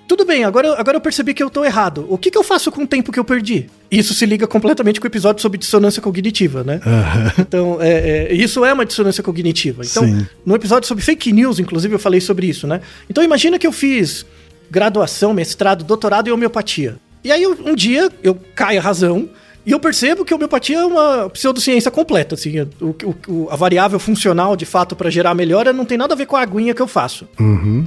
Tudo 0.09 0.25
bem, 0.25 0.43
agora, 0.43 0.67
eu- 0.67 0.75
agora 0.75 0.97
eu 0.97 1.01
percebi 1.01 1.33
que 1.33 1.41
eu 1.43 1.49
tô 1.49 1.65
errado. 1.65 2.05
O 2.09 2.19
que, 2.19 2.31
que 2.33 2.37
eu 2.37 2.43
faço 2.43 2.73
com 2.73 2.83
o 2.83 2.87
tempo 2.87 3.13
que 3.13 3.19
eu 3.21 3.25
perdi? 3.25 3.67
Isso 3.89 4.13
se 4.13 4.27
liga 4.27 4.47
completamente 4.49 5.01
com 5.01 5.07
o 5.07 5.11
episódio 5.11 5.41
sobre 5.41 5.57
dissonância 5.59 6.03
cognitiva, 6.03 6.65
né? 6.65 6.81
Então, 7.39 7.79
é, 7.81 8.27
é, 8.29 8.35
isso 8.35 8.65
é 8.65 8.73
uma 8.73 8.85
dissonância 8.85 9.23
cognitiva. 9.23 9.83
Então, 9.85 10.03
Sim. 10.05 10.27
no 10.45 10.57
episódio 10.57 10.89
sobre 10.89 11.05
fake 11.05 11.33
news, 11.33 11.61
inclusive, 11.61 11.95
eu 11.95 11.99
falei 11.99 12.21
sobre 12.21 12.49
isso, 12.49 12.67
né? 12.67 12.81
Então, 13.09 13.23
imagina 13.23 13.59
que 13.61 13.67
eu 13.67 13.73
fiz 13.73 14.27
graduação, 14.71 15.33
mestrado, 15.33 15.85
doutorado 15.85 16.29
em 16.29 16.33
homeopatia. 16.33 16.97
E 17.23 17.31
aí, 17.31 17.47
um 17.47 17.75
dia, 17.77 18.11
eu 18.23 18.37
caio 18.55 18.81
a 18.81 18.83
razão 18.83 19.29
e 19.67 19.73
eu 19.73 19.81
percebo 19.81 20.25
que 20.25 20.33
a 20.33 20.37
homeopatia 20.37 20.79
é 20.79 20.85
uma 20.85 21.29
pseudociência 21.31 21.91
completa, 21.91 22.35
assim. 22.35 22.61
O, 22.81 22.95
o- 23.29 23.49
a 23.51 23.57
variável 23.57 23.99
funcional, 23.99 24.57
de 24.57 24.65
fato, 24.65 24.97
para 24.97 25.11
gerar 25.11 25.35
melhora 25.35 25.73
não 25.73 25.85
tem 25.85 25.99
nada 25.99 26.15
a 26.15 26.17
ver 26.17 26.27
com 26.27 26.37
a 26.37 26.41
aguinha 26.43 26.75
que 26.75 26.83
eu 26.83 26.87
faço. 26.89 27.27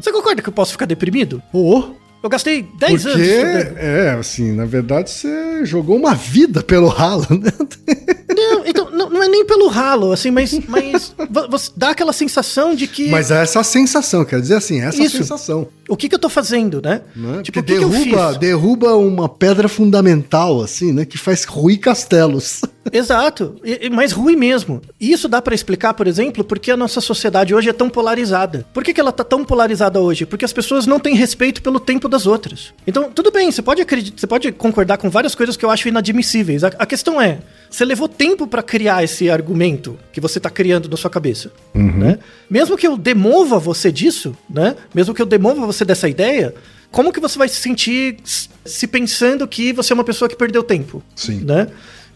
Você 0.01 0.11
concorda 0.11 0.41
que 0.41 0.49
eu 0.49 0.53
posso 0.53 0.71
ficar 0.73 0.85
deprimido? 0.85 1.41
Ô, 1.53 1.83
Eu 2.23 2.29
gastei 2.29 2.65
10 2.79 3.05
anos 3.05 3.17
porque, 3.27 3.73
é, 3.77 4.15
assim, 4.17 4.53
na 4.53 4.63
verdade 4.65 5.11
você 5.11 5.65
jogou 5.65 5.97
uma 5.97 6.15
vida 6.15 6.63
pelo 6.63 6.87
ralo, 6.87 7.27
né? 7.29 7.51
Não, 8.35 8.65
então, 8.65 8.89
não, 8.89 9.09
não 9.11 9.23
é 9.23 9.27
nem 9.27 9.45
pelo 9.45 9.67
ralo, 9.67 10.11
assim, 10.11 10.31
mas, 10.31 10.59
mas 10.67 11.13
vo- 11.29 11.47
você 11.49 11.69
dá 11.77 11.89
aquela 11.91 12.11
sensação 12.11 12.73
de 12.75 12.87
que 12.87 13.09
Mas 13.09 13.29
é 13.29 13.41
essa 13.43 13.63
sensação, 13.63 14.25
quer 14.25 14.41
dizer 14.41 14.55
assim, 14.55 14.81
essa 14.81 15.01
Isso. 15.01 15.17
sensação. 15.17 15.67
o 15.87 15.95
que, 15.95 16.09
que 16.09 16.15
eu 16.15 16.19
tô 16.19 16.29
fazendo, 16.29 16.81
né? 16.81 17.01
Né? 17.15 17.41
Tipo, 17.43 17.59
o 17.59 17.63
Porque 17.63 17.73
que, 17.73 17.79
que 17.79 17.83
eu 17.85 17.89
derruba, 17.89 18.29
fiz? 18.29 18.37
derruba 18.39 18.95
uma 18.97 19.29
pedra 19.29 19.67
fundamental, 19.69 20.61
assim, 20.61 20.91
né? 20.91 21.05
Que 21.05 21.17
faz 21.17 21.43
ruir 21.45 21.79
castelos. 21.79 22.61
Exato, 22.91 23.55
e- 23.63 23.89
mas 23.89 24.11
ruim 24.11 24.35
mesmo. 24.35 24.81
E 24.99 25.11
isso 25.11 25.27
dá 25.27 25.41
pra 25.41 25.55
explicar, 25.55 25.93
por 25.93 26.07
exemplo, 26.07 26.43
porque 26.43 26.69
a 26.71 26.77
nossa 26.77 26.99
sociedade 26.99 27.53
hoje 27.55 27.69
é 27.69 27.73
tão 27.73 27.89
polarizada. 27.89 28.65
Por 28.73 28.83
que, 28.83 28.93
que 28.93 28.99
ela 28.99 29.11
tá 29.11 29.23
tão 29.23 29.45
polarizada 29.45 29.99
hoje? 29.99 30.25
Porque 30.25 30.43
as 30.45 30.51
pessoas 30.53 30.85
não 30.85 30.99
têm 30.99 31.15
respeito 31.15 31.61
pelo 31.61 31.79
tempo 31.79 32.09
das 32.09 32.25
outras. 32.27 32.73
Então, 32.85 33.09
tudo 33.11 33.31
bem, 33.31 33.51
você 33.51 33.61
pode 33.61 33.81
acreditar, 33.81 34.19
você 34.19 34.27
pode 34.27 34.51
concordar 34.51 34.97
com 34.97 35.09
várias 35.09 35.33
coisas 35.33 35.55
que 35.55 35.63
eu 35.63 35.69
acho 35.69 35.87
inadmissíveis. 35.87 36.63
A, 36.63 36.67
a 36.79 36.85
questão 36.85 37.21
é, 37.21 37.39
você 37.69 37.85
levou 37.85 38.07
tempo 38.07 38.45
pra 38.47 38.61
criar 38.61 39.03
esse 39.03 39.29
argumento 39.29 39.97
que 40.11 40.19
você 40.19 40.39
tá 40.39 40.49
criando 40.49 40.89
na 40.89 40.97
sua 40.97 41.09
cabeça, 41.09 41.51
né? 41.73 42.19
Mesmo 42.49 42.75
que 42.77 42.85
eu 42.85 42.97
demova 42.97 43.59
você 43.59 43.91
disso, 43.91 44.35
né? 44.49 44.75
Mesmo 44.93 45.13
que 45.13 45.21
eu 45.21 45.25
demova 45.25 45.65
você 45.65 45.85
dessa 45.85 46.09
ideia, 46.09 46.53
como 46.91 47.11
que 47.11 47.19
você 47.19 47.37
vai 47.37 47.47
se 47.47 47.55
sentir 47.55 48.17
se 48.23 48.87
pensando 48.87 49.47
que 49.47 49.73
você 49.73 49.93
é 49.93 49.95
uma 49.95 50.03
pessoa 50.03 50.29
que 50.29 50.35
perdeu 50.35 50.61
tempo? 50.63 51.01
Sim. 51.15 51.39
né? 51.43 51.67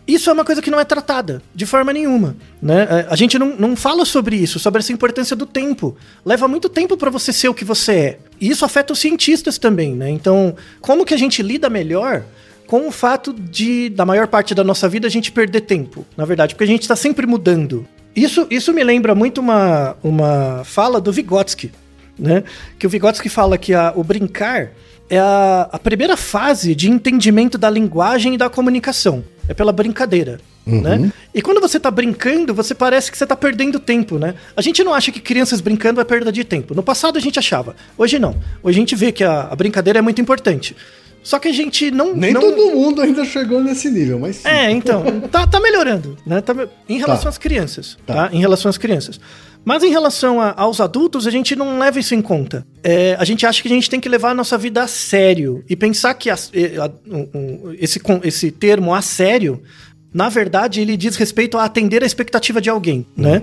Isso 0.07 0.29
é 0.29 0.33
uma 0.33 0.45
coisa 0.45 0.61
que 0.61 0.71
não 0.71 0.79
é 0.79 0.85
tratada 0.85 1.41
de 1.53 1.65
forma 1.65 1.91
nenhuma, 1.91 2.35
né? 2.61 2.87
É, 2.89 3.07
A 3.09 3.15
gente 3.15 3.37
não, 3.37 3.55
não 3.57 3.75
fala 3.75 4.05
sobre 4.05 4.37
isso, 4.37 4.57
sobre 4.57 4.79
essa 4.79 4.93
importância 4.93 5.35
do 5.35 5.45
tempo. 5.45 5.97
Leva 6.25 6.47
muito 6.47 6.69
tempo 6.69 6.95
para 6.95 7.09
você 7.09 7.33
ser 7.33 7.49
o 7.49 7.53
que 7.53 7.65
você 7.65 7.91
é. 7.91 8.19
E 8.39 8.49
isso 8.49 8.63
afeta 8.63 8.93
os 8.93 8.99
cientistas 8.99 9.57
também, 9.57 9.93
né? 9.93 10.09
Então, 10.09 10.55
como 10.79 11.05
que 11.05 11.13
a 11.13 11.17
gente 11.17 11.43
lida 11.43 11.69
melhor 11.69 12.23
com 12.65 12.87
o 12.87 12.91
fato 12.91 13.33
de, 13.33 13.89
da 13.89 14.05
maior 14.05 14.27
parte 14.27 14.53
da 14.55 14.63
nossa 14.63 14.87
vida, 14.89 15.07
a 15.07 15.09
gente 15.09 15.31
perder 15.31 15.61
tempo, 15.61 16.05
na 16.17 16.25
verdade, 16.25 16.53
porque 16.53 16.65
a 16.65 16.67
gente 16.67 16.81
está 16.83 16.95
sempre 16.97 17.25
mudando. 17.27 17.85
Isso, 18.15 18.45
isso 18.49 18.73
me 18.73 18.83
lembra 18.83 19.13
muito 19.15 19.39
uma, 19.39 19.95
uma 20.03 20.63
fala 20.65 20.99
do 21.01 21.11
Vygotsky, 21.11 21.71
né? 22.17 22.43
Que 22.79 22.85
o 22.87 22.89
Vygotsky 22.89 23.29
fala 23.29 23.57
que 23.57 23.73
a- 23.73 23.93
o 23.95 24.03
brincar 24.03 24.71
é 25.09 25.17
a, 25.19 25.69
a 25.71 25.79
primeira 25.79 26.17
fase 26.17 26.73
de 26.75 26.89
entendimento 26.89 27.57
da 27.57 27.69
linguagem 27.69 28.33
e 28.33 28.37
da 28.37 28.49
comunicação. 28.49 29.23
É 29.47 29.53
pela 29.53 29.71
brincadeira. 29.71 30.39
Né? 30.65 31.11
E 31.33 31.41
quando 31.41 31.61
você 31.61 31.79
tá 31.79 31.89
brincando, 31.89 32.53
você 32.53 32.75
parece 32.75 33.09
que 33.09 33.17
você 33.17 33.25
tá 33.25 33.37
perdendo 33.37 33.79
tempo, 33.79 34.19
né? 34.19 34.35
A 34.55 34.61
gente 34.61 34.83
não 34.83 34.93
acha 34.93 35.11
que 35.13 35.21
crianças 35.21 35.61
brincando 35.61 36.01
é 36.01 36.03
perda 36.03 36.29
de 36.31 36.43
tempo. 36.43 36.75
No 36.75 36.83
passado 36.83 37.17
a 37.17 37.21
gente 37.21 37.39
achava. 37.39 37.73
Hoje 37.97 38.19
não. 38.19 38.35
Hoje 38.61 38.77
a 38.77 38.81
gente 38.81 38.93
vê 38.95 39.11
que 39.13 39.23
a, 39.23 39.43
a 39.49 39.55
brincadeira 39.55 39.99
é 39.99 40.01
muito 40.01 40.19
importante. 40.19 40.75
Só 41.23 41.39
que 41.39 41.47
a 41.47 41.53
gente 41.53 41.89
não. 41.91 42.13
Nem 42.13 42.33
não... 42.33 42.41
todo 42.41 42.71
mundo 42.71 43.01
ainda 43.01 43.23
chegou 43.25 43.61
nesse 43.63 43.89
nível, 43.89 44.19
mas 44.19 44.37
sim. 44.37 44.47
É, 44.47 44.69
então, 44.71 45.21
tá, 45.31 45.47
tá 45.47 45.59
melhorando, 45.59 46.17
né? 46.25 46.41
Tá 46.41 46.53
em 46.87 46.97
relação 46.97 47.23
Tá. 47.23 47.29
às 47.29 47.37
crianças, 47.37 47.97
Tá. 48.05 48.13
tá. 48.29 48.35
Em 48.35 48.39
relação 48.39 48.69
às 48.69 48.77
crianças. 48.77 49.19
Mas 49.67 49.83
em 49.83 49.89
relação 49.89 50.39
a- 50.39 50.53
aos 50.55 50.79
adultos, 50.79 51.27
a 51.27 51.29
gente 51.29 51.53
não 51.53 51.77
leva 51.77 51.99
isso 51.99 52.15
em 52.15 52.21
conta. 52.21 52.65
É, 52.81 53.17
a 53.19 53.25
gente 53.25 53.45
acha 53.45 53.61
que 53.61 53.67
a 53.67 53.71
gente 53.71 53.89
tem 53.89 53.99
que 53.99 54.07
levar 54.07 54.29
a 54.31 54.33
nossa 54.33 54.57
vida 54.57 54.81
a 54.81 54.87
sério 54.87 55.61
e 55.69 55.75
pensar 55.75 56.13
que 56.13 56.29
a- 56.29 56.35
a- 56.35 56.91
esse, 57.77 57.99
esse 58.23 58.49
termo 58.49 58.95
a 58.95 59.01
sério, 59.01 59.61
na 60.13 60.29
verdade, 60.29 60.79
ele 60.79 60.95
diz 60.95 61.17
respeito 61.17 61.57
a 61.57 61.65
atender 61.65 62.01
a 62.01 62.05
expectativa 62.05 62.61
de 62.61 62.69
alguém, 62.69 63.05
né? 63.15 63.41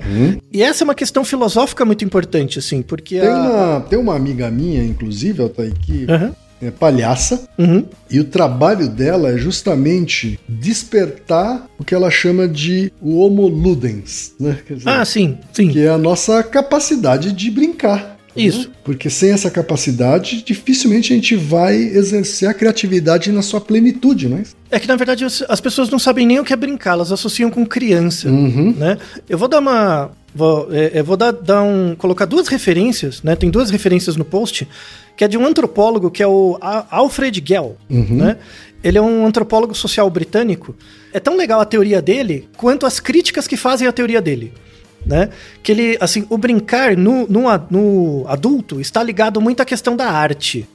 E 0.51 0.63
essa 0.63 0.83
é 0.83 0.87
uma 0.87 0.95
questão 0.95 1.27
filosófica 1.27 1.85
muito 1.85 2.03
importante, 2.07 2.59
assim, 2.59 2.81
porque 2.81 3.21
Tem 3.21 3.29
a... 3.29 3.35
uma, 3.35 3.81
tem 3.83 3.99
uma 3.99 4.17
amiga 4.17 4.51
minha, 4.51 4.83
inclusive, 4.83 5.43
Altair, 5.43 5.75
que 5.79 6.07
Aham. 6.09 6.35
É 6.63 6.71
palhaça, 6.71 7.47
Uhum. 7.59 7.85
e 8.11 8.19
o 8.21 8.25
trabalho 8.25 8.89
dela 8.89 9.31
é 9.31 9.37
justamente 9.37 10.39
despertar 10.49 11.67
o 11.79 11.85
que 11.85 11.95
ela 11.95 12.11
chama 12.11 12.47
de 12.49 12.93
o 13.01 13.19
homo 13.19 13.47
ludens, 13.49 14.33
né? 14.41 14.59
Quer 14.67 14.75
dizer, 14.75 14.89
Ah, 14.89 15.05
sim, 15.05 15.39
sim. 15.53 15.69
que 15.69 15.81
é 15.81 15.89
a 15.89 15.99
nossa 15.99 16.43
capacidade 16.43 17.33
de 17.33 17.51
brincar. 17.51 18.15
Isso. 18.37 18.69
né? 18.69 18.75
Porque 18.83 19.09
sem 19.09 19.31
essa 19.31 19.49
capacidade, 19.49 20.43
dificilmente 20.45 21.13
a 21.13 21.17
gente 21.17 21.37
vai 21.37 21.77
exercer 21.77 22.49
a 22.49 22.55
criatividade 22.55 23.31
na 23.31 23.43
sua 23.43 23.61
plenitude, 23.61 24.29
né? 24.29 24.43
É 24.73 24.81
que, 24.81 24.89
na 24.89 24.97
verdade, 24.97 25.25
as 25.25 25.45
as 25.49 25.61
pessoas 25.61 25.89
não 25.89 26.01
sabem 26.01 26.27
nem 26.27 26.41
o 26.41 26.45
que 26.45 26.53
é 26.53 26.57
brincar, 26.57 26.93
elas 26.95 27.13
associam 27.13 27.49
com 27.49 27.65
criança, 27.65 28.29
Uhum. 28.29 28.75
né? 28.77 28.99
Eu 29.29 29.39
vou 29.39 29.47
dar 29.49 29.61
uma, 29.61 30.11
Vou, 30.37 30.67
é, 30.73 30.91
eu 30.99 31.05
vou 31.05 31.17
dar, 31.17 31.31
dar 31.31 31.63
um, 31.63 31.95
colocar 31.95 32.25
duas 32.25 32.49
referências, 32.49 33.23
né? 33.23 33.37
Tem 33.37 33.49
duas 33.53 33.71
referências 33.71 34.17
no 34.17 34.25
post, 34.25 34.67
que 35.17 35.25
é 35.25 35.29
de 35.29 35.39
um 35.39 35.47
antropólogo 35.47 36.11
que 36.11 36.23
é 36.23 36.27
o 36.27 36.59
Alfred 36.91 37.43
Gell, 37.47 37.77
né? 37.89 38.37
Ele 38.83 38.99
é 38.99 39.03
um 39.03 39.27
antropólogo 39.27 39.75
social 39.75 40.11
britânico. 40.11 40.77
É 41.11 41.19
tão 41.19 41.37
legal 41.37 41.59
a 41.59 41.65
teoria 41.65 42.03
dele 42.03 42.49
quanto 42.55 42.85
as 42.85 43.01
críticas 43.01 43.49
que 43.49 43.57
fazem 43.57 43.89
a 43.89 43.93
teoria 43.93 44.21
dele. 44.21 44.53
Né? 45.07 45.31
Que 45.63 45.73
ele, 45.73 45.97
assim, 46.01 46.27
o 46.29 46.37
brincar 46.37 46.95
no, 46.97 47.27
no, 47.27 47.45
no 47.71 48.25
adulto 48.29 48.81
está 48.81 49.03
ligado 49.03 49.41
muito 49.41 49.61
à 49.61 49.65
questão 49.65 49.97
da 49.97 50.11
arte. 50.11 50.69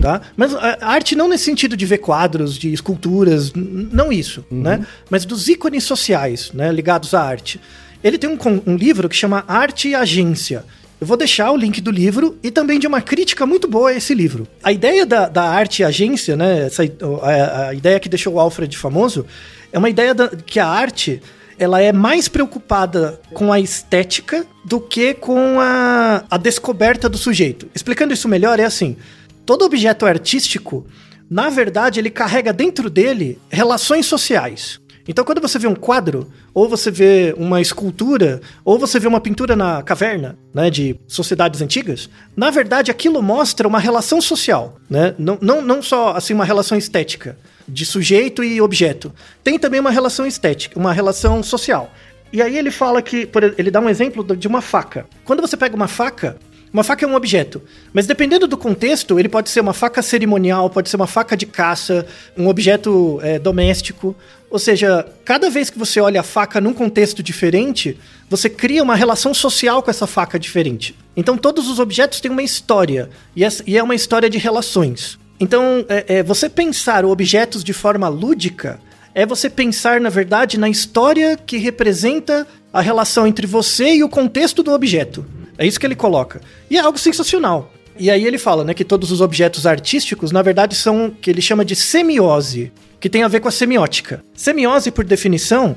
Tá? 0.00 0.22
Mas 0.34 0.54
a 0.54 0.78
arte 0.80 1.14
não 1.14 1.28
nesse 1.28 1.44
sentido 1.44 1.76
de 1.76 1.84
ver 1.84 1.98
quadros, 1.98 2.56
de 2.56 2.72
esculturas, 2.72 3.52
não 3.54 4.10
isso, 4.10 4.44
né? 4.50 4.84
Mas 5.08 5.24
dos 5.24 5.46
ícones 5.46 5.84
sociais, 5.84 6.50
né? 6.52 6.72
Ligados 6.72 7.14
à 7.14 7.22
arte. 7.22 7.60
Ele 8.02 8.18
tem 8.18 8.30
um, 8.30 8.38
um 8.66 8.76
livro 8.76 9.08
que 9.08 9.14
chama 9.14 9.44
Arte 9.46 9.88
e 9.88 9.94
Agência. 9.94 10.64
Eu 11.02 11.06
vou 11.06 11.16
deixar 11.16 11.50
o 11.50 11.56
link 11.56 11.80
do 11.80 11.90
livro 11.90 12.38
e 12.44 12.48
também 12.52 12.78
de 12.78 12.86
uma 12.86 13.02
crítica 13.02 13.44
muito 13.44 13.66
boa 13.66 13.90
a 13.90 13.92
esse 13.92 14.14
livro. 14.14 14.46
A 14.62 14.70
ideia 14.70 15.04
da, 15.04 15.28
da 15.28 15.42
arte 15.42 15.82
agência, 15.82 16.36
né? 16.36 16.66
Essa, 16.66 16.84
a, 17.22 17.66
a 17.70 17.74
ideia 17.74 17.98
que 17.98 18.08
deixou 18.08 18.34
o 18.34 18.38
Alfred 18.38 18.78
famoso, 18.78 19.26
é 19.72 19.78
uma 19.80 19.90
ideia 19.90 20.14
da- 20.14 20.28
que 20.28 20.60
a 20.60 20.66
arte 20.68 21.20
ela 21.58 21.80
é 21.82 21.92
mais 21.92 22.28
preocupada 22.28 23.20
com 23.34 23.52
a 23.52 23.58
estética 23.58 24.46
do 24.64 24.78
que 24.80 25.12
com 25.12 25.58
a, 25.58 26.22
a 26.30 26.36
descoberta 26.36 27.08
do 27.08 27.18
sujeito. 27.18 27.66
Explicando 27.74 28.14
isso 28.14 28.28
melhor, 28.28 28.60
é 28.60 28.64
assim: 28.64 28.96
todo 29.44 29.64
objeto 29.64 30.06
artístico, 30.06 30.86
na 31.28 31.50
verdade, 31.50 31.98
ele 31.98 32.10
carrega 32.10 32.52
dentro 32.52 32.88
dele 32.88 33.40
relações 33.50 34.06
sociais. 34.06 34.78
Então, 35.06 35.24
quando 35.24 35.40
você 35.40 35.58
vê 35.58 35.66
um 35.66 35.74
quadro, 35.74 36.30
ou 36.54 36.68
você 36.68 36.90
vê 36.90 37.34
uma 37.36 37.60
escultura, 37.60 38.40
ou 38.64 38.78
você 38.78 39.00
vê 39.00 39.08
uma 39.08 39.20
pintura 39.20 39.56
na 39.56 39.82
caverna, 39.82 40.38
né, 40.54 40.70
de 40.70 40.96
sociedades 41.08 41.60
antigas, 41.60 42.08
na 42.36 42.50
verdade, 42.50 42.90
aquilo 42.90 43.20
mostra 43.22 43.66
uma 43.66 43.80
relação 43.80 44.20
social, 44.20 44.76
né? 44.88 45.14
Não, 45.18 45.38
não, 45.40 45.60
não 45.60 45.82
só 45.82 46.14
assim 46.16 46.34
uma 46.34 46.44
relação 46.44 46.78
estética 46.78 47.36
de 47.66 47.84
sujeito 47.86 48.44
e 48.44 48.60
objeto. 48.60 49.12
Tem 49.42 49.58
também 49.58 49.80
uma 49.80 49.90
relação 49.90 50.26
estética, 50.26 50.78
uma 50.78 50.92
relação 50.92 51.42
social. 51.42 51.92
E 52.32 52.40
aí 52.40 52.56
ele 52.56 52.70
fala 52.70 53.02
que, 53.02 53.28
ele 53.58 53.70
dá 53.70 53.80
um 53.80 53.88
exemplo 53.88 54.24
de 54.36 54.48
uma 54.48 54.60
faca. 54.60 55.06
Quando 55.24 55.40
você 55.40 55.56
pega 55.56 55.76
uma 55.76 55.88
faca, 55.88 56.36
uma 56.72 56.82
faca 56.82 57.04
é 57.04 57.08
um 57.08 57.14
objeto, 57.14 57.60
mas 57.92 58.06
dependendo 58.06 58.46
do 58.46 58.56
contexto, 58.56 59.18
ele 59.18 59.28
pode 59.28 59.50
ser 59.50 59.60
uma 59.60 59.74
faca 59.74 60.00
cerimonial, 60.00 60.70
pode 60.70 60.88
ser 60.88 60.96
uma 60.96 61.06
faca 61.06 61.36
de 61.36 61.44
caça, 61.44 62.06
um 62.36 62.48
objeto 62.48 63.20
é, 63.22 63.38
doméstico. 63.38 64.16
Ou 64.52 64.58
seja, 64.58 65.06
cada 65.24 65.48
vez 65.48 65.70
que 65.70 65.78
você 65.78 65.98
olha 65.98 66.20
a 66.20 66.22
faca 66.22 66.60
num 66.60 66.74
contexto 66.74 67.22
diferente, 67.22 67.98
você 68.28 68.50
cria 68.50 68.82
uma 68.82 68.94
relação 68.94 69.32
social 69.32 69.82
com 69.82 69.90
essa 69.90 70.06
faca 70.06 70.38
diferente. 70.38 70.94
Então 71.16 71.38
todos 71.38 71.70
os 71.70 71.78
objetos 71.78 72.20
têm 72.20 72.30
uma 72.30 72.42
história, 72.42 73.08
e 73.34 73.78
é 73.78 73.82
uma 73.82 73.94
história 73.94 74.28
de 74.28 74.36
relações. 74.36 75.18
Então, 75.40 75.86
é, 75.88 76.18
é, 76.18 76.22
você 76.22 76.50
pensar 76.50 77.02
objetos 77.06 77.64
de 77.64 77.72
forma 77.72 78.08
lúdica 78.08 78.78
é 79.14 79.24
você 79.24 79.48
pensar, 79.48 80.02
na 80.02 80.10
verdade, 80.10 80.58
na 80.58 80.68
história 80.68 81.34
que 81.34 81.56
representa 81.56 82.46
a 82.70 82.82
relação 82.82 83.26
entre 83.26 83.46
você 83.46 83.94
e 83.94 84.04
o 84.04 84.08
contexto 84.08 84.62
do 84.62 84.70
objeto. 84.70 85.24
É 85.56 85.66
isso 85.66 85.80
que 85.80 85.86
ele 85.86 85.96
coloca. 85.96 86.42
E 86.70 86.76
é 86.76 86.80
algo 86.80 86.98
sensacional. 86.98 87.72
E 87.98 88.10
aí 88.10 88.24
ele 88.24 88.38
fala, 88.38 88.64
né, 88.64 88.74
que 88.74 88.84
todos 88.84 89.10
os 89.10 89.20
objetos 89.20 89.66
artísticos, 89.66 90.32
na 90.32 90.42
verdade, 90.42 90.74
são 90.74 91.06
o 91.06 91.10
que 91.10 91.30
ele 91.30 91.42
chama 91.42 91.64
de 91.64 91.76
semiose, 91.76 92.72
que 92.98 93.08
tem 93.08 93.22
a 93.22 93.28
ver 93.28 93.40
com 93.40 93.48
a 93.48 93.52
semiótica. 93.52 94.24
Semiose, 94.34 94.90
por 94.90 95.04
definição, 95.04 95.76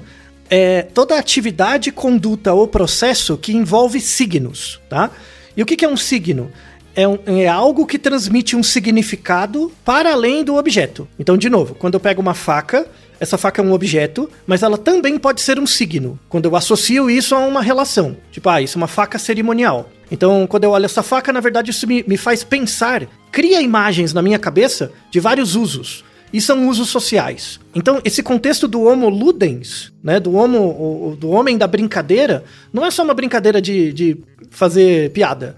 é 0.50 0.82
toda 0.82 1.18
atividade, 1.18 1.92
conduta 1.92 2.54
ou 2.54 2.68
processo 2.68 3.38
que 3.38 3.54
envolve 3.54 4.00
signos, 4.00 4.80
tá? 4.90 5.12
E 5.58 5.62
o 5.62 5.66
que, 5.66 5.76
que 5.76 5.86
é 5.86 5.90
um 5.90 5.98
signo? 5.98 6.52
É, 6.96 7.08
um- 7.08 7.20
é 7.26 7.48
algo 7.48 7.86
que 7.86 8.00
transmite 8.00 8.56
um 8.56 8.64
significado 8.64 9.72
para 9.84 10.14
além 10.14 10.44
do 10.44 10.56
objeto. 10.56 11.08
Então, 11.20 11.36
de 11.38 11.50
novo, 11.50 11.76
quando 11.76 11.96
eu 11.96 12.00
pego 12.00 12.22
uma 12.22 12.34
faca, 12.34 12.88
essa 13.20 13.38
faca 13.38 13.62
é 13.62 13.66
um 13.66 13.74
objeto, 13.74 14.30
mas 14.48 14.64
ela 14.64 14.78
também 14.78 15.18
pode 15.18 15.42
ser 15.42 15.60
um 15.60 15.68
signo. 15.68 16.18
Quando 16.30 16.46
eu 16.46 16.56
associo 16.56 17.10
isso 17.10 17.36
a 17.36 17.40
uma 17.40 17.62
relação. 17.62 18.16
Tipo, 18.32 18.50
ah, 18.50 18.62
isso 18.62 18.78
é 18.78 18.80
uma 18.82 18.88
faca 18.88 19.20
cerimonial. 19.20 19.90
Então, 20.10 20.46
quando 20.48 20.64
eu 20.64 20.72
olho 20.72 20.86
essa 20.86 21.04
faca, 21.04 21.34
na 21.34 21.40
verdade, 21.40 21.72
isso 21.72 21.86
me, 21.88 22.04
me 22.08 22.16
faz 22.18 22.44
pensar, 22.44 23.08
cria 23.32 23.62
imagens 23.62 24.14
na 24.14 24.22
minha 24.22 24.40
cabeça 24.40 24.92
de 25.12 25.20
vários 25.20 25.56
usos. 25.56 26.04
E 26.34 26.42
são 26.42 26.68
usos 26.68 26.90
sociais. 26.90 27.60
Então, 27.74 28.02
esse 28.04 28.22
contexto 28.22 28.68
do 28.68 28.84
homo 28.84 29.08
ludens, 29.10 29.92
né, 30.04 30.20
do 30.20 30.36
homo, 30.36 31.16
do 31.20 31.30
homem 31.30 31.58
da 31.58 31.66
brincadeira, 31.68 32.44
não 32.74 32.86
é 32.86 32.92
só 32.92 33.04
uma 33.04 33.14
brincadeira 33.14 33.62
de, 33.62 33.94
de 33.94 34.18
fazer 34.50 35.12
piada. 35.12 35.56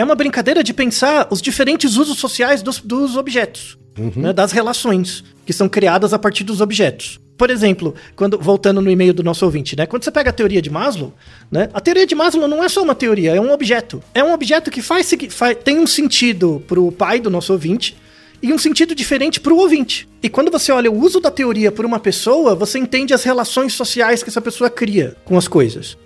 É 0.00 0.04
uma 0.04 0.14
brincadeira 0.14 0.64
de 0.64 0.72
pensar 0.72 1.28
os 1.30 1.42
diferentes 1.42 1.96
usos 1.96 2.18
sociais 2.18 2.62
dos, 2.62 2.80
dos 2.80 3.16
objetos, 3.16 3.76
né, 4.16 4.32
das 4.32 4.50
relações 4.52 5.22
que 5.44 5.52
são 5.52 5.68
criadas 5.68 6.14
a 6.14 6.18
partir 6.18 6.42
dos 6.44 6.60
objetos. 6.60 7.20
Por 7.36 7.50
exemplo, 7.50 7.94
quando 8.16 8.38
voltando 8.38 8.80
no 8.80 8.90
e-mail 8.90 9.12
do 9.14 9.22
nosso 9.22 9.44
ouvinte, 9.44 9.76
né? 9.76 9.86
Quando 9.86 10.02
você 10.04 10.10
pega 10.10 10.30
a 10.30 10.32
teoria 10.32 10.60
de 10.62 10.68
Maslow, 10.70 11.12
né? 11.50 11.68
A 11.72 11.80
teoria 11.80 12.06
de 12.06 12.14
Maslow 12.14 12.46
não 12.46 12.62
é 12.62 12.68
só 12.68 12.82
uma 12.82 12.94
teoria, 12.94 13.34
é 13.34 13.40
um 13.40 13.50
objeto. 13.52 14.02
É 14.14 14.22
um 14.22 14.32
objeto 14.32 14.70
que 14.70 14.82
faz, 14.82 15.06
segui- 15.06 15.30
fa- 15.30 15.54
tem 15.54 15.78
um 15.78 15.86
sentido 15.86 16.62
pro 16.66 16.92
pai 16.92 17.18
do 17.20 17.30
nosso 17.30 17.52
ouvinte 17.52 17.96
e 18.42 18.52
um 18.52 18.58
sentido 18.58 18.94
diferente 18.94 19.38
para 19.40 19.52
o 19.52 19.56
ouvinte. 19.58 20.06
E 20.22 20.28
quando 20.28 20.50
você 20.50 20.70
olha 20.72 20.90
o 20.90 20.98
uso 20.98 21.18
da 21.20 21.30
teoria 21.30 21.72
por 21.72 21.84
uma 21.86 21.98
pessoa, 21.98 22.54
você 22.54 22.78
entende 22.78 23.12
as 23.14 23.22
relações 23.24 23.72
sociais 23.74 24.22
que 24.22 24.28
essa 24.30 24.40
pessoa 24.40 24.68
cria 24.70 25.14
com 25.24 25.36
as 25.38 25.48
coisas. 25.48 25.96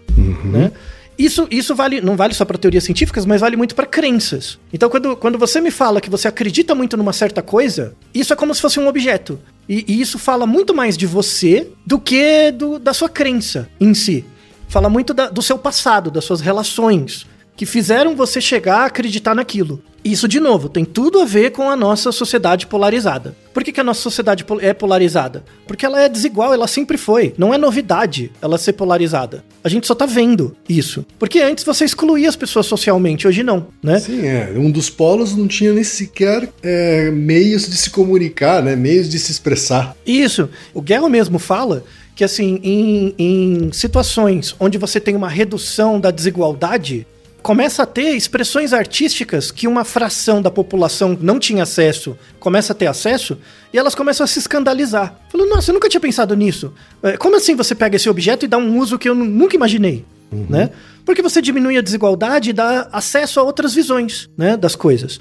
Né? 0.45 0.71
Isso, 1.19 1.47
isso 1.51 1.75
vale, 1.75 2.01
não 2.01 2.17
vale 2.17 2.35
só 2.35 2.45
para 2.45 2.59
teorias 2.59 2.83
científicas, 2.85 3.25
mas 3.25 3.41
vale 3.41 3.57
muito 3.57 3.75
para 3.75 3.87
crenças. 3.87 4.59
Então, 4.73 4.89
quando, 4.91 5.17
quando 5.17 5.39
você 5.39 5.61
me 5.61 5.71
fala 5.71 6.01
que 6.01 6.11
você 6.11 6.27
acredita 6.27 6.75
muito 6.75 6.97
numa 6.97 7.13
certa 7.13 7.41
coisa, 7.41 7.95
isso 8.13 8.33
é 8.33 8.37
como 8.37 8.55
se 8.55 8.61
fosse 8.61 8.81
um 8.81 8.89
objeto. 8.89 9.39
E, 9.69 9.85
e 9.87 10.01
isso 10.01 10.19
fala 10.19 10.47
muito 10.47 10.75
mais 10.75 10.97
de 10.97 11.07
você 11.07 11.69
do 11.87 12.01
que 12.01 12.51
do, 12.51 12.79
da 12.79 12.93
sua 12.93 13.09
crença 13.09 13.69
em 13.81 13.95
si. 13.95 14.25
Fala 14.69 14.89
muito 14.91 15.15
da- 15.15 15.29
do 15.31 15.41
seu 15.41 15.57
passado, 15.57 16.11
das 16.11 16.25
suas 16.25 16.41
relações, 16.41 17.27
que 17.57 17.65
fizeram 17.65 18.17
você 18.17 18.41
chegar 18.41 18.79
a 18.81 18.87
acreditar 18.87 19.35
naquilo. 19.35 19.81
Isso, 20.05 20.29
de 20.29 20.39
novo, 20.39 20.69
tem 20.69 20.85
tudo 20.85 21.21
a 21.21 21.25
ver 21.25 21.51
com 21.51 21.71
a 21.71 21.75
nossa 21.75 22.13
sociedade 22.13 22.67
polarizada. 22.67 23.35
Por 23.55 23.65
que, 23.65 23.73
que 23.73 23.81
a 23.81 23.85
nossa 23.85 24.03
sociedade 24.03 24.45
é 24.61 24.75
polarizada? 24.75 25.45
Porque 25.67 25.87
ela 25.87 26.03
é 26.03 26.09
desigual, 26.09 26.53
ela 26.53 26.67
sempre 26.67 26.99
foi. 26.99 27.33
Não 27.39 27.55
é 27.55 27.59
novidade 27.59 28.31
ela 28.43 28.59
ser 28.59 28.75
polarizada. 28.75 29.43
A 29.63 29.69
gente 29.69 29.87
só 29.87 29.95
tá 29.95 30.05
vendo 30.05 30.55
isso. 30.69 31.07
Porque 31.19 31.41
antes 31.41 31.65
você 31.65 31.87
excluía 31.87 32.29
as 32.29 32.37
pessoas 32.37 32.67
socialmente, 32.67 33.27
hoje 33.27 33.43
não, 33.43 33.69
né? 33.83 33.99
Sim, 33.99 34.27
é. 34.27 34.53
Um 34.55 34.71
dos 34.71 34.91
polos 34.91 35.35
não 35.35 35.49
tinha 35.49 35.73
nem 35.73 35.85
sequer 35.85 36.53
é, 36.63 37.11
meios 37.11 37.67
de 37.67 37.77
se 37.77 37.89
comunicar, 37.89 38.63
né? 38.63 38.77
Meios 38.77 39.09
de 39.09 39.19
se 39.19 39.33
expressar. 39.33 39.97
Isso. 40.05 40.51
O 40.75 40.83
Guerra 40.83 41.09
mesmo 41.09 41.39
fala 41.39 41.83
que, 42.15 42.25
assim, 42.25 42.61
em, 42.63 43.15
em 43.19 43.73
situações 43.73 44.55
onde 44.61 44.79
você 44.79 45.01
tem 45.01 45.17
uma 45.17 45.29
redução 45.29 45.99
da 45.99 46.11
desigualdade, 46.11 47.07
começa 47.45 47.83
a 47.83 47.87
ter 47.87 48.15
expressões 48.17 48.73
artísticas 48.73 49.51
que 49.51 49.69
uma 49.69 49.85
fração 49.85 50.41
da 50.41 50.51
população 50.51 51.15
não 51.21 51.39
tinha 51.39 51.65
acesso, 51.65 52.17
começa 52.41 52.73
a 52.73 52.75
ter 52.75 52.87
acesso, 52.87 53.37
e 53.71 53.77
elas 53.77 53.95
começam 53.95 54.25
a 54.25 54.27
se 54.27 54.39
escandalizar. 54.39 55.15
Falando, 55.31 55.51
nossa, 55.51 55.71
eu 55.71 55.75
nunca 55.75 55.87
tinha 55.91 56.01
pensado 56.01 56.35
nisso. 56.35 56.73
É, 57.03 57.19
Como 57.19 57.37
assim 57.37 57.55
você 57.55 57.75
pega 57.75 57.97
esse 57.97 58.09
objeto 58.09 58.47
e 58.47 58.49
dá 58.49 58.57
um 58.57 58.79
uso 58.79 58.99
que 58.99 59.07
eu 59.07 59.15
nu- 59.15 59.27
nunca 59.27 59.55
imaginei? 59.55 60.07
Né? 60.33 60.71
Porque 61.05 61.21
você 61.21 61.43
diminui 61.43 61.77
a 61.77 61.83
desigualdade 61.83 62.49
e 62.49 62.53
dá 62.55 62.89
acesso 62.91 63.39
a 63.39 63.43
outras 63.43 63.75
visões 63.75 64.27
né, 64.39 64.57
das 64.57 64.75
coisas. 64.75 65.21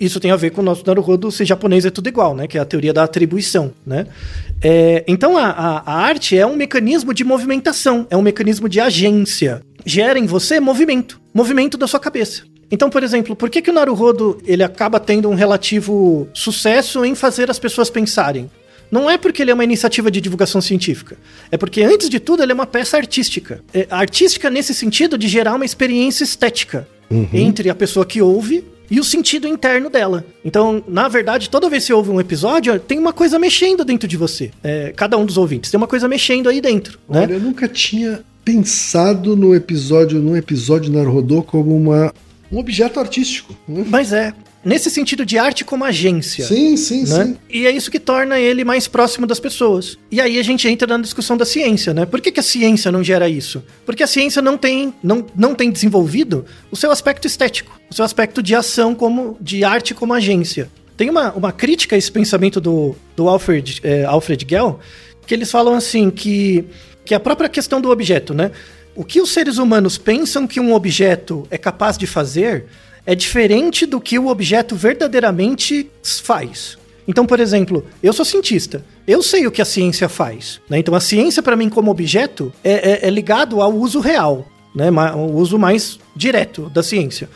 Isso 0.00 0.18
tem 0.18 0.32
a 0.32 0.36
ver 0.36 0.50
com 0.50 0.62
o 0.62 0.64
nosso 0.64 0.82
Naruhodo, 0.84 1.30
se 1.30 1.44
japonês 1.44 1.86
é 1.86 1.90
tudo 1.90 2.08
igual, 2.08 2.34
né? 2.34 2.48
Que 2.48 2.58
é 2.58 2.60
a 2.60 2.64
teoria 2.64 2.92
da 2.92 3.04
atribuição, 3.04 3.72
né? 3.86 4.04
É, 4.60 5.04
então, 5.06 5.38
a, 5.38 5.44
a, 5.46 5.82
a 5.86 5.94
arte 6.00 6.36
é 6.36 6.44
um 6.44 6.56
mecanismo 6.56 7.14
de 7.14 7.22
movimentação, 7.22 8.04
é 8.10 8.16
um 8.16 8.20
mecanismo 8.22 8.68
de 8.68 8.80
agência. 8.80 9.62
Gera 9.86 10.18
em 10.18 10.26
você 10.26 10.58
movimento, 10.58 11.20
movimento 11.32 11.76
da 11.76 11.86
sua 11.86 12.00
cabeça. 12.00 12.42
Então, 12.70 12.88
por 12.88 13.02
exemplo, 13.02 13.36
por 13.36 13.50
que, 13.50 13.60
que 13.60 13.70
o 13.70 13.72
Naruhodo 13.72 14.38
ele 14.46 14.62
acaba 14.62 14.98
tendo 14.98 15.28
um 15.28 15.34
relativo 15.34 16.26
sucesso 16.32 17.04
em 17.04 17.14
fazer 17.14 17.50
as 17.50 17.58
pessoas 17.58 17.90
pensarem? 17.90 18.50
Não 18.90 19.10
é 19.10 19.16
porque 19.16 19.42
ele 19.42 19.50
é 19.50 19.54
uma 19.54 19.64
iniciativa 19.64 20.10
de 20.10 20.20
divulgação 20.20 20.60
científica. 20.60 21.16
É 21.50 21.56
porque, 21.56 21.82
antes 21.82 22.10
de 22.10 22.20
tudo, 22.20 22.42
ele 22.42 22.52
é 22.52 22.54
uma 22.54 22.66
peça 22.66 22.96
artística. 22.96 23.62
É 23.72 23.86
artística 23.90 24.50
nesse 24.50 24.74
sentido 24.74 25.16
de 25.16 25.28
gerar 25.28 25.54
uma 25.54 25.64
experiência 25.64 26.24
estética 26.24 26.86
entre 27.32 27.68
a 27.68 27.74
pessoa 27.74 28.06
que 28.06 28.22
ouve 28.22 28.64
e 28.90 29.00
o 29.00 29.04
sentido 29.04 29.48
interno 29.48 29.88
dela. 29.88 30.24
Então, 30.44 30.84
na 30.86 31.08
verdade, 31.08 31.48
toda 31.48 31.70
vez 31.70 31.84
que 31.84 31.86
você 31.88 31.92
ouve 31.94 32.10
um 32.10 32.20
episódio, 32.20 32.78
tem 32.78 32.98
uma 32.98 33.12
coisa 33.12 33.38
mexendo 33.38 33.84
dentro 33.84 34.06
de 34.06 34.16
você. 34.18 34.50
É, 34.62 34.92
cada 34.94 35.16
um 35.16 35.24
dos 35.24 35.38
ouvintes 35.38 35.70
tem 35.70 35.78
uma 35.78 35.86
coisa 35.86 36.06
mexendo 36.06 36.50
aí 36.50 36.60
dentro. 36.60 36.98
Né? 37.08 37.22
Olha, 37.22 37.32
eu 37.34 37.40
nunca 37.40 37.66
tinha 37.66 38.22
pensado 38.44 39.36
no 39.36 39.54
episódio, 39.54 40.20
num 40.20 40.36
episódio 40.36 40.92
Naruhodô 40.92 41.42
como 41.42 41.76
uma, 41.76 42.12
um 42.50 42.58
objeto 42.58 43.00
artístico. 43.00 43.56
né? 43.66 43.84
Mas 43.88 44.12
é. 44.12 44.34
nesse 44.64 44.90
sentido 44.90 45.24
de 45.24 45.38
arte 45.38 45.64
como 45.64 45.84
agência. 45.84 46.44
Sim, 46.44 46.76
sim, 46.76 47.04
né? 47.04 47.24
sim. 47.24 47.36
E 47.48 47.66
é 47.66 47.70
isso 47.70 47.90
que 47.90 47.98
torna 48.00 48.38
ele 48.38 48.64
mais 48.64 48.86
próximo 48.86 49.26
das 49.26 49.40
pessoas. 49.40 49.96
E 50.10 50.20
aí 50.20 50.38
a 50.38 50.42
gente 50.42 50.68
entra 50.68 50.86
na 50.86 51.02
discussão 51.02 51.36
da 51.36 51.44
ciência, 51.44 51.94
né? 51.94 52.04
Por 52.04 52.20
que, 52.20 52.30
que 52.30 52.40
a 52.40 52.42
ciência 52.42 52.92
não 52.92 53.02
gera 53.02 53.28
isso? 53.28 53.62
Porque 53.86 54.02
a 54.02 54.06
ciência 54.06 54.42
não 54.42 54.58
tem, 54.58 54.92
não, 55.02 55.24
não 55.34 55.54
tem 55.54 55.70
desenvolvido 55.70 56.44
o 56.70 56.76
seu 56.76 56.90
aspecto 56.90 57.26
estético, 57.26 57.80
o 57.90 57.94
seu 57.94 58.04
aspecto 58.04 58.42
de 58.42 58.54
ação 58.54 58.94
como 58.94 59.36
de 59.40 59.64
arte 59.64 59.94
como 59.94 60.12
agência. 60.12 60.68
Tem 60.96 61.08
uma, 61.08 61.32
uma 61.32 61.52
crítica 61.52 61.96
a 61.96 61.98
esse 61.98 62.12
pensamento 62.12 62.60
do, 62.60 62.94
do 63.16 63.28
Alfred, 63.28 63.80
eh, 63.82 64.04
Alfred 64.04 64.46
Gell, 64.48 64.78
que 65.26 65.34
eles 65.34 65.50
falam 65.50 65.74
assim 65.74 66.10
que, 66.10 66.64
que 67.04 67.14
a 67.14 67.20
própria 67.20 67.48
questão 67.48 67.80
do 67.80 67.90
objeto, 67.90 68.32
né? 68.34 68.50
O 68.94 69.04
que 69.04 69.20
os 69.20 69.30
seres 69.30 69.58
humanos 69.58 69.96
pensam 69.96 70.46
que 70.46 70.60
um 70.60 70.74
objeto 70.74 71.46
é 71.50 71.56
capaz 71.56 71.96
de 71.96 72.06
fazer 72.06 72.66
é 73.04 73.14
diferente 73.14 73.84
do 73.86 74.00
que 74.00 74.18
o 74.18 74.28
objeto 74.28 74.76
verdadeiramente 74.76 75.90
faz. 76.02 76.78
Então, 77.06 77.26
por 77.26 77.40
exemplo, 77.40 77.84
eu 78.02 78.12
sou 78.12 78.24
cientista. 78.24 78.84
Eu 79.06 79.22
sei 79.22 79.46
o 79.46 79.50
que 79.50 79.60
a 79.60 79.64
ciência 79.64 80.08
faz. 80.08 80.60
Né? 80.68 80.78
Então, 80.78 80.94
a 80.94 81.00
ciência, 81.00 81.42
para 81.42 81.56
mim, 81.56 81.68
como 81.68 81.90
objeto, 81.90 82.52
é, 82.62 83.04
é, 83.04 83.08
é 83.08 83.10
ligado 83.10 83.60
ao 83.60 83.74
uso 83.74 83.98
real. 83.98 84.46
Né, 84.74 84.90
o 84.90 85.32
uso 85.34 85.58
mais 85.58 85.98
direto 86.16 86.70
da 86.70 86.82
ciência. 86.82 87.28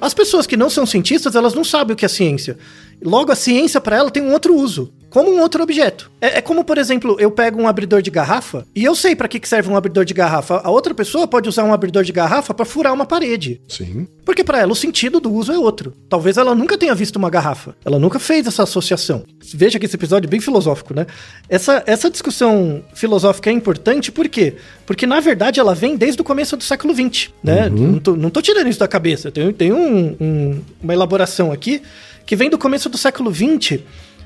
As 0.00 0.14
pessoas 0.14 0.46
que 0.46 0.56
não 0.56 0.70
são 0.70 0.86
cientistas, 0.86 1.34
elas 1.34 1.52
não 1.52 1.64
sabem 1.64 1.92
o 1.92 1.96
que 1.96 2.04
é 2.04 2.08
ciência. 2.08 2.56
Logo, 3.02 3.32
a 3.32 3.34
ciência 3.34 3.80
para 3.80 3.96
ela 3.96 4.12
tem 4.12 4.22
um 4.22 4.32
outro 4.32 4.54
uso, 4.54 4.92
como 5.14 5.30
um 5.32 5.40
outro 5.40 5.62
objeto. 5.62 6.10
É, 6.20 6.38
é 6.38 6.40
como, 6.40 6.64
por 6.64 6.76
exemplo, 6.76 7.16
eu 7.20 7.30
pego 7.30 7.62
um 7.62 7.68
abridor 7.68 8.02
de 8.02 8.10
garrafa 8.10 8.66
e 8.74 8.82
eu 8.82 8.96
sei 8.96 9.14
para 9.14 9.28
que, 9.28 9.38
que 9.38 9.48
serve 9.48 9.70
um 9.70 9.76
abridor 9.76 10.04
de 10.04 10.12
garrafa. 10.12 10.60
A 10.64 10.70
outra 10.72 10.92
pessoa 10.92 11.28
pode 11.28 11.48
usar 11.48 11.62
um 11.62 11.72
abridor 11.72 12.02
de 12.02 12.10
garrafa 12.10 12.52
para 12.52 12.64
furar 12.64 12.92
uma 12.92 13.06
parede. 13.06 13.60
Sim. 13.68 14.08
Porque 14.24 14.42
para 14.42 14.58
ela 14.58 14.72
o 14.72 14.74
sentido 14.74 15.20
do 15.20 15.32
uso 15.32 15.52
é 15.52 15.58
outro. 15.58 15.92
Talvez 16.08 16.36
ela 16.36 16.52
nunca 16.52 16.76
tenha 16.76 16.94
visto 16.96 17.14
uma 17.14 17.30
garrafa. 17.30 17.76
Ela 17.84 17.96
nunca 17.96 18.18
fez 18.18 18.44
essa 18.48 18.64
associação. 18.64 19.22
Veja 19.54 19.78
que 19.78 19.86
esse 19.86 19.94
episódio 19.94 20.26
é 20.26 20.30
bem 20.30 20.40
filosófico, 20.40 20.92
né? 20.92 21.06
Essa, 21.48 21.84
essa 21.86 22.10
discussão 22.10 22.82
filosófica 22.92 23.50
é 23.50 23.52
importante 23.52 24.10
por 24.10 24.28
quê? 24.28 24.54
Porque 24.84 25.06
na 25.06 25.20
verdade 25.20 25.60
ela 25.60 25.76
vem 25.76 25.96
desde 25.96 26.20
o 26.20 26.24
começo 26.24 26.56
do 26.56 26.64
século 26.64 26.92
XX, 26.92 27.30
né? 27.40 27.68
Não, 27.68 28.00
tô, 28.00 28.16
não 28.16 28.30
tô 28.30 28.42
tirando 28.42 28.66
isso 28.68 28.80
da 28.80 28.88
cabeça. 28.88 29.30
Tem, 29.30 29.52
tem 29.52 29.72
um- 29.72 30.16
um- 30.20 30.60
uma 30.82 30.92
elaboração 30.92 31.52
aqui 31.52 31.80
que 32.26 32.34
vem 32.34 32.50
do 32.50 32.58
começo 32.58 32.88
do 32.88 32.96
século 32.98 33.32
XX, 33.32 33.78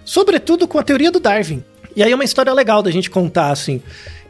sobretudo 0.09 0.67
com 0.67 0.79
a 0.79 0.83
teoria 0.83 1.11
do 1.11 1.21
Darwin. 1.21 1.63
E 1.95 2.03
aí 2.03 2.11
é 2.11 2.15
uma 2.15 2.25
história 2.25 2.53
legal 2.53 2.83
da 2.83 2.91
gente 2.91 3.11
contar, 3.11 3.51
assim, 3.51 3.83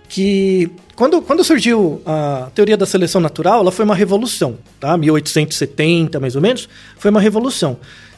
que 0.09 0.69
quando, 0.97 1.23
quando 1.23 1.45
surgiu 1.45 2.03
a 2.05 2.49
teoria 2.55 2.77
da 2.77 2.85
seleção 2.87 3.21
natural, 3.21 3.61
ela 3.61 3.71
foi 3.71 3.85
uma 3.85 3.95
revolução, 3.95 4.59
tá? 4.81 4.97
1870, 4.97 6.19
mais 6.19 6.35
ou 6.35 6.43
menos, 6.43 6.69
foi 6.97 7.11
uma 7.13 7.21
revolução. 7.21 7.77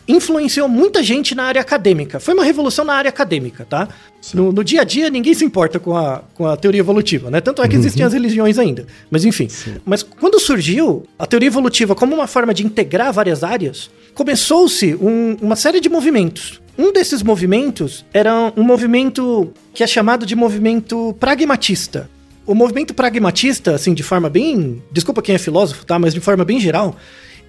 Influenciou 0.09 0.69
muita 0.69 1.03
gente 1.03 1.35
na 1.35 1.45
área 1.45 1.61
acadêmica. 1.61 2.19
Foi 2.19 2.33
uma 2.35 2.43
revolução 2.43 2.85
na 2.85 2.95
área 2.95 3.11
acadêmica, 3.11 3.65
tá? 3.69 3.87
No, 4.35 4.51
no 4.51 4.65
dia 4.65 4.81
a 4.81 4.85
dia, 4.85 5.09
ninguém 5.11 5.35
se 5.35 5.45
importa 5.45 5.79
com 5.79 5.97
a, 5.97 6.23
com 6.35 6.47
a 6.47 6.57
teoria 6.57 6.81
evolutiva, 6.81 7.31
né? 7.31 7.41
Tanto 7.41 7.63
é 7.63 7.69
que 7.69 7.77
existiam 7.77 8.07
as 8.07 8.13
religiões 8.13 8.59
ainda. 8.59 8.87
Mas 9.11 9.25
enfim. 9.25 9.47
Mas 9.85 10.03
quando 10.03 10.41
surgiu 10.41 11.05
a 11.19 11.27
teoria 11.27 11.47
evolutiva 11.49 11.95
como 11.95 12.15
uma 12.15 12.27
forma 12.27 12.53
de 12.55 12.65
integrar 12.65 13.13
várias 13.13 13.45
áreas, 13.45 13.91
começou-se 14.15 14.95
um- 14.97 15.37
uma 15.41 15.55
série 15.55 15.81
de 15.81 15.89
movimentos. 15.89 16.60
Um 16.81 16.95
desses 16.95 17.23
movimentos 17.23 18.07
era 18.11 18.51
um 18.57 18.63
movimento 18.63 19.53
que 19.75 19.85
é 19.85 19.87
chamado 19.87 20.25
de 20.25 20.35
movimento 20.35 21.15
pragmatista. 21.21 22.09
O 22.47 22.55
movimento 22.55 22.95
pragmatista, 22.95 23.75
assim, 23.75 23.93
de 23.93 24.03
forma 24.03 24.31
bem. 24.31 24.83
Desculpa 24.91 25.21
quem 25.21 25.35
é 25.35 25.39
filósofo, 25.39 25.85
tá? 25.85 25.99
Mas 25.99 26.15
de 26.15 26.21
forma 26.21 26.43
bem 26.43 26.59
geral, 26.59 26.97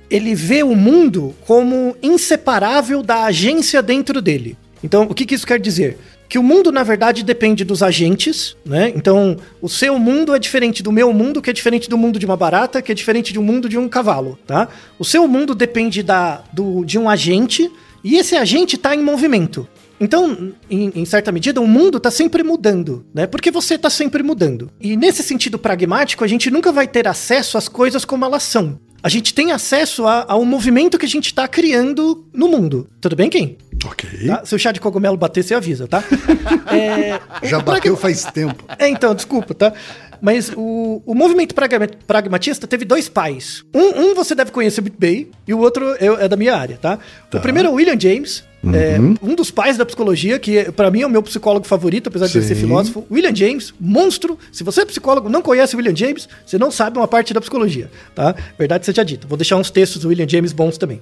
ele 0.09 0.35
vê 0.35 0.63
o 0.63 0.75
mundo 0.75 1.33
como 1.47 1.95
inseparável 2.03 3.01
da 3.01 3.23
agência 3.23 3.81
dentro 3.81 4.21
dele. 4.21 4.57
Então, 4.83 5.03
o 5.03 5.15
que, 5.15 5.25
que 5.25 5.33
isso 5.33 5.47
quer 5.47 5.61
dizer? 5.61 5.97
Que 6.27 6.37
o 6.37 6.43
mundo, 6.43 6.69
na 6.69 6.83
verdade, 6.83 7.23
depende 7.23 7.63
dos 7.63 7.81
agentes, 7.81 8.57
né? 8.65 8.91
Então, 8.93 9.37
o 9.61 9.69
seu 9.69 9.97
mundo 9.97 10.35
é 10.35 10.39
diferente 10.39 10.83
do 10.83 10.91
meu 10.91 11.13
mundo, 11.13 11.41
que 11.41 11.49
é 11.49 11.53
diferente 11.53 11.89
do 11.89 11.97
mundo 11.97 12.19
de 12.19 12.25
uma 12.25 12.35
barata, 12.35 12.81
que 12.81 12.91
é 12.91 12.95
diferente 12.95 13.31
do 13.31 13.41
mundo 13.41 13.69
de 13.69 13.77
um 13.77 13.87
cavalo, 13.87 14.37
tá? 14.45 14.67
O 14.99 15.05
seu 15.05 15.25
mundo 15.25 15.55
depende 15.55 16.03
da, 16.03 16.43
do, 16.51 16.83
de 16.83 16.99
um 16.99 17.09
agente, 17.09 17.71
e 18.03 18.17
esse 18.17 18.35
agente 18.35 18.75
está 18.75 18.95
em 18.95 19.01
movimento. 19.03 19.67
Então, 19.99 20.51
em, 20.69 20.91
em 20.95 21.05
certa 21.05 21.31
medida, 21.31 21.61
o 21.61 21.67
mundo 21.67 21.97
está 21.97 22.09
sempre 22.09 22.41
mudando, 22.43 23.05
né? 23.13 23.27
Porque 23.27 23.51
você 23.51 23.75
está 23.75 23.87
sempre 23.89 24.23
mudando. 24.23 24.71
E 24.79 24.97
nesse 24.97 25.21
sentido 25.21 25.59
pragmático, 25.59 26.23
a 26.23 26.27
gente 26.27 26.49
nunca 26.49 26.71
vai 26.71 26.87
ter 26.87 27.07
acesso 27.07 27.55
às 27.57 27.67
coisas 27.67 28.03
como 28.03 28.25
elas 28.25 28.41
são. 28.41 28.79
A 29.03 29.09
gente 29.09 29.31
tem 29.33 29.51
acesso 29.51 30.07
a- 30.07 30.25
ao 30.27 30.43
movimento 30.43 30.97
que 30.97 31.05
a 31.05 31.09
gente 31.09 31.27
está 31.27 31.47
criando 31.47 32.25
no 32.33 32.47
mundo. 32.47 32.87
Tudo 32.99 33.15
bem, 33.15 33.29
Kim? 33.29 33.57
Ok. 33.85 34.09
Tá? 34.27 34.43
Se 34.45 34.55
o 34.55 34.59
chá 34.59 34.71
de 34.71 34.79
cogumelo 34.79 35.17
bater, 35.17 35.43
você 35.43 35.53
avisa, 35.53 35.87
tá? 35.87 36.03
É, 36.71 37.19
Já 37.47 37.59
bateu 37.59 37.95
faz 37.97 38.23
tempo. 38.25 38.63
é, 38.79 38.87
então, 38.89 39.13
desculpa, 39.13 39.53
tá? 39.53 39.73
Mas 40.21 40.51
o, 40.55 41.01
o 41.05 41.15
movimento 41.15 41.55
pragma- 41.55 41.89
pragmatista 42.05 42.67
teve 42.67 42.85
dois 42.85 43.09
pais. 43.09 43.63
Um, 43.73 44.01
um 44.01 44.15
você 44.15 44.35
deve 44.35 44.51
conhecer 44.51 44.81
muito 44.81 44.97
bem, 44.99 45.29
e 45.47 45.53
o 45.53 45.59
outro 45.59 45.95
é, 45.95 46.25
é 46.25 46.27
da 46.27 46.37
minha 46.37 46.55
área, 46.55 46.77
tá? 46.77 46.99
O 47.33 47.39
primeiro 47.39 47.69
é 47.69 47.71
o 47.71 47.75
William 47.75 47.99
James, 47.99 48.43
é, 48.63 48.99
um 48.99 49.33
dos 49.33 49.49
pais 49.49 49.75
da 49.75 49.85
psicologia, 49.85 50.37
que 50.37 50.71
para 50.73 50.91
mim 50.91 51.01
é 51.01 51.07
o 51.07 51.09
meu 51.09 51.23
psicólogo 51.23 51.65
favorito, 51.65 52.07
apesar 52.07 52.27
de 52.27 52.37
ele 52.37 52.45
ser 52.45 52.53
filósofo. 52.55 53.03
William 53.09 53.35
James, 53.35 53.73
monstro. 53.79 54.37
Se 54.51 54.63
você 54.63 54.81
é 54.81 54.85
psicólogo 54.85 55.27
e 55.27 55.31
não 55.31 55.41
conhece 55.41 55.75
o 55.75 55.77
William 55.77 55.95
James, 55.95 56.29
você 56.45 56.59
não 56.59 56.69
sabe 56.69 56.99
uma 56.99 57.07
parte 57.07 57.33
da 57.33 57.41
psicologia, 57.41 57.89
tá? 58.13 58.35
Verdade 58.59 58.85
seja 58.85 59.03
dita. 59.03 59.27
Vou 59.27 59.37
deixar 59.37 59.57
uns 59.57 59.71
textos 59.71 60.03
do 60.03 60.09
William 60.09 60.29
James 60.29 60.53
bons 60.53 60.77
também. 60.77 61.01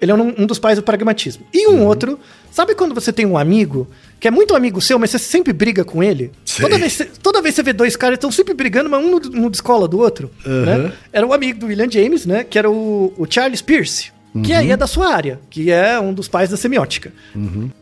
Ele 0.00 0.12
é 0.12 0.14
um, 0.14 0.34
um 0.38 0.46
dos 0.46 0.58
pais 0.58 0.78
do 0.78 0.82
pragmatismo. 0.82 1.44
E 1.52 1.68
um 1.68 1.84
outro, 1.84 2.18
sabe 2.50 2.74
quando 2.74 2.94
você 2.94 3.12
tem 3.12 3.26
um 3.26 3.36
amigo 3.36 3.88
que 4.20 4.28
é 4.28 4.30
muito 4.30 4.54
amigo 4.54 4.80
seu, 4.80 4.98
mas 4.98 5.10
você 5.10 5.18
sempre 5.18 5.52
briga 5.52 5.82
com 5.84 6.02
ele? 6.02 6.30
Sei. 6.44 6.62
Toda 6.64 6.78
vez, 6.78 7.08
toda 7.22 7.42
vez 7.42 7.54
você 7.54 7.62
vê 7.62 7.72
dois 7.72 7.96
caras 7.96 8.16
estão 8.18 8.30
sempre 8.30 8.52
brigando, 8.54 8.88
mas 8.90 9.02
um 9.02 9.10
não, 9.10 9.18
não 9.18 9.50
descola 9.50 9.88
do 9.88 9.98
outro. 9.98 10.30
Né? 10.44 10.92
Era 11.12 11.26
o 11.26 11.32
amigo 11.32 11.58
do 11.60 11.66
William 11.66 11.90
James, 11.90 12.26
né? 12.26 12.44
Que 12.44 12.58
era 12.58 12.70
o, 12.70 13.12
o 13.16 13.26
Charles 13.28 13.62
Pierce. 13.62 14.12
Que 14.44 14.52
aí 14.52 14.70
é 14.70 14.76
da 14.76 14.86
sua 14.86 15.12
área, 15.12 15.40
que 15.50 15.72
é 15.72 15.98
um 15.98 16.12
dos 16.14 16.28
pais 16.28 16.50
da 16.50 16.56
semiótica. 16.56 17.12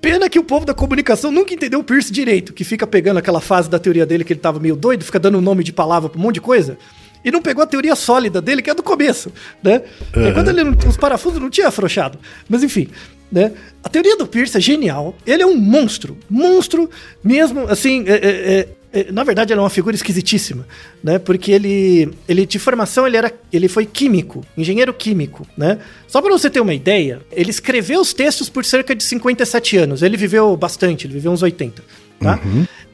Pena 0.00 0.30
que 0.30 0.38
o 0.38 0.42
povo 0.44 0.64
da 0.64 0.72
comunicação 0.72 1.30
nunca 1.30 1.52
entendeu 1.52 1.80
o 1.80 1.84
Pierce 1.84 2.10
direito, 2.10 2.54
que 2.54 2.64
fica 2.64 2.86
pegando 2.86 3.18
aquela 3.18 3.40
fase 3.40 3.68
da 3.68 3.78
teoria 3.78 4.06
dele 4.06 4.24
que 4.24 4.32
ele 4.32 4.40
tava 4.40 4.58
meio 4.58 4.74
doido, 4.74 5.04
fica 5.04 5.18
dando 5.18 5.40
nome 5.42 5.62
de 5.62 5.74
palavra 5.74 6.08
pra 6.08 6.18
um 6.18 6.22
monte 6.22 6.36
de 6.36 6.40
coisa. 6.40 6.78
E 7.22 7.30
não 7.30 7.42
pegou 7.42 7.62
a 7.62 7.66
teoria 7.66 7.94
sólida 7.94 8.40
dele, 8.40 8.62
que 8.62 8.70
é 8.70 8.74
do 8.74 8.82
começo, 8.82 9.30
né? 9.62 9.82
É 10.14 10.30
quando 10.32 10.48
ele 10.48 10.64
não- 10.64 10.76
os 10.88 10.96
parafusos 10.96 11.38
não 11.40 11.50
tinham 11.50 11.68
afrouxado. 11.68 12.18
Mas 12.48 12.62
enfim, 12.62 12.88
né? 13.30 13.52
A 13.82 13.88
teoria 13.88 14.16
do 14.16 14.26
Pierce 14.26 14.56
é 14.56 14.60
genial. 14.60 15.14
Ele 15.26 15.42
é 15.42 15.46
um 15.46 15.56
monstro. 15.56 16.16
Monstro 16.28 16.88
mesmo, 17.22 17.66
assim... 17.68 18.04
é- 18.06 18.12
é- 18.14 18.58
é- 18.60 18.68
é- 18.90 19.12
na 19.12 19.22
verdade, 19.22 19.52
ele 19.52 19.60
é 19.60 19.62
uma 19.62 19.68
figura 19.68 19.94
esquisitíssima, 19.94 20.66
né? 21.04 21.18
Porque 21.18 21.52
ele, 21.52 22.10
ele 22.26 22.46
de 22.46 22.58
formação, 22.58 23.06
ele, 23.06 23.18
era, 23.18 23.30
ele 23.52 23.68
foi 23.68 23.84
químico, 23.84 24.42
engenheiro 24.56 24.94
químico, 24.94 25.46
né? 25.56 25.78
Só 26.06 26.22
para 26.22 26.30
você 26.32 26.48
ter 26.48 26.60
uma 26.60 26.72
ideia, 26.72 27.20
ele 27.30 27.50
escreveu 27.50 28.00
os 28.00 28.14
textos 28.14 28.48
por 28.48 28.64
cerca 28.64 28.94
de 28.94 29.04
57 29.04 29.76
anos. 29.76 30.02
Ele 30.02 30.16
viveu 30.16 30.56
bastante, 30.56 31.06
ele 31.06 31.12
viveu 31.14 31.30
uns 31.30 31.42
80, 31.42 31.82
tá? 32.18 32.40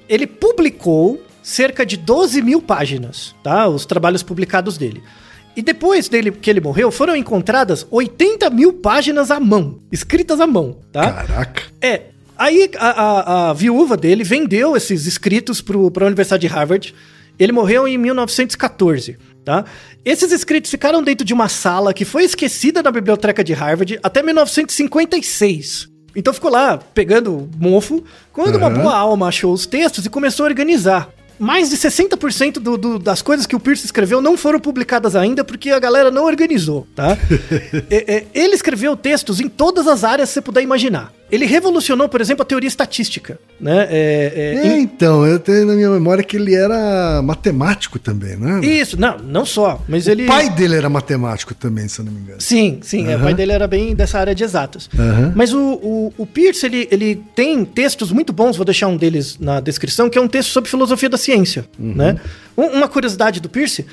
Ele 0.09 0.27
publicou 0.27 1.23
cerca 1.43 1.87
de 1.87 1.97
12 1.97 2.43
mil 2.43 2.61
páginas, 2.61 3.33
tá? 3.45 3.69
Os 3.69 3.87
trabalhos 3.87 4.23
publicados 4.23 4.77
dele. 4.77 5.01
E 5.57 5.63
depois 5.63 6.09
dele 6.09 6.31
que 6.33 6.51
ele 6.51 6.61
morreu, 6.61 6.91
foram 6.91 7.15
encontradas 7.15 7.87
80 7.91 8.51
mil 8.51 8.73
páginas 8.73 9.31
à 9.31 9.39
mão, 9.39 9.79
escritas 9.93 10.41
à 10.41 10.47
mão, 10.47 10.79
tá? 10.93 11.13
Caraca. 11.13 11.63
É. 11.81 12.03
Aí 12.37 12.69
a, 12.77 12.89
a- 12.89 13.51
a 13.51 13.53
viúva 13.53 13.97
dele 13.97 14.25
vendeu 14.25 14.77
esses 14.77 15.07
escritos 15.07 15.61
para 15.61 16.05
a 16.05 16.07
Universidade 16.09 16.41
de 16.41 16.47
Harvard. 16.53 16.93
Ele 17.39 17.53
morreu 17.53 17.87
em 17.87 17.97
1914, 17.99 19.17
tá? 19.45 19.65
Esses 20.05 20.33
escritos 20.33 20.71
ficaram 20.71 21.03
dentro 21.03 21.25
de 21.25 21.33
uma 21.33 21.49
sala 21.49 21.95
que 21.95 22.05
foi 22.05 22.25
esquecida 22.25 22.83
na 22.83 22.91
biblioteca 22.91 23.43
de 23.45 23.53
Harvard 23.53 23.99
até 24.03 24.23
1956. 24.23 25.89
Então 26.17 26.33
ficou 26.33 26.51
lá 26.51 26.77
pegando 26.79 27.49
mofo, 27.59 28.03
quando 28.33 28.57
uma 28.57 28.67
Aham. 28.69 28.83
boa 28.83 28.97
alma 28.97 29.29
achou 29.29 29.53
os 29.53 29.67
textos 29.67 30.07
e 30.07 30.11
começou 30.11 30.47
a 30.47 30.49
organizar. 30.49 31.09
Mais 31.39 31.69
de 31.71 31.77
60% 31.77 32.55
do, 32.55 32.77
do- 32.79 32.99
das 32.99 33.21
coisas 33.23 33.47
que 33.47 33.57
o 33.57 33.61
Pierce 33.61 33.85
escreveu 33.85 34.21
não 34.21 34.37
foram 34.37 34.61
publicadas 34.61 35.17
ainda 35.17 35.43
porque 35.45 35.71
a 35.71 35.79
galera 35.79 36.11
não 36.11 36.25
organizou, 36.25 36.87
tá? 36.95 37.17
É, 37.91 38.15
é, 38.17 38.27
ele 38.35 38.55
escreveu 38.55 38.97
textos 38.97 39.41
em 39.41 39.49
todas 39.49 39.87
as 39.87 40.05
áreas 40.05 40.29
que 40.29 40.35
você 40.35 40.41
puder 40.41 40.63
imaginar. 40.63 41.13
Ele 41.33 41.47
revolucionou, 41.47 42.09
por 42.09 42.21
exemplo, 42.21 42.43
a 42.43 42.45
teoria 42.45 42.69
estatística, 42.69 43.39
né? 43.59 43.89
É, 43.91 44.61
é, 44.63 44.69
É, 44.69 44.79
então, 44.79 45.27
eu 45.27 45.39
tenho 45.41 45.67
na 45.67 45.75
minha 45.75 45.89
memória 45.89 46.23
que 46.23 46.37
ele 46.37 46.55
era 46.55 47.21
matemático 47.23 47.99
também, 47.99 48.37
né? 48.37 48.61
Isso, 48.65 49.01
não, 49.01 49.19
não 49.19 49.45
só, 49.45 49.83
mas 49.89 50.07
ele... 50.07 50.25
O 50.25 50.27
pai 50.27 50.51
dele 50.51 50.77
era 50.77 50.89
matemático 50.89 51.55
também, 51.55 51.89
se 51.89 51.99
eu 52.01 52.05
não 52.05 52.13
me 52.13 52.21
engano. 52.21 52.41
Sim, 52.41 52.79
sim, 52.83 53.09
é, 53.09 53.17
o 53.17 53.21
pai 53.21 53.35
dele 53.35 53.53
era 53.53 53.67
bem 53.67 53.95
dessa 53.95 54.19
área 54.19 54.35
de 54.35 54.45
exatas. 54.45 54.89
Mas 55.35 55.53
o, 55.53 55.59
o, 55.83 56.15
o 56.19 56.27
Pierce, 56.27 56.67
ele, 56.67 56.87
ele 56.91 57.23
tem 57.35 57.65
textos 57.65 58.13
muito 58.13 58.33
bons, 58.33 58.57
vou 58.57 58.65
deixar 58.65 58.87
um 58.89 58.97
deles 58.97 59.39
na 59.39 59.61
descrição, 59.61 60.09
que 60.11 60.19
é 60.19 60.21
um 60.21 60.29
texto 60.29 60.51
sobre 60.51 60.69
filosofia 60.71 61.09
da 61.09 61.17
ciência, 61.17 61.65
Uhum. 61.79 61.95
né? 61.95 62.21
Um- 62.57 62.67
uma 62.77 62.87
curiosidade 62.89 63.41
do 63.41 63.49
Pierce 63.49 63.85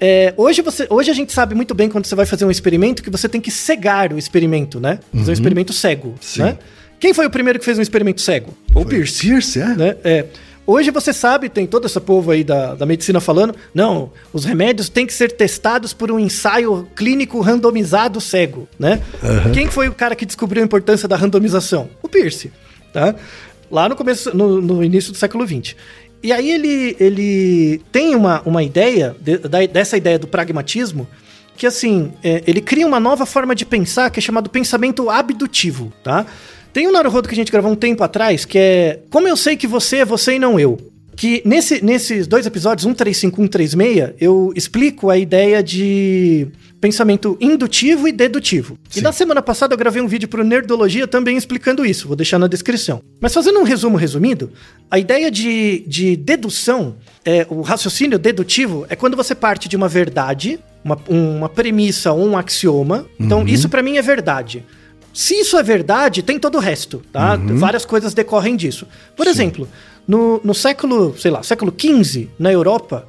É, 0.00 0.32
hoje, 0.36 0.62
você, 0.62 0.86
hoje 0.88 1.10
a 1.10 1.14
gente 1.14 1.32
sabe 1.32 1.56
muito 1.56 1.74
bem 1.74 1.88
quando 1.88 2.06
você 2.06 2.14
vai 2.14 2.24
fazer 2.24 2.44
um 2.44 2.50
experimento 2.52 3.02
que 3.02 3.10
você 3.10 3.28
tem 3.28 3.40
que 3.40 3.50
cegar 3.50 4.12
o 4.12 4.18
experimento, 4.18 4.78
né? 4.78 5.00
Fazer 5.12 5.30
um 5.30 5.34
experimento 5.34 5.72
cego, 5.72 6.14
Sim. 6.20 6.42
né? 6.42 6.58
Quem 7.00 7.14
foi 7.14 7.26
o 7.26 7.30
primeiro 7.30 7.58
que 7.58 7.64
fez 7.64 7.78
um 7.78 7.82
experimento 7.82 8.20
cego? 8.20 8.52
O 8.74 8.84
Pierce. 8.84 9.20
Pierce, 9.26 9.60
é? 9.60 9.66
né? 9.74 9.96
É. 10.02 10.24
Hoje 10.66 10.90
você 10.90 11.14
sabe, 11.14 11.48
tem 11.48 11.66
todo 11.66 11.86
esse 11.86 11.98
povo 11.98 12.30
aí 12.30 12.44
da, 12.44 12.74
da 12.74 12.84
medicina 12.84 13.20
falando, 13.20 13.54
não, 13.72 14.12
os 14.34 14.44
remédios 14.44 14.90
têm 14.90 15.06
que 15.06 15.14
ser 15.14 15.32
testados 15.32 15.94
por 15.94 16.10
um 16.12 16.18
ensaio 16.18 16.86
clínico 16.94 17.40
randomizado 17.40 18.20
cego, 18.20 18.68
né? 18.78 19.00
Quem 19.54 19.68
foi 19.68 19.88
o 19.88 19.94
cara 19.94 20.14
que 20.14 20.26
descobriu 20.26 20.62
a 20.62 20.66
importância 20.66 21.08
da 21.08 21.16
randomização? 21.16 21.88
O 22.02 22.08
Pierce, 22.08 22.52
tá? 22.92 23.14
Lá 23.70 23.88
no 23.88 23.96
começo, 23.96 24.36
no, 24.36 24.60
no 24.60 24.84
início 24.84 25.10
do 25.10 25.16
século 25.16 25.46
XX. 25.46 25.74
E 26.22 26.32
aí 26.32 26.50
ele, 26.50 26.96
ele 27.00 27.80
tem 27.90 28.14
uma, 28.14 28.42
uma 28.44 28.62
ideia, 28.62 29.16
de- 29.20 29.38
da- 29.38 29.64
dessa 29.64 29.96
ideia 29.96 30.18
do 30.18 30.26
pragmatismo, 30.26 31.08
que 31.56 31.66
assim, 31.66 32.12
é, 32.22 32.42
ele 32.46 32.60
cria 32.60 32.86
uma 32.86 33.00
nova 33.00 33.24
forma 33.24 33.54
de 33.54 33.64
pensar 33.64 34.10
que 34.10 34.18
é 34.18 34.22
chamado 34.22 34.50
pensamento 34.50 35.08
abdutivo, 35.08 35.90
tá? 36.04 36.26
Tem 36.72 36.86
um 36.86 36.92
Naruhodo 36.92 37.28
que 37.28 37.34
a 37.34 37.36
gente 37.36 37.52
gravou 37.52 37.72
um 37.72 37.76
tempo 37.76 38.02
atrás, 38.02 38.44
que 38.44 38.58
é 38.58 39.00
Como 39.10 39.26
eu 39.26 39.36
sei 39.36 39.56
que 39.56 39.66
você 39.66 39.98
é 39.98 40.04
você 40.04 40.34
e 40.34 40.38
não 40.38 40.58
eu. 40.58 40.78
Que 41.16 41.42
nesse, 41.44 41.84
nesses 41.84 42.28
dois 42.28 42.46
episódios, 42.46 42.84
135 42.84 43.40
e 43.40 43.44
136, 43.44 44.10
eu 44.20 44.52
explico 44.54 45.10
a 45.10 45.18
ideia 45.18 45.60
de 45.62 46.46
pensamento 46.80 47.36
indutivo 47.40 48.06
e 48.06 48.12
dedutivo. 48.12 48.78
E 48.94 49.00
na 49.00 49.10
semana 49.10 49.42
passada 49.42 49.74
eu 49.74 49.78
gravei 49.78 50.00
um 50.00 50.06
vídeo 50.06 50.28
pro 50.28 50.44
Nerdologia 50.44 51.08
também 51.08 51.36
explicando 51.36 51.84
isso, 51.84 52.06
vou 52.06 52.16
deixar 52.16 52.38
na 52.38 52.46
descrição. 52.46 53.02
Mas 53.20 53.34
fazendo 53.34 53.58
um 53.58 53.64
resumo 53.64 53.96
resumido, 53.96 54.52
a 54.88 54.98
ideia 54.98 55.28
de, 55.30 55.82
de 55.86 56.16
dedução, 56.16 56.94
é, 57.24 57.44
o 57.50 57.62
raciocínio 57.62 58.18
dedutivo, 58.18 58.86
é 58.88 58.94
quando 58.94 59.16
você 59.16 59.34
parte 59.34 59.68
de 59.68 59.76
uma 59.76 59.88
verdade, 59.88 60.60
uma, 60.84 60.98
uma 61.08 61.48
premissa 61.48 62.12
ou 62.12 62.24
um 62.24 62.36
axioma. 62.36 63.06
Então, 63.18 63.46
isso 63.46 63.68
pra 63.68 63.82
mim 63.82 63.96
é 63.96 64.02
verdade. 64.02 64.64
Se 65.18 65.34
isso 65.34 65.56
é 65.56 65.64
verdade, 65.64 66.22
tem 66.22 66.38
todo 66.38 66.58
o 66.58 66.60
resto, 66.60 67.02
tá? 67.12 67.34
Várias 67.34 67.84
coisas 67.84 68.14
decorrem 68.14 68.54
disso. 68.54 68.86
Por 69.16 69.26
exemplo, 69.26 69.68
no, 70.06 70.40
no 70.44 70.54
século, 70.54 71.12
sei 71.18 71.32
lá, 71.32 71.42
século 71.42 71.74
XV, 71.76 72.28
na 72.38 72.52
Europa, 72.52 73.04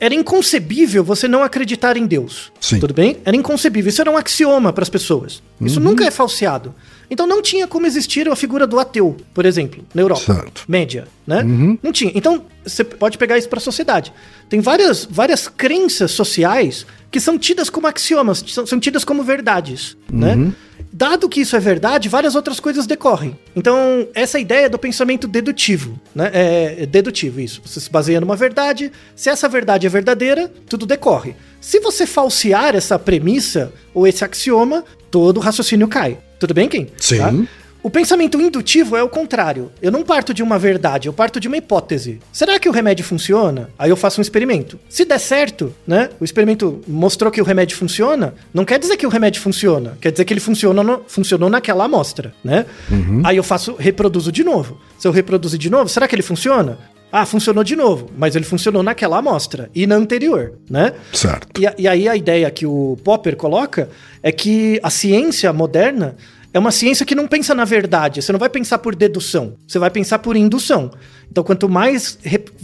era 0.00 0.14
inconcebível 0.14 1.04
você 1.04 1.28
não 1.28 1.42
acreditar 1.42 1.98
em 1.98 2.06
Deus. 2.06 2.50
Sim. 2.58 2.80
Tudo 2.80 2.94
bem? 2.94 3.18
Era 3.26 3.36
inconcebível. 3.36 3.90
Isso 3.90 4.00
era 4.00 4.10
um 4.10 4.16
axioma 4.16 4.72
para 4.72 4.82
as 4.82 4.88
pessoas. 4.88 5.42
Isso 5.60 5.78
nunca 5.78 6.02
é 6.02 6.10
falseado. 6.10 6.74
Então 7.10 7.26
não 7.26 7.42
tinha 7.42 7.66
como 7.66 7.86
existir 7.86 8.26
a 8.26 8.34
figura 8.34 8.66
do 8.66 8.78
ateu, 8.78 9.18
por 9.34 9.44
exemplo, 9.44 9.84
na 9.92 10.00
Europa. 10.00 10.32
Certo. 10.32 10.64
Média, 10.66 11.08
né? 11.26 11.44
Não 11.82 11.92
tinha. 11.92 12.10
Então, 12.14 12.42
você 12.64 12.82
pode 12.82 13.18
pegar 13.18 13.36
isso 13.36 13.50
para 13.50 13.58
a 13.58 13.62
sociedade. 13.62 14.14
Tem 14.48 14.60
várias, 14.60 15.06
várias 15.10 15.46
crenças 15.46 16.12
sociais 16.12 16.86
que 17.10 17.20
são 17.20 17.38
tidas 17.38 17.68
como 17.68 17.86
axiomas, 17.86 18.42
são, 18.48 18.66
são 18.66 18.80
tidas 18.80 19.04
como 19.04 19.22
verdades, 19.22 19.94
né? 20.10 20.50
Dado 20.92 21.28
que 21.28 21.40
isso 21.40 21.54
é 21.54 21.60
verdade, 21.60 22.08
várias 22.08 22.34
outras 22.34 22.58
coisas 22.58 22.86
decorrem. 22.86 23.38
Então, 23.54 24.08
essa 24.14 24.40
ideia 24.40 24.68
do 24.68 24.78
pensamento 24.78 25.28
dedutivo, 25.28 25.98
né? 26.14 26.30
É, 26.32 26.82
é 26.82 26.86
dedutivo 26.86 27.40
isso. 27.40 27.62
Você 27.64 27.80
se 27.80 27.90
baseia 27.90 28.20
numa 28.20 28.34
verdade, 28.34 28.90
se 29.14 29.30
essa 29.30 29.48
verdade 29.48 29.86
é 29.86 29.90
verdadeira, 29.90 30.50
tudo 30.68 30.86
decorre. 30.86 31.36
Se 31.60 31.78
você 31.78 32.06
falsear 32.06 32.74
essa 32.74 32.98
premissa 32.98 33.72
ou 33.94 34.06
esse 34.06 34.24
axioma, 34.24 34.84
todo 35.10 35.36
o 35.36 35.40
raciocínio 35.40 35.86
cai. 35.86 36.18
Tudo 36.38 36.54
bem, 36.54 36.68
Kim? 36.68 36.88
Sim. 36.96 37.46
O 37.82 37.88
pensamento 37.88 38.38
indutivo 38.40 38.94
é 38.96 39.02
o 39.02 39.08
contrário. 39.08 39.70
Eu 39.80 39.90
não 39.90 40.02
parto 40.02 40.34
de 40.34 40.42
uma 40.42 40.58
verdade, 40.58 41.08
eu 41.08 41.12
parto 41.12 41.40
de 41.40 41.48
uma 41.48 41.56
hipótese. 41.56 42.20
Será 42.30 42.58
que 42.58 42.68
o 42.68 42.72
remédio 42.72 43.04
funciona? 43.04 43.70
Aí 43.78 43.88
eu 43.88 43.96
faço 43.96 44.20
um 44.20 44.22
experimento. 44.22 44.78
Se 44.88 45.04
der 45.04 45.18
certo, 45.18 45.72
né? 45.86 46.10
O 46.20 46.24
experimento 46.24 46.82
mostrou 46.86 47.32
que 47.32 47.40
o 47.40 47.44
remédio 47.44 47.76
funciona, 47.78 48.34
não 48.52 48.64
quer 48.66 48.78
dizer 48.78 48.96
que 48.98 49.06
o 49.06 49.10
remédio 49.10 49.40
funciona, 49.40 49.96
quer 50.00 50.10
dizer 50.12 50.24
que 50.26 50.32
ele 50.34 50.40
funciona 50.40 50.82
no- 50.82 51.02
funcionou 51.06 51.48
naquela 51.48 51.84
amostra, 51.84 52.34
né? 52.44 52.66
Aí 53.24 53.36
eu 53.38 53.42
faço, 53.42 53.74
reproduzo 53.78 54.30
de 54.30 54.44
novo. 54.44 54.78
Se 54.98 55.08
eu 55.08 55.12
reproduzir 55.12 55.58
de 55.58 55.70
novo, 55.70 55.88
será 55.88 56.06
que 56.06 56.14
ele 56.14 56.22
funciona? 56.22 56.78
Ah, 57.12 57.26
funcionou 57.26 57.64
de 57.64 57.74
novo, 57.74 58.08
mas 58.16 58.36
ele 58.36 58.44
funcionou 58.44 58.82
naquela 58.84 59.18
amostra 59.18 59.68
e 59.74 59.84
na 59.84 59.96
anterior, 59.96 60.52
né? 60.70 60.92
Certo. 61.12 61.60
E, 61.60 61.82
e 61.82 61.88
aí 61.88 62.08
a 62.08 62.14
ideia 62.14 62.48
que 62.52 62.64
o 62.66 62.96
Popper 63.02 63.34
coloca 63.36 63.88
é 64.22 64.30
que 64.30 64.78
a 64.82 64.90
ciência 64.90 65.52
moderna 65.52 66.14
é 66.52 66.58
uma 66.58 66.70
ciência 66.70 67.06
que 67.06 67.14
não 67.14 67.28
pensa 67.28 67.54
na 67.54 67.64
verdade. 67.64 68.20
Você 68.20 68.32
não 68.32 68.38
vai 68.38 68.48
pensar 68.48 68.78
por 68.78 68.94
dedução, 68.94 69.54
você 69.66 69.78
vai 69.78 69.90
pensar 69.90 70.18
por 70.18 70.36
indução. 70.36 70.90
Então, 71.30 71.44
quanto 71.44 71.68
mais, 71.68 72.18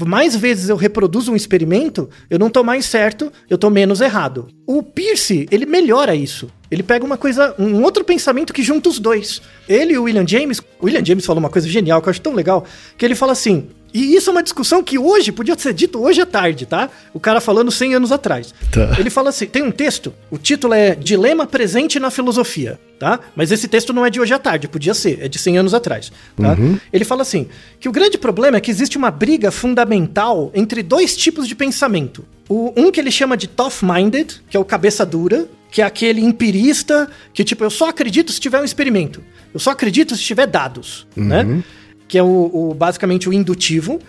mais 0.05 0.35
vezes 0.35 0.69
eu 0.69 0.77
reproduzo 0.77 1.31
um 1.31 1.37
experimento, 1.37 2.11
eu 2.29 2.39
não 2.39 2.51
tô 2.51 2.65
mais 2.65 2.85
certo, 2.87 3.33
eu 3.49 3.57
tô 3.57 3.71
menos 3.71 4.01
errado. 4.01 4.49
O 4.67 4.83
Pierce, 4.83 5.47
ele 5.53 5.65
melhora 5.67 6.17
isso. 6.17 6.51
Ele 6.69 6.83
pega 6.83 7.05
uma 7.05 7.17
coisa, 7.17 7.55
um 7.61 7.83
outro 7.83 8.05
pensamento 8.05 8.53
que 8.53 8.63
junta 8.63 8.89
os 8.89 8.99
dois. 8.99 9.41
Ele 9.69 9.93
e 9.93 9.99
o 9.99 10.03
William 10.03 10.27
James, 10.27 10.59
o 10.81 10.87
William 10.87 11.05
James 11.05 11.25
falou 11.25 11.39
uma 11.39 11.49
coisa 11.49 11.69
genial 11.69 12.03
que 12.03 12.09
eu 12.09 12.11
acho 12.11 12.21
tão 12.21 12.35
legal, 12.35 12.65
que 12.99 13.05
ele 13.05 13.15
fala 13.15 13.31
assim: 13.31 13.69
e 13.97 14.17
isso 14.17 14.31
é 14.31 14.33
uma 14.33 14.43
discussão 14.43 14.83
que 14.83 14.99
hoje, 14.99 15.33
podia 15.33 15.57
ser 15.59 15.73
dito 15.73 16.03
hoje 16.03 16.21
à 16.21 16.27
tarde, 16.27 16.67
tá? 16.67 16.91
O 17.15 17.21
cara 17.21 17.41
falando 17.41 17.71
100 17.71 17.95
anos 17.95 18.13
atrás. 18.13 18.53
Tá. 18.71 18.95
Ele 18.99 19.09
fala 19.09 19.31
assim, 19.31 19.47
tem 19.47 19.63
um 19.63 19.71
texto, 19.71 20.13
o 20.31 20.37
título 20.37 20.75
é 20.75 20.95
Dilema 20.95 21.47
Presente 21.47 21.99
na 21.99 22.11
Filosofia, 22.11 22.79
tá? 22.99 23.21
Mas 23.35 23.51
esse 23.51 23.67
texto 23.69 23.93
não 23.93 24.05
é 24.05 24.11
de 24.11 24.21
hoje 24.21 24.35
à 24.35 24.39
tarde, 24.39 24.69
podia 24.69 24.95
ser, 24.95 25.21
é 25.23 25.29
de 25.29 25.39
100 25.39 25.59
anos 25.59 25.75
atrás, 25.75 26.13
tá? 26.37 26.57
Ele 26.93 27.05
fala 27.05 27.23
assim, 27.23 27.49
que 27.81 27.89
o 27.89 27.93
grande 27.93 28.19
problema 28.19 28.57
é 28.57 28.61
que 28.61 28.71
existe 28.71 28.99
uma 28.99 29.11
briga 29.11 29.51
fundamental 29.51 30.51
entre 30.55 30.83
dois 30.83 31.17
tipos 31.17 31.49
de 31.49 31.55
pensamento. 31.55 32.25
O, 32.49 32.73
um 32.77 32.91
que 32.91 33.01
ele 33.01 33.11
chama 33.11 33.37
de 33.37 33.49
tough-minded, 33.49 34.43
que 34.49 34.57
é 34.57 34.61
o 34.61 34.65
cabeça 34.65 35.05
dura, 35.05 35.49
que 35.71 35.83
é 35.83 35.85
aquele 35.85 36.21
empirista, 36.21 37.09
que 37.33 37.45
tipo, 37.45 37.65
eu 37.65 37.71
só 37.71 37.89
acredito 37.89 38.33
se 38.33 38.41
tiver 38.41 38.61
um 38.61 38.65
experimento. 38.65 39.23
Eu 39.53 39.61
só 39.61 39.71
acredito 39.71 40.15
se 40.15 40.23
tiver 40.23 40.47
dados, 40.47 41.07
né? 41.17 41.63
Que 42.09 42.19
é 42.19 42.23
o, 42.23 42.51
o- 42.71 42.75
basicamente 42.75 43.29
o 43.29 43.33
indutivo. 43.33 44.01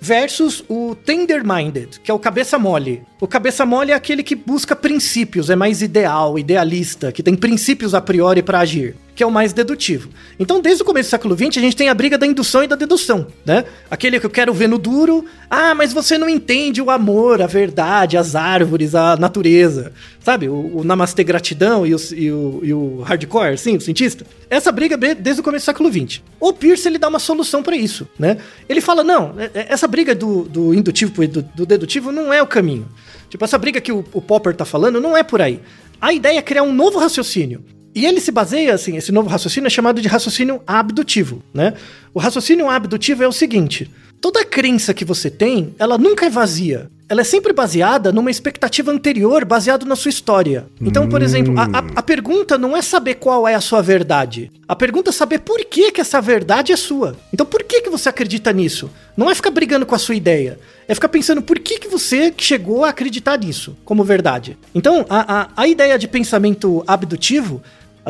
Versus 0.00 0.64
o 0.68 0.94
tender-minded, 0.94 2.00
que 2.00 2.10
é 2.10 2.14
o 2.14 2.18
cabeça 2.18 2.58
mole. 2.58 3.02
O 3.20 3.28
cabeça 3.28 3.66
mole 3.66 3.92
é 3.92 3.94
aquele 3.94 4.22
que 4.22 4.34
busca 4.34 4.74
princípios, 4.74 5.50
é 5.50 5.56
mais 5.56 5.82
ideal, 5.82 6.38
idealista, 6.38 7.12
que 7.12 7.22
tem 7.22 7.34
princípios 7.34 7.94
a 7.94 8.00
priori 8.00 8.42
para 8.42 8.60
agir, 8.60 8.96
que 9.14 9.22
é 9.22 9.26
o 9.26 9.30
mais 9.30 9.52
dedutivo. 9.52 10.08
Então, 10.38 10.58
desde 10.58 10.82
o 10.82 10.86
começo 10.86 11.08
do 11.08 11.10
século 11.10 11.36
XX, 11.36 11.58
a 11.58 11.60
gente 11.60 11.76
tem 11.76 11.90
a 11.90 11.94
briga 11.94 12.16
da 12.16 12.26
indução 12.26 12.64
e 12.64 12.66
da 12.66 12.76
dedução, 12.76 13.26
né? 13.44 13.66
Aquele 13.90 14.18
que 14.18 14.24
eu 14.24 14.30
quero 14.30 14.54
ver 14.54 14.70
no 14.70 14.78
duro, 14.78 15.26
ah, 15.50 15.74
mas 15.74 15.92
você 15.92 16.16
não 16.16 16.30
entende 16.30 16.80
o 16.80 16.88
amor, 16.90 17.42
a 17.42 17.46
verdade, 17.46 18.16
as 18.16 18.34
árvores, 18.34 18.94
a 18.94 19.18
natureza, 19.18 19.92
sabe? 20.24 20.48
O, 20.48 20.78
o 20.78 20.82
namastê 20.82 21.22
gratidão 21.22 21.86
e 21.86 21.94
o, 21.94 21.98
e, 22.14 22.32
o, 22.32 22.60
e 22.62 22.72
o 22.72 23.02
hardcore, 23.02 23.58
sim, 23.58 23.76
o 23.76 23.80
cientista. 23.82 24.24
Essa 24.48 24.72
briga 24.72 24.96
desde 24.96 25.42
o 25.42 25.44
começo 25.44 25.64
do 25.64 25.66
século 25.66 25.92
XX. 25.92 26.22
O 26.40 26.54
Pierce, 26.54 26.88
ele 26.88 26.96
dá 26.96 27.08
uma 27.08 27.18
solução 27.18 27.62
para 27.62 27.76
isso, 27.76 28.08
né? 28.18 28.38
Ele 28.66 28.80
fala, 28.80 29.04
não, 29.04 29.34
é- 29.38 29.50
é- 29.52 29.66
essa 29.68 29.86
briga 29.86 30.14
do, 30.14 30.44
do 30.44 30.72
indutivo 30.72 31.22
e 31.22 31.26
do, 31.26 31.42
do 31.42 31.66
dedutivo 31.66 32.10
não 32.10 32.32
é 32.32 32.42
o 32.42 32.46
caminho. 32.46 32.88
Tipo, 33.30 33.44
essa 33.44 33.56
briga 33.56 33.80
que 33.80 33.92
o, 33.92 34.04
o 34.12 34.20
Popper 34.20 34.54
tá 34.54 34.64
falando 34.64 35.00
não 35.00 35.16
é 35.16 35.22
por 35.22 35.40
aí. 35.40 35.60
A 36.00 36.12
ideia 36.12 36.38
é 36.38 36.42
criar 36.42 36.64
um 36.64 36.72
novo 36.72 36.98
raciocínio. 36.98 37.64
E 37.94 38.04
ele 38.04 38.20
se 38.20 38.30
baseia, 38.30 38.74
assim, 38.74 38.96
esse 38.96 39.10
novo 39.10 39.28
raciocínio 39.28 39.66
é 39.66 39.70
chamado 39.70 40.00
de 40.00 40.08
raciocínio 40.08 40.62
abdutivo, 40.66 41.42
né? 41.54 41.74
O 42.12 42.18
raciocínio 42.18 42.68
abdutivo 42.68 43.22
é 43.22 43.28
o 43.28 43.32
seguinte: 43.32 43.90
toda 44.20 44.44
crença 44.44 44.92
que 44.94 45.04
você 45.04 45.30
tem, 45.30 45.74
ela 45.78 45.96
nunca 45.98 46.26
é 46.26 46.30
vazia. 46.30 46.90
Ela 47.08 47.22
é 47.22 47.24
sempre 47.24 47.52
baseada 47.52 48.12
numa 48.12 48.30
expectativa 48.30 48.92
anterior, 48.92 49.44
baseado 49.44 49.84
na 49.84 49.96
sua 49.96 50.10
história. 50.10 50.66
Então, 50.80 51.08
por 51.08 51.20
exemplo, 51.22 51.58
a, 51.58 51.64
a- 51.64 51.84
a 51.96 52.02
pergunta 52.02 52.56
não 52.56 52.76
é 52.76 52.80
saber 52.82 53.14
qual 53.16 53.48
é 53.48 53.54
a 53.56 53.60
sua 53.60 53.82
verdade. 53.82 54.48
A 54.68 54.76
pergunta 54.76 55.10
é 55.10 55.12
saber 55.12 55.40
por 55.40 55.58
que, 55.64 55.90
que 55.90 56.00
essa 56.00 56.20
verdade 56.20 56.70
é 56.72 56.76
sua. 56.76 57.16
Então, 57.34 57.44
por 57.44 57.64
que, 57.64 57.80
que 57.80 57.90
você 57.90 58.08
acredita 58.08 58.52
nisso? 58.52 58.88
Não 59.16 59.28
é 59.28 59.34
ficar 59.34 59.50
brigando 59.50 59.84
com 59.84 59.94
a 59.96 59.98
sua 59.98 60.14
ideia. 60.14 60.56
É 60.86 60.94
ficar 60.94 61.08
pensando 61.08 61.42
por 61.42 61.58
que, 61.58 61.80
que 61.80 61.88
você 61.88 62.32
chegou 62.36 62.84
a 62.84 62.90
acreditar 62.90 63.36
nisso 63.36 63.76
como 63.84 64.04
verdade. 64.04 64.56
Então, 64.72 65.04
a, 65.10 65.40
a, 65.42 65.48
a 65.56 65.66
ideia 65.66 65.98
de 65.98 66.06
pensamento 66.06 66.84
abdutivo 66.86 67.60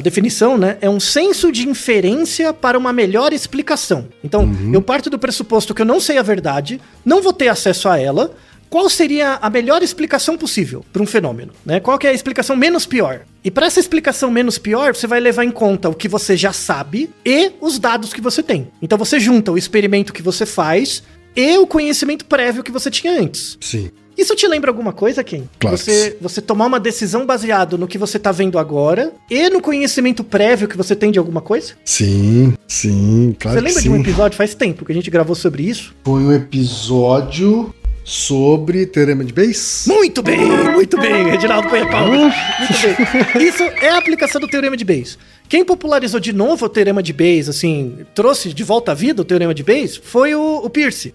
a 0.01 0.03
definição, 0.03 0.57
né, 0.59 0.79
é 0.81 0.89
um 0.89 0.99
senso 0.99 1.53
de 1.53 1.69
inferência 1.69 2.53
para 2.53 2.79
uma 2.79 2.93
melhor 2.93 3.33
explicação. 3.33 4.09
Então, 4.25 4.51
eu 4.73 4.83
parto 4.83 5.11
do 5.11 5.19
pressuposto 5.19 5.75
que 5.75 5.83
eu 5.83 5.87
não 5.87 6.01
sei 6.01 6.19
a 6.19 6.23
verdade, 6.23 6.81
não 7.05 7.23
vou 7.23 7.33
ter 7.33 7.49
acesso 7.49 7.89
a 7.89 7.99
ela. 7.99 8.35
Qual 8.69 8.89
seria 8.89 9.35
a 9.43 9.51
melhor 9.51 9.83
explicação 9.83 10.39
possível 10.39 10.85
para 10.93 11.03
um 11.03 11.07
fenômeno? 11.07 11.53
Né? 11.67 11.81
Qual 11.81 11.99
que 11.99 12.07
é 12.07 12.11
a 12.11 12.13
explicação 12.13 12.55
menos 12.55 12.87
pior? 12.87 13.23
E 13.45 13.51
para 13.51 13.67
essa 13.67 13.81
explicação 13.81 14.31
menos 14.31 14.59
pior, 14.59 14.95
você 14.95 15.09
vai 15.09 15.19
levar 15.19 15.45
em 15.45 15.51
conta 15.51 15.89
o 15.89 15.95
que 15.95 16.07
você 16.07 16.37
já 16.37 16.53
sabe 16.53 17.11
e 17.27 17.53
os 17.61 17.81
dados 17.81 18.13
que 18.13 18.21
você 18.21 18.43
tem. 18.45 18.69
Então 18.81 18.97
você 18.97 19.19
junta 19.19 19.51
o 19.51 19.59
experimento 19.59 20.13
que 20.13 20.23
você 20.23 20.47
faz 20.47 21.03
e 21.35 21.59
o 21.59 21.67
conhecimento 21.67 22.25
prévio 22.25 22.63
que 22.63 22.71
você 22.71 22.91
tinha 22.91 23.21
antes. 23.21 23.59
Sim. 23.61 23.91
Isso 24.21 24.37
te 24.37 24.47
lembra 24.47 24.71
alguma 24.71 24.93
coisa, 24.93 25.25
Ken? 25.25 25.45
Claro 25.59 25.79
Você, 25.79 26.19
você 26.21 26.43
tomar 26.43 26.67
uma 26.67 26.79
decisão 26.79 27.25
baseado 27.25 27.79
no 27.79 27.89
que 27.89 27.97
você 27.97 28.19
tá 28.19 28.31
vendo 28.31 28.59
agora 28.59 29.15
e 29.31 29.49
no 29.49 29.63
conhecimento 29.63 30.23
prévio 30.23 30.69
que 30.69 30.77
você 30.77 30.95
tem 30.95 31.11
de 31.11 31.19
alguma 31.19 31.41
coisa? 31.41 31.73
Sim, 31.87 32.53
sim, 32.69 33.35
claro 33.41 33.59
você 33.59 33.65
lembra 33.65 33.81
de 33.81 33.89
um 33.89 33.99
episódio 33.99 34.37
faz 34.37 34.55
tempo 34.55 34.85
que 34.85 34.93
a 34.93 34.95
gente 34.95 35.11
gravou 35.11 35.35
sobre 35.35 35.63
isso? 35.63 35.95
Foi 36.05 36.21
um 36.21 36.33
episódio. 36.33 37.75
Sobre 38.05 38.87
Teorema 38.87 39.25
de 39.25 39.33
Bayes? 39.33 39.85
Muito 39.87 40.23
bem, 40.23 40.41
muito 40.73 40.99
bem, 41.01 41.31
Reginaldo 41.31 41.69
Cunha 41.69 41.87
Palma. 41.87 42.17
Muito 42.59 43.33
bem. 43.39 43.47
Isso 43.47 43.63
é 43.63 43.91
a 43.91 43.99
aplicação 43.99 44.41
do 44.41 44.49
Teorema 44.49 44.77
de 44.77 44.85
Bayes. 44.85 45.17
Quem 45.49 45.65
popularizou 45.65 46.19
de 46.21 46.33
novo 46.33 46.67
o 46.67 46.69
Teorema 46.69 47.03
de 47.03 47.13
Bayes, 47.13 47.49
assim, 47.49 47.99
trouxe 48.15 48.53
de 48.53 48.63
volta 48.65 48.93
à 48.93 48.95
vida 48.95 49.21
o 49.23 49.25
Teorema 49.25 49.53
de 49.55 49.63
Bayes, 49.63 49.97
foi 49.97 50.35
o, 50.35 50.57
o 50.65 50.71
Pierce. 50.71 51.13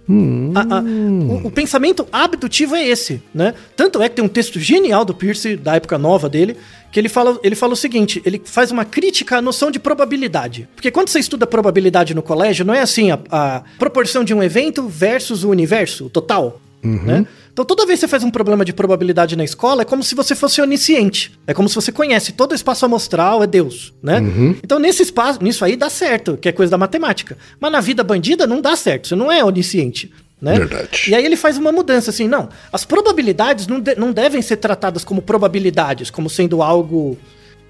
A- 0.54 0.78
a- 0.78 0.82
o, 0.82 1.48
o 1.48 1.52
pensamento 1.52 2.08
abdutivo 2.12 2.76
é 2.76 2.86
esse, 2.86 3.22
né? 3.34 3.54
Tanto 3.76 4.02
é 4.02 4.08
que 4.10 4.16
tem 4.16 4.24
um 4.24 4.30
texto 4.30 4.60
genial 4.60 5.04
do 5.06 5.14
Pierce, 5.14 5.56
da 5.56 5.76
época 5.76 5.98
nova 5.98 6.30
dele, 6.30 6.56
que 6.96 7.00
ele 7.02 7.10
fala, 7.10 7.38
ele 7.44 7.56
fala 7.56 7.74
o 7.74 7.76
seguinte, 7.76 8.22
ele 8.26 8.42
faz 8.46 8.72
uma 8.72 8.86
crítica 8.86 9.36
à 9.36 9.42
noção 9.42 9.70
de 9.70 9.80
probabilidade. 9.80 10.66
Porque 10.74 10.90
quando 10.90 11.10
você 11.10 11.20
estuda 11.20 11.46
probabilidade 11.46 12.16
no 12.16 12.22
colégio, 12.22 12.64
não 12.64 12.74
é 12.74 12.80
assim 12.80 13.12
a, 13.12 13.20
a 13.30 13.64
proporção 13.78 14.24
de 14.24 14.34
um 14.34 14.42
evento 14.42 14.88
versus 14.88 15.44
o 15.44 15.50
universo, 15.50 16.06
o 16.06 16.10
total, 16.10 16.62
né? 17.06 17.28
Então 17.52 17.66
toda 17.66 17.86
vez 17.86 18.00
que 18.00 18.06
você 18.06 18.08
faz 18.10 18.24
um 18.24 18.32
problema 18.32 18.64
de 18.64 18.72
probabilidade 18.72 19.36
na 19.36 19.44
escola, 19.44 19.82
é 19.82 19.86
como 19.86 20.04
se 20.04 20.16
você 20.16 20.36
fosse 20.36 20.62
onisciente. 20.62 21.38
É 21.46 21.54
como 21.54 21.68
se 21.68 21.76
você 21.76 21.92
conhece 21.92 22.32
todo 22.32 22.54
o 22.54 22.56
espaço 22.56 22.86
amostral, 22.86 23.44
é 23.44 23.48
Deus, 23.48 23.94
né? 24.02 24.22
Então 24.64 24.80
nesse 24.80 25.04
espaço, 25.04 25.44
nisso 25.44 25.66
aí 25.66 25.76
dá 25.76 25.90
certo, 25.90 26.38
que 26.38 26.48
é 26.48 26.54
coisa 26.54 26.72
da 26.72 26.78
matemática. 26.78 27.38
Mas 27.60 27.72
na 27.74 27.82
vida 27.82 28.06
bandida 28.06 28.48
não 28.48 28.62
dá 28.62 28.74
certo, 28.78 29.10
você 29.10 29.16
não 29.16 29.30
é 29.30 29.44
onisciente. 29.44 30.14
Né? 30.46 30.60
Verdade. 30.60 31.06
E 31.10 31.16
aí 31.16 31.26
ele 31.26 31.36
faz 31.36 31.58
uma 31.58 31.72
mudança, 31.72 32.12
assim, 32.12 32.28
não. 32.28 32.50
As 32.72 32.86
probabilidades 32.86 33.66
não, 33.66 33.80
de- 33.80 33.96
não 33.96 34.12
devem 34.12 34.44
ser 34.44 34.58
tratadas 34.58 35.04
como 35.04 35.20
probabilidades, 35.20 36.12
como 36.12 36.30
sendo 36.30 36.62
algo 36.62 37.18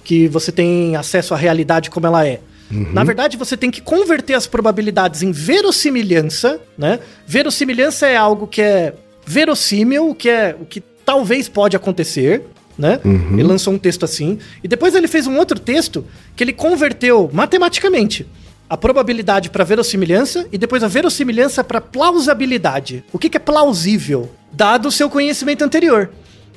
que 0.04 0.28
você 0.28 0.52
tem 0.52 0.94
acesso 0.98 1.34
à 1.34 1.38
realidade 1.38 1.90
como 1.90 2.06
ela 2.06 2.28
é. 2.28 2.42
Na 2.70 3.04
verdade, 3.06 3.38
você 3.38 3.56
tem 3.56 3.72
que 3.72 3.80
converter 3.80 4.34
as 4.34 4.46
probabilidades 4.46 5.22
em 5.22 5.32
verossimilhança, 5.32 6.60
né? 6.78 7.00
Verossimilhança 7.26 8.08
é 8.08 8.18
algo 8.18 8.46
que 8.46 8.62
é 8.62 8.94
verossímil, 9.26 10.10
o 10.10 10.16
que 10.16 10.30
é 10.30 10.54
o 10.60 10.66
que 10.66 10.82
talvez 11.06 11.48
pode 11.48 11.78
acontecer, 11.78 12.42
né? 12.78 13.00
Ele 13.06 13.44
lançou 13.44 13.72
um 13.74 13.78
texto 13.78 14.04
assim. 14.04 14.38
E 14.62 14.68
depois 14.68 14.96
ele 14.96 15.08
fez 15.08 15.28
um 15.28 15.38
outro 15.38 15.58
texto 15.60 16.06
que 16.36 16.44
ele 16.44 16.52
converteu 16.54 17.30
matematicamente 17.32 18.28
a 18.70 18.76
probabilidade 18.78 19.50
para 19.50 19.64
verossimilhança 19.64 20.48
e 20.52 20.58
depois 20.58 20.84
a 20.84 20.88
verossimilhança 20.88 21.64
para 21.64 21.80
plausibilidade. 21.82 23.04
O 23.14 23.20
que, 23.20 23.30
que 23.30 23.38
é 23.38 23.40
plausível, 23.40 24.30
dado 24.52 24.88
o 24.88 24.92
seu 24.92 25.10
conhecimento 25.10 25.64
anterior. 25.64 26.10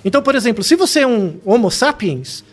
Então, 0.05 0.23
por 0.23 0.35
exemplo, 0.35 0.63
se 0.65 0.75
você 0.77 1.01
é 1.01 1.07
um 1.07 1.37
Homo 1.45 1.71
sapiens, 1.71 2.45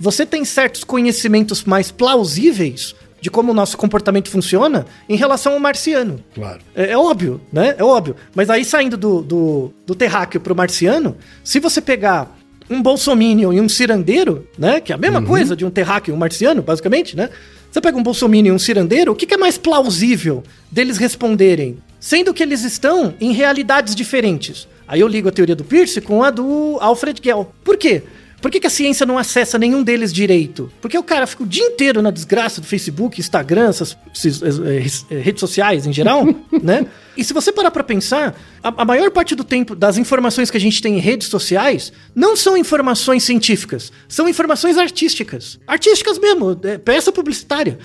você- 0.00 0.24
tem 0.26 0.44
certos 0.44 0.82
conhecimentos 0.82 1.62
mais 1.64 1.90
plausíveis 1.90 2.94
de 3.20 3.30
como 3.30 3.52
o 3.52 3.54
nosso 3.54 3.76
comportamento 3.76 4.30
funciona 4.30 4.86
em 5.06 5.14
relação 5.14 5.52
ao 5.52 5.60
marciano. 5.60 6.24
Claro. 6.34 6.60
É, 6.74 6.92
é 6.92 6.96
óbvio, 6.98 7.38
né? 7.52 7.74
É 7.76 7.84
óbvio. 7.84 8.16
Mas 8.34 8.48
aí 8.48 8.64
saindo 8.64 8.96
do, 8.96 9.20
do, 9.20 9.72
do 9.86 9.94
terráqueo 9.94 10.40
pro 10.40 10.56
marciano, 10.56 11.16
se 11.44 11.60
você 11.60 11.82
pegar 11.82 12.34
um 12.70 12.80
bolsominion 12.80 13.52
e 13.52 13.60
um 13.60 13.68
cirandeiro, 13.68 14.48
né? 14.56 14.80
Que 14.80 14.92
é 14.92 14.94
a 14.94 14.98
mesma 14.98 15.20
coisa 15.22 15.54
de 15.54 15.66
um 15.66 15.70
terráqueo 15.70 16.12
e 16.12 16.14
um 16.14 16.18
marciano, 16.18 16.62
basicamente, 16.62 17.14
né? 17.14 17.28
Você 17.70 17.80
pega 17.80 17.96
um 17.96 18.02
bolsominion 18.02 18.52
e 18.52 18.56
um 18.56 18.58
cirandeiro, 18.58 19.12
o 19.12 19.14
que, 19.14 19.26
que 19.26 19.34
é 19.34 19.36
mais 19.36 19.56
plausível 19.56 20.42
deles 20.70 20.96
responderem? 20.96 21.78
Sendo 22.00 22.34
que 22.34 22.42
eles 22.42 22.64
estão 22.64 23.14
em 23.20 23.32
realidades 23.32 23.94
diferentes. 23.94 24.66
Aí 24.88 25.00
eu 25.00 25.06
ligo 25.06 25.28
a 25.28 25.32
teoria 25.32 25.54
do 25.54 25.62
Pierce 25.62 26.00
com 26.00 26.22
a 26.24 26.30
do 26.30 26.78
Alfred 26.80 27.20
Gell. 27.22 27.52
Por 27.62 27.76
quê? 27.76 28.02
Por 28.40 28.50
que, 28.50 28.60
que 28.60 28.66
a 28.66 28.70
ciência 28.70 29.04
não 29.04 29.18
acessa 29.18 29.58
nenhum 29.58 29.82
deles 29.82 30.12
direito? 30.12 30.72
Porque 30.80 30.96
o 30.96 31.02
cara 31.02 31.26
fica 31.26 31.42
o 31.42 31.46
dia 31.46 31.64
inteiro 31.64 32.00
na 32.00 32.10
desgraça 32.10 32.60
do 32.60 32.66
Facebook, 32.66 33.20
Instagram, 33.20 33.68
essas, 33.68 33.96
eh, 34.24 34.86
eh, 35.10 35.18
redes 35.18 35.40
sociais 35.40 35.86
em 35.86 35.92
geral, 35.92 36.24
né? 36.62 36.86
E 37.16 37.24
se 37.24 37.34
você 37.34 37.52
parar 37.52 37.70
pra 37.70 37.84
pensar, 37.84 38.34
a, 38.62 38.82
a 38.82 38.84
maior 38.84 39.10
parte 39.10 39.34
do 39.34 39.44
tempo 39.44 39.74
das 39.74 39.98
informações 39.98 40.50
que 40.50 40.56
a 40.56 40.60
gente 40.60 40.80
tem 40.80 40.96
em 40.96 41.00
redes 41.00 41.28
sociais 41.28 41.92
não 42.14 42.34
são 42.34 42.56
informações 42.56 43.24
científicas, 43.24 43.92
são 44.08 44.28
informações 44.28 44.78
artísticas. 44.78 45.58
Artísticas 45.66 46.18
mesmo, 46.18 46.58
é, 46.62 46.78
peça 46.78 47.12
publicitária. 47.12 47.78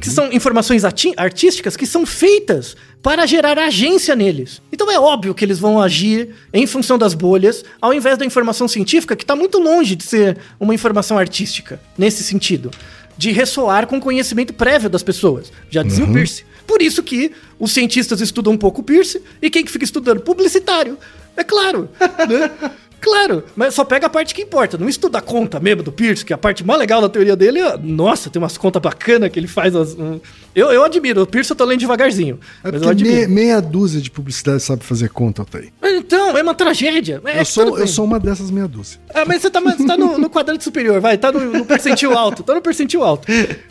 Que 0.00 0.10
são 0.10 0.30
informações 0.32 0.84
artísticas 0.84 1.76
que 1.76 1.86
são 1.86 2.04
feitas 2.04 2.76
para 3.02 3.24
gerar 3.26 3.58
agência 3.58 4.14
neles. 4.14 4.60
Então 4.70 4.90
é 4.90 4.98
óbvio 4.98 5.34
que 5.34 5.44
eles 5.44 5.58
vão 5.58 5.80
agir 5.80 6.34
em 6.52 6.66
função 6.66 6.98
das 6.98 7.14
bolhas, 7.14 7.64
ao 7.80 7.94
invés 7.94 8.18
da 8.18 8.26
informação 8.26 8.68
científica, 8.68 9.16
que 9.16 9.24
está 9.24 9.34
muito 9.34 9.58
longe 9.58 9.96
de 10.00 10.04
ser 10.08 10.38
uma 10.58 10.74
informação 10.74 11.16
artística, 11.18 11.80
nesse 11.96 12.22
sentido. 12.24 12.70
De 13.16 13.30
ressoar 13.32 13.86
com 13.86 13.98
o 13.98 14.00
conhecimento 14.00 14.52
prévio 14.54 14.88
das 14.88 15.02
pessoas. 15.02 15.52
Já 15.70 15.82
dizia 15.82 16.04
o 16.04 16.12
Pierce. 16.12 16.44
Por 16.66 16.80
isso 16.80 17.02
que 17.02 17.32
os 17.58 17.70
cientistas 17.72 18.20
estudam 18.20 18.52
um 18.54 18.56
pouco 18.58 18.80
o 18.80 18.84
Pierce 18.84 19.20
e 19.42 19.50
quem 19.50 19.64
que 19.64 19.70
fica 19.70 19.84
estudando? 19.84 20.20
Publicitário. 20.20 20.96
É 21.36 21.44
claro. 21.44 21.88
né? 22.28 22.50
Claro, 23.02 23.42
mas 23.56 23.72
só 23.74 23.82
pega 23.82 24.08
a 24.08 24.10
parte 24.10 24.34
que 24.34 24.42
importa. 24.42 24.76
Não 24.76 24.86
estuda 24.86 25.16
a 25.16 25.22
conta 25.22 25.58
mesmo 25.58 25.82
do 25.82 25.90
Pierce, 25.90 26.22
que 26.22 26.34
a 26.34 26.36
parte 26.36 26.62
mais 26.62 26.78
legal 26.78 27.00
da 27.00 27.08
teoria 27.08 27.34
dele 27.34 27.58
é. 27.58 27.74
Nossa, 27.78 28.28
tem 28.28 28.40
umas 28.42 28.58
contas 28.58 28.82
bacanas 28.82 29.30
que 29.30 29.38
ele 29.38 29.46
faz. 29.48 29.74
As, 29.74 29.94
um- 29.94 30.20
eu, 30.54 30.70
eu 30.70 30.84
admiro, 30.84 31.22
o 31.22 31.26
Pierce 31.26 31.50
eu 31.50 31.56
tô 31.56 31.64
lendo 31.64 31.80
devagarzinho. 31.80 32.38
É 32.62 32.70
mas 32.70 32.82
eu 32.82 32.90
admiro. 32.90 33.14
meia, 33.16 33.26
meia 33.28 33.60
dúzia 33.62 34.02
de 34.02 34.10
publicidade 34.10 34.62
sabe 34.62 34.84
fazer 34.84 35.08
conta, 35.08 35.40
Altair. 35.40 35.72
Então, 35.98 36.36
é 36.36 36.42
uma 36.42 36.54
tragédia. 36.54 37.20
É, 37.24 37.40
Eu 37.40 37.44
sou, 37.44 37.64
tudo 37.66 37.78
eu 37.78 37.86
sou 37.86 38.04
uma 38.04 38.18
dessas 38.18 38.50
meia 38.50 38.66
dúzia. 38.68 38.98
Ah, 39.14 39.24
mas 39.26 39.42
você 39.42 39.50
tá, 39.50 39.60
você 39.60 39.84
tá 39.86 39.96
no, 39.96 40.18
no 40.18 40.30
quadrante 40.30 40.64
superior, 40.64 41.00
vai, 41.00 41.16
tá 41.18 41.30
no, 41.32 41.40
no 41.40 41.64
percentil 41.64 42.16
alto, 42.16 42.42
tá 42.42 42.54
no 42.54 42.60
percentil 42.62 43.02
alto. 43.04 43.26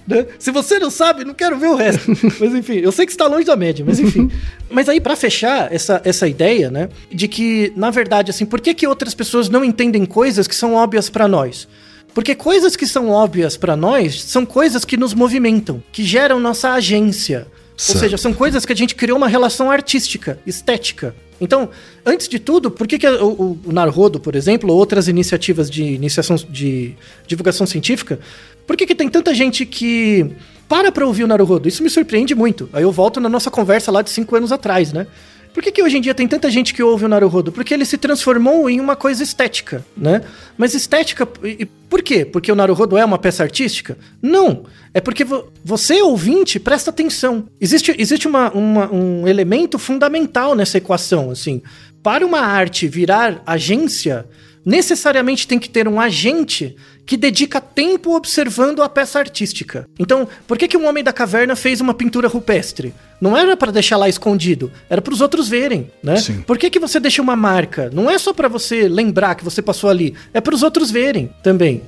né? 0.08 0.26
Se 0.38 0.52
você 0.52 0.80
não 0.80 0.90
sabe, 0.90 1.24
não 1.26 1.34
quero 1.34 1.58
ver 1.58 1.68
o 1.68 1.76
resto. 1.76 2.10
Mas 2.40 2.54
enfim, 2.54 2.78
eu 2.78 2.92
sei 2.92 3.06
que 3.06 3.12
você 3.12 3.18
tá 3.18 3.28
longe 3.28 3.46
da 3.46 3.56
média, 3.56 3.84
mas 3.88 4.00
enfim. 4.00 4.30
Mas 4.70 4.88
aí, 4.90 5.00
pra 5.02 5.16
fechar 5.16 5.74
essa, 5.74 6.02
essa 6.04 6.28
ideia, 6.28 6.70
né, 6.70 6.90
de 7.12 7.28
que, 7.28 7.74
na 7.76 7.90
verdade, 7.90 8.30
assim, 8.32 8.46
por 8.46 8.62
que, 8.62 8.74
que 8.74 8.86
outras 8.88 9.14
pessoas 9.14 9.50
não 9.50 9.64
entendem 9.64 10.06
coisas 10.06 10.48
que 10.48 10.56
são 10.56 10.74
óbvias 10.76 11.10
pra 11.10 11.28
nós? 11.28 11.68
Porque 12.14 12.34
coisas 12.36 12.76
que 12.76 12.88
são 12.88 13.10
óbvias 13.10 13.56
pra 13.56 13.76
nós 13.76 14.24
são 14.24 14.46
coisas 14.46 14.84
que 14.84 14.98
nos 14.98 15.14
movimentam, 15.14 15.82
que 15.92 16.04
geram 16.04 16.40
nossa 16.40 16.72
agência. 16.74 17.48
Ou 17.80 17.86
Certo. 17.86 18.00
seja, 18.00 18.18
são 18.18 18.34
coisas 18.34 18.66
que 18.66 18.74
a 18.74 18.76
gente 18.76 18.94
criou 18.94 19.18
uma 19.18 19.28
relação 19.30 19.72
artística, 19.72 20.38
estética. 20.46 21.16
Então, 21.40 21.70
antes 22.06 22.28
de 22.28 22.38
tudo, 22.38 22.70
por 22.70 22.86
que, 22.86 23.00
que 23.00 23.08
o, 23.08 23.58
o, 23.66 23.72
Narrodo, 23.72 24.20
por 24.20 24.36
exemplo, 24.36 24.70
ou 24.70 24.78
outras 24.78 25.08
iniciativas 25.08 25.70
de 25.70 25.84
iniciação 25.84 26.36
de 26.36 26.94
divulgação 27.26 27.66
científica, 27.66 28.20
por 28.68 28.76
que, 28.76 28.86
que 28.86 28.94
tem 28.94 29.08
tanta 29.08 29.34
gente 29.34 29.66
que 29.66 30.30
para 30.68 30.92
pra 30.92 31.08
ouvir 31.08 31.24
o 31.24 31.28
Naruhodo? 31.28 31.70
Isso 31.70 31.82
me 31.82 31.90
surpreende 31.90 32.36
muito. 32.36 32.70
Aí 32.74 32.84
eu 32.84 32.92
volto 32.92 33.22
na 33.22 33.30
nossa 33.30 33.50
conversa 33.50 33.92
lá 33.92 34.02
de 34.02 34.10
cinco 34.10 34.36
anos 34.36 34.52
atrás, 34.52 34.92
né? 34.92 35.08
Por 35.54 35.64
que, 35.64 35.72
que 35.72 35.82
hoje 35.84 35.98
em 35.98 36.02
dia 36.02 36.14
tem 36.14 36.28
tanta 36.28 36.50
gente 36.50 36.74
que 36.74 36.82
ouve 36.84 37.06
o 37.06 37.08
Naruhodo? 37.08 37.52
Porque 37.52 37.74
ele 37.74 37.84
se 37.84 37.98
transformou 37.98 38.70
em 38.70 38.80
uma 38.80 38.96
coisa 38.96 39.24
estética, 39.24 39.84
né? 39.98 40.22
Mas 40.58 40.74
estética. 40.74 41.28
E, 41.44 41.66
por 41.66 42.02
quê? 42.04 42.24
Porque 42.24 42.52
o 42.52 42.56
Naruhodo 42.56 42.96
é 42.98 43.04
uma 43.04 43.18
peça 43.18 43.44
artística? 43.44 43.98
Não. 44.22 44.64
É 44.94 45.02
porque 45.02 45.24
vo- 45.24 45.52
você, 45.66 46.02
ouvinte, 46.02 46.60
presta 46.60 46.92
atenção. 46.92 47.46
Existe, 47.60 47.94
existe 47.98 48.28
uma, 48.28 48.52
uma- 48.52 48.94
um 48.94 49.28
elemento 49.28 49.80
fundamental 49.80 50.56
nessa 50.56 50.78
equação, 50.78 51.32
assim. 51.32 51.62
Para 52.04 52.26
uma 52.26 52.40
arte 52.40 52.88
virar 52.88 53.42
agência, 53.46 54.26
necessariamente 54.64 55.48
tem 55.48 55.58
que 55.60 55.70
ter 55.70 55.88
um 55.88 56.00
agente 56.00 56.76
que 57.10 57.18
dedica 57.18 57.60
tempo 57.60 58.16
observando 58.16 58.84
a 58.84 58.88
peça 58.88 59.18
artística. 59.18 59.88
Então, 59.98 60.28
por 60.48 60.60
que, 60.60 60.68
que 60.68 60.78
um 60.78 60.88
homem 60.88 61.04
da 61.04 61.12
caverna 61.12 61.56
fez 61.56 61.82
uma 61.82 61.92
pintura 61.92 62.28
rupestre? 62.28 62.94
Não 63.20 63.36
era 63.36 63.58
para 63.58 63.72
deixar 63.72 63.98
lá 63.98 64.08
escondido, 64.08 64.72
era 64.88 65.02
para 65.02 65.12
os 65.12 65.20
outros 65.20 65.50
verem, 65.50 65.90
né? 66.04 66.18
Sim. 66.18 66.42
Por 66.46 66.56
que, 66.56 66.70
que 66.70 66.78
você 66.78 67.00
deixa 67.00 67.20
uma 67.20 67.36
marca? 67.36 67.90
Não 67.92 68.12
é 68.12 68.20
só 68.20 68.32
para 68.32 68.48
você 68.48 68.88
lembrar 68.88 69.34
que 69.34 69.44
você 69.44 69.60
passou 69.60 69.90
ali, 69.90 70.14
é 70.32 70.40
para 70.40 70.54
os 70.54 70.62
outros 70.62 70.92
verem 70.92 71.32
também. 71.42 71.82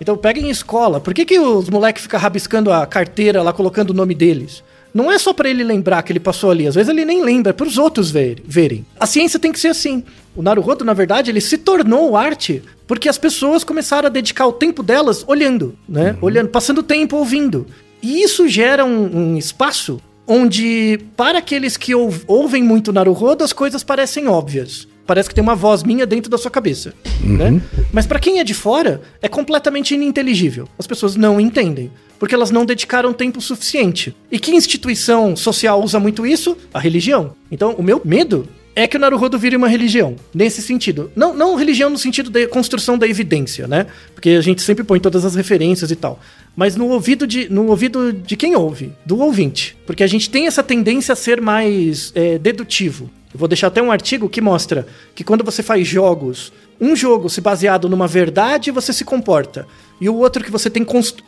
Então, 0.00 0.16
pega 0.16 0.38
em 0.38 0.48
escola. 0.48 1.00
Por 1.00 1.12
que, 1.12 1.24
que 1.24 1.40
os 1.40 1.68
moleques 1.68 2.04
ficam 2.04 2.20
rabiscando 2.20 2.72
a 2.72 2.86
carteira 2.86 3.42
lá, 3.42 3.52
colocando 3.52 3.90
o 3.90 3.94
nome 3.94 4.14
deles? 4.14 4.62
Não 4.94 5.10
é 5.10 5.18
só 5.18 5.32
pra 5.32 5.50
ele 5.50 5.64
lembrar 5.64 6.04
que 6.04 6.12
ele 6.12 6.20
passou 6.20 6.52
ali, 6.52 6.68
às 6.68 6.76
vezes 6.76 6.88
ele 6.88 7.04
nem 7.04 7.20
lembra, 7.24 7.50
é 7.50 7.52
pros 7.52 7.78
outros 7.78 8.12
ver- 8.12 8.40
verem. 8.44 8.86
A 8.98 9.06
ciência 9.06 9.40
tem 9.40 9.50
que 9.50 9.58
ser 9.58 9.68
assim. 9.68 10.04
O 10.36 10.42
Naruhodo, 10.42 10.84
na 10.84 10.92
verdade, 10.94 11.32
ele 11.32 11.40
se 11.40 11.58
tornou 11.58 12.16
arte 12.16 12.62
porque 12.88 13.08
as 13.08 13.16
pessoas 13.18 13.62
começaram 13.62 14.06
a 14.06 14.10
dedicar 14.10 14.46
o 14.48 14.52
tempo 14.52 14.82
delas 14.82 15.24
olhando, 15.28 15.76
né? 15.88 16.16
Olhando, 16.20 16.48
passando 16.48 16.82
tempo 16.82 17.16
ouvindo. 17.16 17.66
E 18.02 18.22
isso 18.22 18.48
gera 18.48 18.84
um, 18.84 19.32
um 19.34 19.38
espaço 19.38 20.00
onde, 20.26 20.98
para 21.16 21.38
aqueles 21.38 21.76
que 21.76 21.94
ou- 21.94 22.12
ouvem 22.26 22.62
muito 22.62 22.92
Naruhodo, 22.92 23.44
as 23.44 23.52
coisas 23.52 23.82
parecem 23.84 24.26
óbvias. 24.26 24.86
Parece 25.06 25.28
que 25.28 25.34
tem 25.34 25.42
uma 25.42 25.54
voz 25.54 25.82
minha 25.82 26.04
dentro 26.06 26.30
da 26.30 26.36
sua 26.36 26.50
cabeça, 26.50 26.92
né? 27.24 27.62
Mas 27.92 28.06
pra 28.06 28.18
quem 28.18 28.40
é 28.40 28.44
de 28.44 28.52
fora, 28.52 29.00
é 29.22 29.28
completamente 29.28 29.94
ininteligível. 29.94 30.68
As 30.78 30.86
pessoas 30.86 31.16
não 31.16 31.40
entendem, 31.40 31.90
porque 32.18 32.34
elas 32.34 32.50
não 32.50 32.66
dedicaram 32.66 33.14
tempo 33.14 33.40
suficiente. 33.40 34.14
E 34.30 34.38
que 34.38 34.50
instituição 34.54 35.34
social 35.34 35.82
usa 35.82 35.98
muito 35.98 36.26
isso? 36.26 36.58
A 36.74 36.78
religião. 36.78 37.32
Então, 37.50 37.72
o 37.78 37.82
meu 37.82 38.02
medo 38.04 38.46
é 38.78 38.86
que 38.86 38.96
o 38.96 39.00
Naruhodo 39.00 39.36
vire 39.36 39.56
uma 39.56 39.66
religião, 39.66 40.14
nesse 40.32 40.62
sentido. 40.62 41.10
Não, 41.16 41.34
não 41.34 41.56
religião 41.56 41.90
no 41.90 41.98
sentido 41.98 42.30
da 42.30 42.46
construção 42.46 42.96
da 42.96 43.08
evidência, 43.08 43.66
né? 43.66 43.86
Porque 44.14 44.30
a 44.30 44.40
gente 44.40 44.62
sempre 44.62 44.84
põe 44.84 45.00
todas 45.00 45.24
as 45.24 45.34
referências 45.34 45.90
e 45.90 45.96
tal. 45.96 46.20
Mas 46.54 46.76
no 46.76 46.86
ouvido 46.86 47.26
de, 47.26 47.52
no 47.52 47.66
ouvido 47.66 48.12
de 48.12 48.36
quem 48.36 48.54
ouve, 48.54 48.92
do 49.04 49.18
ouvinte. 49.18 49.76
Porque 49.84 50.04
a 50.04 50.06
gente 50.06 50.30
tem 50.30 50.46
essa 50.46 50.62
tendência 50.62 51.12
a 51.12 51.16
ser 51.16 51.40
mais 51.40 52.12
é, 52.14 52.38
dedutivo. 52.38 53.10
Eu 53.34 53.38
vou 53.40 53.48
deixar 53.48 53.66
até 53.66 53.82
um 53.82 53.90
artigo 53.90 54.28
que 54.28 54.40
mostra 54.40 54.86
que 55.12 55.24
quando 55.24 55.42
você 55.42 55.60
faz 55.60 55.84
jogos, 55.84 56.52
um 56.80 56.94
jogo 56.94 57.28
se 57.28 57.40
baseado 57.40 57.88
numa 57.88 58.06
verdade, 58.06 58.70
você 58.70 58.92
se 58.92 59.04
comporta, 59.04 59.66
e 60.00 60.08
o 60.08 60.14
outro 60.14 60.44
que 60.44 60.52
você 60.52 60.70
tem, 60.70 60.86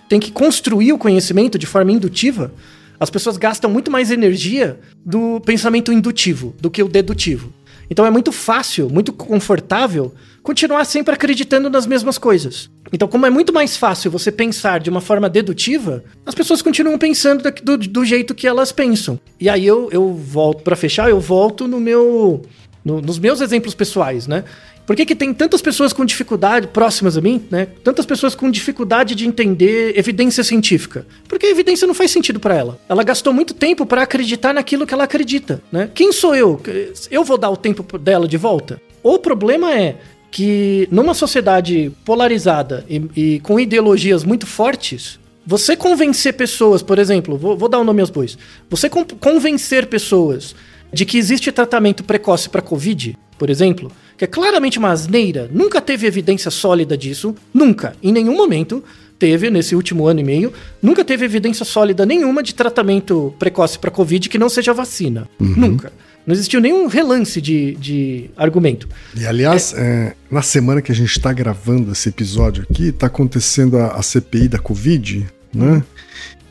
tem 0.09 0.21
que 0.21 0.31
construir 0.31 0.93
o 0.93 0.99
conhecimento 0.99 1.59
de 1.59 1.67
forma 1.67 1.91
indutiva, 1.91 2.53
as 3.01 3.11
pessoas 3.11 3.37
gastam 3.39 3.71
muito 3.71 3.91
mais 3.91 4.11
energia 4.11 4.79
do 5.05 5.41
pensamento 5.41 5.93
indutivo 5.93 6.55
do 6.61 6.71
que 6.71 6.83
o 6.83 6.89
dedutivo. 6.89 7.53
Então 7.91 8.07
é 8.07 8.11
muito 8.11 8.31
fácil, 8.31 8.89
muito 8.89 9.13
confortável 9.13 10.15
continuar 10.43 10.85
sempre 10.85 11.13
acreditando 11.15 11.69
nas 11.69 11.87
mesmas 11.87 12.17
coisas. 12.19 12.71
Então, 12.93 13.09
como 13.09 13.27
é 13.27 13.31
muito 13.31 13.53
mais 13.53 13.77
fácil 13.77 14.11
você 14.11 14.31
pensar 14.31 14.79
de 14.81 14.89
uma 14.91 15.01
forma 15.01 15.29
dedutiva, 15.29 16.03
as 16.25 16.35
pessoas 16.35 16.63
continuam 16.63 16.97
pensando 16.99 17.43
do, 17.63 17.77
do 17.77 18.05
jeito 18.05 18.35
que 18.35 18.47
elas 18.47 18.71
pensam. 18.73 19.19
E 19.41 19.49
aí 19.49 19.67
eu, 19.67 19.89
eu 19.93 20.15
volto, 20.15 20.63
pra 20.63 20.77
fechar, 20.77 21.11
eu 21.11 21.21
volto 21.21 21.67
no 21.69 21.81
meu, 21.81 22.43
no- 22.85 23.01
nos 23.03 23.19
meus 23.19 23.41
exemplos 23.41 23.75
pessoais, 23.75 24.27
né? 24.27 24.45
Por 24.87 24.97
que, 24.97 25.07
que 25.07 25.15
tem 25.15 25.33
tantas 25.33 25.63
pessoas 25.63 25.93
com 25.93 26.05
dificuldade, 26.05 26.67
próximas 26.67 27.17
a 27.17 27.21
mim, 27.21 27.45
né? 27.51 27.67
Tantas 27.85 28.05
pessoas 28.05 28.35
com 28.35 28.51
dificuldade 28.51 29.15
de 29.15 29.27
entender 29.27 29.97
evidência 29.97 30.43
científica? 30.43 31.07
Porque 31.29 31.47
a 31.47 31.51
evidência 31.51 31.87
não 31.87 31.95
faz 31.95 32.11
sentido 32.11 32.41
pra 32.41 32.55
ela. 32.57 32.81
Ela 32.89 33.05
gastou 33.05 33.33
muito 33.33 33.55
tempo 33.55 33.87
pra 33.87 34.03
acreditar 34.03 34.53
naquilo 34.53 34.87
que 34.87 34.93
ela 34.93 35.05
acredita, 35.05 35.63
né? 35.71 35.89
Quem 35.95 36.13
sou 36.13 36.35
eu? 36.35 36.61
Eu 37.11 37.23
vou 37.23 37.39
dar 37.39 37.51
o 37.51 37.57
tempo 37.57 37.97
dela 37.99 38.27
de 38.27 38.37
volta? 38.37 38.81
O 39.03 39.19
problema 39.19 39.73
é 39.73 39.97
que 40.31 40.89
numa 40.91 41.15
sociedade 41.15 41.93
polarizada 42.05 42.85
e, 42.89 43.03
e 43.17 43.41
com 43.41 43.59
ideologias 43.59 44.25
muito 44.25 44.47
fortes, 44.47 45.19
você 45.47 45.77
convencer 45.77 46.35
pessoas, 46.35 46.83
por 46.83 46.99
exemplo, 46.99 47.37
vou, 47.37 47.57
vou 47.57 47.69
dar 47.69 47.79
o 47.79 47.85
nome 47.85 48.01
aos 48.01 48.11
bois, 48.11 48.37
você 48.69 48.89
con- 48.89 49.05
convencer 49.19 49.87
pessoas 49.87 50.55
de 50.93 51.05
que 51.05 51.19
existe 51.19 51.51
tratamento 51.51 52.05
precoce 52.05 52.49
para 52.49 52.61
Covid, 52.61 53.17
por 53.39 53.49
exemplo, 53.49 53.91
que 54.21 54.25
é 54.25 54.29
claramente 54.29 54.79
uma 54.79 54.91
asneira, 54.91 55.49
nunca 55.51 55.81
teve 55.81 56.07
evidência 56.07 56.51
sólida 56.51 56.95
disso, 56.95 57.35
nunca, 57.55 57.97
em 58.03 58.13
nenhum 58.13 58.37
momento 58.37 58.85
teve 59.19 59.49
nesse 59.49 59.75
último 59.75 60.07
ano 60.07 60.21
e 60.21 60.23
meio, 60.23 60.53
nunca 60.83 61.03
teve 61.03 61.25
evidência 61.25 61.65
sólida 61.65 62.05
nenhuma 62.05 62.43
de 62.43 62.55
tratamento 62.55 63.35
precoce 63.39 63.79
para 63.79 63.91
Covid 63.91 64.29
que 64.29 64.37
não 64.37 64.51
seja 64.51 64.75
vacina. 64.75 65.27
Nunca. 65.39 65.91
Não 66.27 66.35
existiu 66.35 66.61
nenhum 66.61 66.87
relance 66.87 67.41
de, 67.41 67.75
de 67.77 68.31
argumento. 68.37 68.87
E 69.17 69.25
aliás, 69.25 69.73
é, 69.75 70.15
na 70.31 70.43
semana 70.43 70.83
que 70.83 70.93
a 70.93 70.95
gente 70.95 71.17
está 71.17 71.33
gravando 71.33 71.91
esse 71.91 72.11
episódio 72.11 72.67
aqui, 72.71 72.89
está 72.89 73.07
acontecendo 73.07 73.79
a, 73.79 73.93
a 73.93 74.03
CPI 74.03 74.49
da 74.49 74.59
Covid, 74.59 75.27
né? 75.55 75.83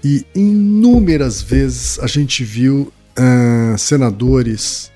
E 0.04 0.26
inúmeras 0.34 1.40
vezes 1.40 2.00
a 2.00 2.08
gente 2.08 2.44
viu 2.44 2.92
ah, 3.16 3.76
senadores 3.78 4.92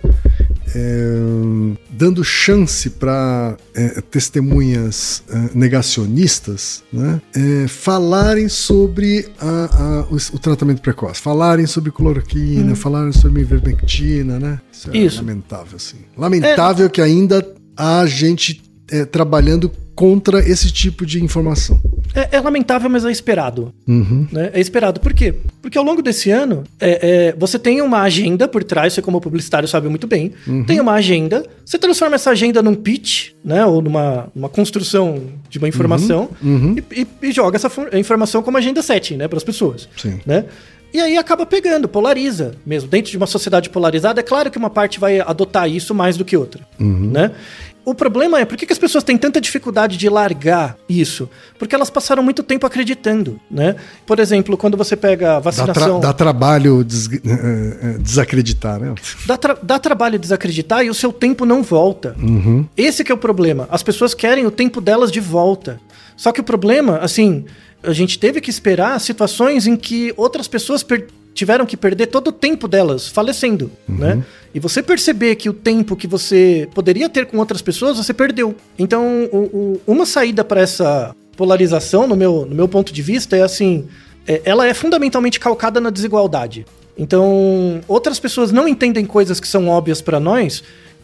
é, 0.75 1.17
dando 1.89 2.23
chance 2.23 2.89
para 2.89 3.55
testemunhas 4.09 5.23
ah, 5.31 5.49
negacionistas 5.53 6.83
né, 6.91 7.21
é, 7.35 7.67
falarem 7.67 8.47
sobre 8.49 9.27
a- 9.39 9.69
a- 9.71 10.07
o, 10.11 10.15
o 10.35 10.39
tratamento 10.39 10.81
precoce, 10.81 11.21
falarem 11.21 11.65
sobre 11.65 11.91
cloroquina, 11.91 12.75
falarem 12.75 13.11
sobre 13.11 13.41
ivermectina, 13.41 14.39
né? 14.39 14.59
Isso 14.71 14.89
é 14.91 14.97
Isso. 14.97 15.17
lamentável, 15.17 15.75
assim. 15.75 15.97
Lamentável 16.17 16.89
que 16.89 17.01
ainda 17.01 17.45
há 17.77 18.05
gente 18.05 18.61
é, 18.91 19.05
trabalhando 19.05 19.71
contra 19.95 20.39
esse 20.39 20.71
tipo 20.71 21.05
de 21.05 21.23
informação. 21.23 21.79
É, 22.15 22.37
é 22.37 22.39
lamentável, 22.39 22.89
mas 22.89 23.05
é 23.05 23.11
esperado. 23.11 23.73
Uhum. 23.87 24.27
né? 24.31 24.49
É 24.53 24.59
esperado. 24.59 24.99
Por 24.99 25.13
quê? 25.13 25.33
Porque 25.61 25.77
ao 25.77 25.83
longo 25.83 26.01
desse 26.01 26.29
ano, 26.31 26.63
é, 26.79 27.27
é, 27.29 27.35
você 27.37 27.57
tem 27.59 27.81
uma 27.81 28.01
agenda 28.01 28.47
por 28.47 28.63
trás, 28.63 28.93
você 28.93 29.01
como 29.01 29.19
publicitário 29.21 29.67
sabe 29.67 29.87
muito 29.89 30.07
bem, 30.07 30.31
tem 30.67 30.79
uma 30.79 30.93
agenda, 30.93 31.45
você 31.65 31.77
transforma 31.77 32.15
essa 32.15 32.31
agenda 32.31 32.61
num 32.61 32.75
pitch, 32.75 33.29
né? 33.43 33.65
Ou 33.65 33.81
numa, 33.81 34.27
numa 34.35 34.49
construção 34.49 35.21
de 35.49 35.57
uma 35.59 35.67
informação 35.67 36.29
E, 36.43 37.01
e- 37.01 37.07
e 37.29 37.31
joga 37.31 37.55
essa 37.55 37.69
for- 37.69 37.93
informação 37.95 38.41
como 38.43 38.57
agenda 38.57 38.81
setting, 38.81 39.17
né? 39.17 39.27
Para 39.27 39.37
as 39.37 39.43
pessoas. 39.43 39.87
Sim. 39.97 40.19
Né? 40.25 40.45
E 40.93 40.99
aí 40.99 41.17
acaba 41.17 41.43
pegando, 41.43 41.87
polariza 41.87 42.51
mesmo. 42.63 42.87
Dentro 42.87 43.09
de 43.09 43.17
uma 43.17 43.25
sociedade 43.25 43.67
polarizada, 43.67 44.19
é 44.19 44.23
claro 44.23 44.51
que 44.51 44.57
uma 44.59 44.69
parte 44.69 44.99
vai 44.99 45.19
adotar 45.19 45.67
isso 45.67 45.95
mais 45.95 46.17
do 46.17 46.23
que 46.23 46.37
outra. 46.37 46.61
Né? 46.79 47.31
O 47.85 47.93
problema 47.93 48.39
é 48.39 48.45
por 48.45 48.55
que, 48.57 48.65
que 48.65 48.71
as 48.71 48.79
pessoas 48.79 49.03
têm 49.03 49.17
tanta 49.17 49.41
dificuldade 49.41 49.97
de 49.97 50.07
largar 50.07 50.77
isso? 50.87 51.29
Porque 51.59 51.75
elas 51.75 51.89
passaram 51.89 52.23
muito 52.23 52.41
tempo 52.41 52.65
acreditando, 52.65 53.39
né? 53.51 53.75
Por 54.05 54.19
exemplo, 54.19 54.55
quando 54.55 54.77
você 54.77 54.95
pega 54.95 55.31
a 55.37 55.39
Dá, 55.39 55.51
tra- 55.51 55.65
vacinação. 55.65 55.99
dá 55.99 56.13
trabalho 56.13 56.81
des- 56.83 57.09
é, 57.11 57.17
é, 57.95 57.97
desacreditar, 57.97 58.79
né? 58.79 58.95
Dá, 59.25 59.35
tra- 59.37 59.57
dá 59.61 59.77
trabalho 59.79 60.17
desacreditar 60.17 60.83
e 60.85 60.89
o 60.89 60.93
seu 60.93 61.11
tempo 61.11 61.45
não 61.45 61.61
volta. 61.61 62.15
Esse 62.77 63.03
que 63.03 63.11
é 63.11 63.15
o 63.15 63.17
problema. 63.17 63.67
As 63.69 63.83
pessoas 63.83 64.13
querem 64.13 64.45
o 64.45 64.51
tempo 64.51 64.79
delas 64.79 65.11
de 65.11 65.19
volta. 65.19 65.79
Só 66.15 66.31
que 66.31 66.39
o 66.39 66.43
problema, 66.43 66.99
assim, 66.99 67.43
a 67.81 67.91
gente 67.91 68.17
teve 68.17 68.39
que 68.39 68.49
esperar 68.49 68.97
situações 69.01 69.67
em 69.67 69.75
que 69.75 70.13
outras 70.15 70.47
pessoas 70.47 70.83
per- 70.83 71.07
tiveram 71.33 71.65
que 71.65 71.75
perder 71.75 72.07
todo 72.07 72.27
o 72.27 72.31
tempo 72.31 72.67
delas 72.67 73.07
falecendo, 73.07 73.71
né? 73.87 74.23
E 74.53 74.59
você 74.59 74.83
perceber 74.83 75.35
que 75.35 75.49
o 75.49 75.53
tempo 75.53 75.95
que 75.95 76.05
você 76.05 76.69
poderia 76.75 77.09
ter 77.09 77.25
com 77.25 77.37
outras 77.37 77.61
pessoas, 77.61 77.97
você 77.97 78.13
perdeu. 78.13 78.55
Então, 78.77 79.27
o- 79.31 79.37
o- 79.37 79.81
uma 79.87 80.05
saída 80.05 80.43
para 80.43 80.61
essa 80.61 81.15
polarização, 81.35 82.07
no 82.07 82.15
meu, 82.15 82.45
no 82.45 82.53
meu 82.55 82.67
ponto 82.67 82.93
de 82.93 83.01
vista, 83.01 83.35
é 83.35 83.41
assim: 83.41 83.87
é- 84.27 84.41
ela 84.45 84.67
é 84.67 84.73
fundamentalmente 84.73 85.39
calcada 85.39 85.81
na 85.81 85.89
desigualdade. 85.89 86.65
Então, 86.95 87.81
outras 87.87 88.19
pessoas 88.19 88.51
não 88.51 88.67
entendem 88.67 89.05
coisas 89.05 89.39
que 89.39 89.47
são 89.47 89.67
óbvias 89.67 90.01
para 90.01 90.19
nós. 90.19 90.63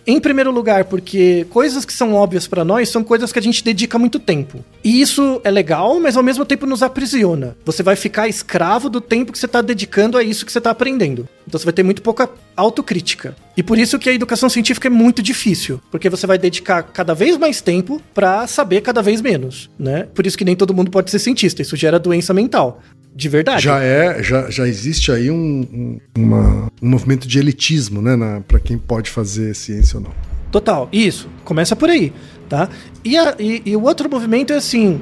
Em 0.09 0.19
primeiro 0.19 0.49
lugar, 0.49 0.85
porque 0.85 1.45
coisas 1.51 1.85
que 1.85 1.93
são 1.93 2.15
óbvias 2.15 2.47
para 2.47 2.65
nós 2.65 2.89
são 2.89 3.03
coisas 3.03 3.31
que 3.31 3.37
a 3.37 3.41
gente 3.43 3.63
dedica 3.63 3.99
muito 3.99 4.17
tempo. 4.17 4.65
E 4.83 4.99
isso 4.99 5.39
é 5.43 5.51
legal, 5.51 5.99
mas 5.99 6.17
ao 6.17 6.23
mesmo 6.23 6.43
tempo 6.43 6.65
nos 6.65 6.81
aprisiona. 6.81 7.55
Você 7.63 7.83
vai 7.83 7.95
ficar 7.95 8.27
escravo 8.27 8.89
do 8.89 8.99
tempo 8.99 9.31
que 9.31 9.37
você 9.37 9.45
está 9.45 9.61
dedicando 9.61 10.17
a 10.17 10.23
isso 10.23 10.47
que 10.47 10.51
você 10.51 10.57
está 10.57 10.71
aprendendo. 10.71 11.29
Então 11.47 11.59
você 11.59 11.65
vai 11.65 11.73
ter 11.73 11.83
muito 11.83 12.01
pouca 12.01 12.27
autocrítica. 12.57 13.35
E 13.59 13.63
por 13.63 13.77
isso 13.77 13.99
que 13.99 14.09
a 14.09 14.13
educação 14.13 14.47
científica 14.47 14.87
é 14.87 14.89
muito 14.89 15.21
difícil, 15.21 15.81
porque 15.91 16.09
você 16.09 16.25
vai 16.25 16.37
dedicar 16.37 16.81
cada 16.81 17.13
vez 17.13 17.35
mais 17.37 17.59
tempo 17.59 18.01
para 18.13 18.47
saber 18.47 18.79
cada 18.79 19.01
vez 19.01 19.19
menos, 19.19 19.69
né? 19.77 20.07
Por 20.15 20.25
isso 20.25 20.37
que 20.37 20.45
nem 20.45 20.55
todo 20.55 20.73
mundo 20.73 20.89
pode 20.89 21.11
ser 21.11 21.19
cientista, 21.19 21.61
isso 21.61 21.75
gera 21.75 21.99
doença 21.99 22.33
mental. 22.33 22.81
De 23.13 23.27
verdade. 23.27 23.61
Já 23.61 23.83
é, 23.83 24.23
já, 24.23 24.49
já 24.49 24.65
existe 24.65 25.11
aí 25.11 25.29
um, 25.29 25.35
um, 25.35 25.99
uma- 26.17 26.71
um 26.81 26.89
movimento 26.89 27.27
de 27.27 27.37
elitismo, 27.37 28.01
né, 28.01 28.41
para 28.47 28.61
quem 28.61 28.77
pode 28.77 29.09
fazer 29.09 29.53
ciência 29.53 29.97
ou 29.97 30.03
não. 30.05 30.13
Total, 30.53 30.87
isso. 30.93 31.27
Começa 31.43 31.75
por 31.75 31.89
aí, 31.89 32.13
tá? 32.47 32.69
E, 33.03 33.17
a- 33.17 33.35
e- 33.37 33.61
e 33.65 33.75
o 33.75 33.83
outro 33.83 34.09
movimento 34.09 34.53
é 34.53 34.55
assim. 34.55 35.01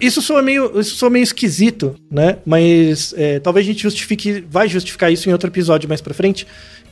Isso 0.00 0.22
soa 0.22 0.40
meio, 0.40 0.78
isso 0.80 0.94
soa 0.94 1.10
meio 1.10 1.24
esquisito, 1.24 1.94
né? 2.10 2.38
Mas 2.46 3.12
é, 3.16 3.40
talvez 3.40 3.66
a 3.66 3.70
gente 3.70 3.82
justifique, 3.82 4.44
vai 4.48 4.68
justificar 4.68 5.12
isso 5.12 5.28
em 5.28 5.32
outro 5.32 5.50
episódio 5.50 5.88
mais 5.88 6.00
pra 6.00 6.14
frente. 6.14 6.46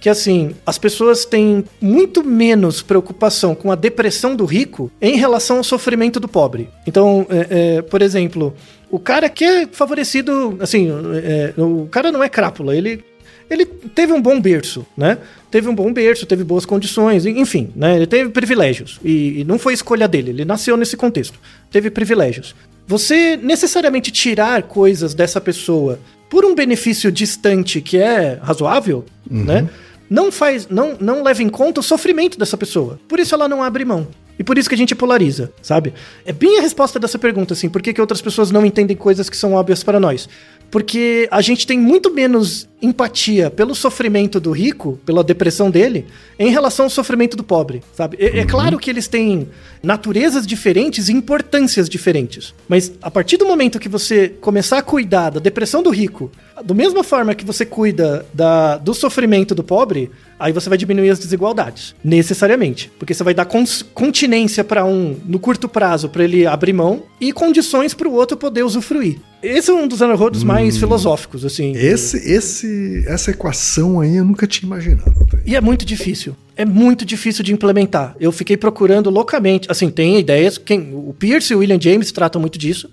Que 0.06 0.10
assim, 0.10 0.54
as 0.64 0.78
pessoas 0.78 1.24
têm 1.24 1.64
muito 1.80 2.22
menos 2.22 2.80
preocupação 2.80 3.56
com 3.56 3.72
a 3.72 3.74
depressão 3.74 4.36
do 4.36 4.44
rico 4.44 4.88
em 5.02 5.16
relação 5.16 5.56
ao 5.56 5.64
sofrimento 5.64 6.20
do 6.20 6.28
pobre. 6.28 6.68
Então, 6.86 7.26
é, 7.28 7.78
é, 7.78 7.82
por 7.82 8.00
exemplo, 8.00 8.54
o 8.88 9.00
cara 9.00 9.28
que 9.28 9.44
é 9.44 9.66
favorecido, 9.66 10.58
assim, 10.60 10.88
é, 11.24 11.60
o 11.60 11.88
cara 11.90 12.12
não 12.12 12.22
é 12.22 12.28
crápula, 12.28 12.76
ele 12.76 13.02
ele 13.50 13.66
teve 13.66 14.12
um 14.12 14.22
bom 14.22 14.40
berço, 14.40 14.86
né? 14.96 15.18
Teve 15.50 15.68
um 15.68 15.74
bom 15.74 15.92
berço, 15.92 16.24
teve 16.24 16.44
boas 16.44 16.64
condições, 16.64 17.26
enfim, 17.26 17.70
né? 17.74 17.96
Ele 17.96 18.06
teve 18.06 18.30
privilégios. 18.30 19.00
E, 19.02 19.40
e 19.40 19.44
não 19.44 19.58
foi 19.58 19.74
escolha 19.74 20.06
dele, 20.06 20.30
ele 20.30 20.44
nasceu 20.44 20.76
nesse 20.76 20.96
contexto. 20.96 21.36
Teve 21.68 21.90
privilégios. 21.90 22.54
Você 22.86 23.36
necessariamente 23.36 24.12
tirar 24.12 24.62
coisas 24.62 25.14
dessa 25.14 25.40
pessoa 25.40 25.98
por 26.30 26.44
um 26.44 26.54
benefício 26.54 27.10
distante 27.10 27.80
que 27.80 27.98
é 27.98 28.38
razoável, 28.40 29.04
né? 29.28 29.68
Não 30.08 30.30
faz, 30.30 30.68
não, 30.68 30.96
não 31.00 31.22
leva 31.22 31.42
em 31.42 31.48
conta 31.48 31.80
o 31.80 31.82
sofrimento 31.82 32.38
dessa 32.38 32.56
pessoa. 32.56 32.98
Por 33.08 33.18
isso 33.18 33.34
ela 33.34 33.48
não 33.48 33.62
abre 33.62 33.84
mão. 33.84 34.06
E 34.38 34.44
por 34.44 34.58
isso 34.58 34.68
que 34.68 34.74
a 34.74 34.78
gente 34.78 34.94
polariza, 34.94 35.50
sabe? 35.62 35.94
É 36.24 36.32
bem 36.32 36.58
a 36.58 36.62
resposta 36.62 36.98
dessa 36.98 37.18
pergunta, 37.18 37.54
assim, 37.54 37.68
por 37.68 37.80
que, 37.80 37.92
que 37.92 38.00
outras 38.00 38.20
pessoas 38.20 38.50
não 38.50 38.66
entendem 38.66 38.96
coisas 38.96 39.30
que 39.30 39.36
são 39.36 39.54
óbvias 39.54 39.82
para 39.82 39.98
nós? 39.98 40.28
Porque 40.70 41.26
a 41.30 41.40
gente 41.40 41.66
tem 41.66 41.78
muito 41.78 42.12
menos 42.12 42.68
empatia 42.82 43.50
pelo 43.50 43.74
sofrimento 43.74 44.38
do 44.38 44.50
rico, 44.50 45.00
pela 45.06 45.24
depressão 45.24 45.70
dele, 45.70 46.06
em 46.38 46.50
relação 46.50 46.86
ao 46.86 46.90
sofrimento 46.90 47.36
do 47.36 47.44
pobre, 47.44 47.82
sabe? 47.94 48.18
É, 48.20 48.40
é 48.40 48.44
claro 48.44 48.78
que 48.78 48.90
eles 48.90 49.08
têm 49.08 49.48
naturezas 49.82 50.46
diferentes 50.46 51.08
e 51.08 51.12
importâncias 51.12 51.88
diferentes. 51.88 52.52
Mas 52.68 52.92
a 53.00 53.10
partir 53.10 53.36
do 53.36 53.46
momento 53.46 53.78
que 53.78 53.88
você 53.88 54.28
começar 54.28 54.78
a 54.78 54.82
cuidar 54.82 55.30
da 55.30 55.40
depressão 55.40 55.82
do 55.82 55.90
rico 55.90 56.30
Do 56.64 56.74
mesma 56.74 57.04
forma 57.04 57.34
que 57.34 57.44
você 57.44 57.66
cuida 57.66 58.24
da, 58.32 58.78
do 58.78 58.94
sofrimento 58.94 59.54
do 59.54 59.62
pobre, 59.62 60.10
aí 60.38 60.52
você 60.52 60.68
vai 60.68 60.78
diminuir 60.78 61.10
as 61.10 61.18
desigualdades, 61.18 61.94
necessariamente, 62.02 62.90
porque 62.98 63.12
você 63.12 63.22
vai 63.22 63.34
dar 63.34 63.46
continência 63.94 64.64
para 64.64 64.84
um 64.84 65.16
no 65.26 65.38
curto 65.38 65.68
prazo 65.68 66.08
para 66.08 66.24
ele 66.24 66.46
abrir 66.46 66.72
mão 66.72 67.02
e 67.20 67.32
condições 67.32 67.92
para 67.92 68.08
o 68.08 68.12
outro 68.12 68.36
poder 68.36 68.62
usufruir. 68.62 69.18
Esse 69.42 69.70
é 69.70 69.74
um 69.74 69.86
dos 69.86 70.00
anorrodos 70.02 70.42
mais 70.42 70.76
filosóficos, 70.78 71.44
assim. 71.44 71.72
Esse, 71.76 72.16
esse, 72.16 73.04
essa 73.06 73.30
equação 73.30 74.00
aí 74.00 74.16
eu 74.16 74.24
nunca 74.24 74.46
tinha 74.46 74.66
imaginado. 74.66 75.14
E 75.44 75.54
é 75.54 75.60
muito 75.60 75.84
difícil. 75.84 76.34
É 76.56 76.64
muito 76.64 77.04
difícil 77.04 77.44
de 77.44 77.52
implementar. 77.52 78.16
Eu 78.18 78.32
fiquei 78.32 78.56
procurando 78.56 79.10
loucamente. 79.10 79.70
Assim, 79.70 79.90
tem 79.90 80.18
ideias. 80.18 80.58
Quem, 80.58 80.90
o 80.92 81.14
Pierce 81.16 81.52
e 81.52 81.56
o 81.56 81.60
William 81.60 81.78
James 81.80 82.10
tratam 82.10 82.40
muito 82.40 82.58
disso. 82.58 82.90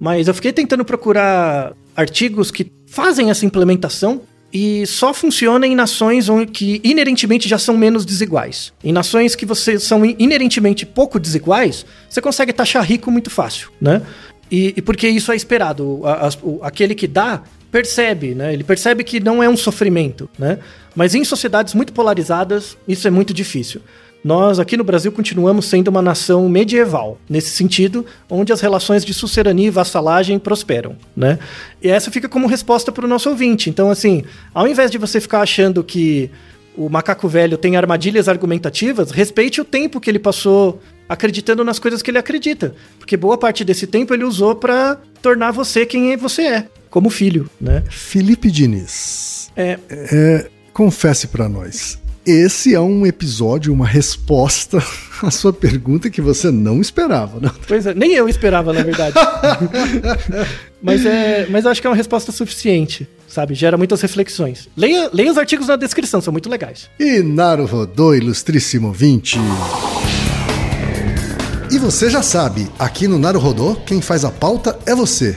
Mas 0.00 0.26
eu 0.26 0.34
fiquei 0.34 0.52
tentando 0.52 0.84
procurar 0.84 1.74
artigos 1.94 2.50
que 2.50 2.64
fazem 2.92 3.30
essa 3.30 3.46
implementação 3.46 4.20
e 4.52 4.86
só 4.86 5.14
funciona 5.14 5.66
em 5.66 5.74
nações 5.74 6.26
que 6.52 6.78
inerentemente 6.84 7.48
já 7.48 7.56
são 7.58 7.74
menos 7.74 8.04
desiguais. 8.04 8.70
Em 8.84 8.92
nações 8.92 9.34
que 9.34 9.46
você 9.46 9.80
são 9.80 10.04
inerentemente 10.04 10.84
pouco 10.84 11.18
desiguais, 11.18 11.86
você 12.08 12.20
consegue 12.20 12.52
taxar 12.52 12.84
rico 12.84 13.10
muito 13.10 13.30
fácil, 13.30 13.70
né? 13.80 14.02
E, 14.50 14.74
e 14.76 14.82
porque 14.82 15.08
isso 15.08 15.32
é 15.32 15.36
esperado. 15.36 16.02
A- 16.04 16.28
o- 16.42 16.58
aquele 16.62 16.94
que 16.94 17.06
dá 17.06 17.42
percebe, 17.70 18.34
né? 18.34 18.52
Ele 18.52 18.62
percebe 18.62 19.02
que 19.02 19.18
não 19.18 19.42
é 19.42 19.48
um 19.48 19.56
sofrimento, 19.56 20.28
né? 20.38 20.58
Mas 20.94 21.14
em 21.14 21.24
sociedades 21.24 21.72
muito 21.72 21.94
polarizadas, 21.94 22.76
isso 22.86 23.08
é 23.08 23.10
muito 23.10 23.32
difícil. 23.32 23.80
Nós, 24.24 24.60
aqui 24.60 24.76
no 24.76 24.84
Brasil, 24.84 25.10
continuamos 25.10 25.66
sendo 25.66 25.88
uma 25.88 26.00
nação 26.00 26.48
medieval, 26.48 27.18
nesse 27.28 27.50
sentido, 27.50 28.06
onde 28.30 28.52
as 28.52 28.60
relações 28.60 29.04
de 29.04 29.12
sucerania 29.12 29.66
e 29.66 29.70
vassalagem 29.70 30.38
prosperam, 30.38 30.96
né? 31.16 31.38
E 31.82 31.88
essa 31.88 32.10
fica 32.10 32.28
como 32.28 32.46
resposta 32.46 32.92
para 32.92 33.04
o 33.04 33.08
nosso 33.08 33.28
ouvinte. 33.28 33.68
Então, 33.68 33.90
assim, 33.90 34.24
ao 34.54 34.68
invés 34.68 34.90
de 34.90 34.98
você 34.98 35.20
ficar 35.20 35.40
achando 35.40 35.82
que 35.82 36.30
o 36.76 36.88
macaco 36.88 37.28
velho 37.28 37.58
tem 37.58 37.76
armadilhas 37.76 38.28
argumentativas, 38.28 39.10
respeite 39.10 39.60
o 39.60 39.64
tempo 39.64 40.00
que 40.00 40.08
ele 40.08 40.18
passou 40.18 40.80
acreditando 41.08 41.64
nas 41.64 41.78
coisas 41.78 42.00
que 42.00 42.10
ele 42.10 42.18
acredita. 42.18 42.74
Porque 42.98 43.16
boa 43.16 43.36
parte 43.36 43.64
desse 43.64 43.86
tempo 43.86 44.14
ele 44.14 44.24
usou 44.24 44.54
para 44.54 44.98
tornar 45.20 45.50
você 45.50 45.84
quem 45.84 46.16
você 46.16 46.42
é, 46.42 46.68
como 46.88 47.10
filho, 47.10 47.50
né? 47.60 47.82
Felipe 47.90 48.50
Diniz, 48.50 49.50
É, 49.56 49.78
é, 49.90 50.48
confesse 50.72 51.26
pra 51.28 51.48
nós. 51.48 52.01
Esse 52.24 52.72
é 52.72 52.80
um 52.80 53.04
episódio, 53.04 53.72
uma 53.72 53.86
resposta 53.86 54.78
à 55.22 55.30
sua 55.30 55.52
pergunta 55.52 56.08
que 56.08 56.20
você 56.20 56.52
não 56.52 56.80
esperava, 56.80 57.40
né? 57.40 57.50
pois 57.66 57.84
é, 57.84 57.94
nem 57.94 58.12
eu 58.14 58.28
esperava, 58.28 58.72
na 58.72 58.82
verdade. 58.82 59.16
mas, 60.80 61.04
é, 61.04 61.46
mas 61.50 61.64
eu 61.64 61.70
acho 61.72 61.80
que 61.80 61.86
é 61.86 61.90
uma 61.90 61.96
resposta 61.96 62.30
suficiente, 62.30 63.08
sabe? 63.26 63.54
Gera 63.54 63.76
muitas 63.76 64.00
reflexões. 64.00 64.68
Leia, 64.76 65.10
leia 65.12 65.32
os 65.32 65.38
artigos 65.38 65.66
na 65.66 65.74
descrição, 65.74 66.20
são 66.20 66.30
muito 66.30 66.48
legais. 66.48 66.88
E 66.98 67.22
Naruhodô, 67.22 68.14
ilustríssimo 68.14 68.92
20. 68.92 69.40
E 71.72 71.78
você 71.78 72.08
já 72.08 72.22
sabe, 72.22 72.68
aqui 72.78 73.08
no 73.08 73.18
Naruhodô, 73.18 73.74
quem 73.74 74.00
faz 74.00 74.24
a 74.24 74.30
pauta 74.30 74.78
é 74.86 74.94
você. 74.94 75.36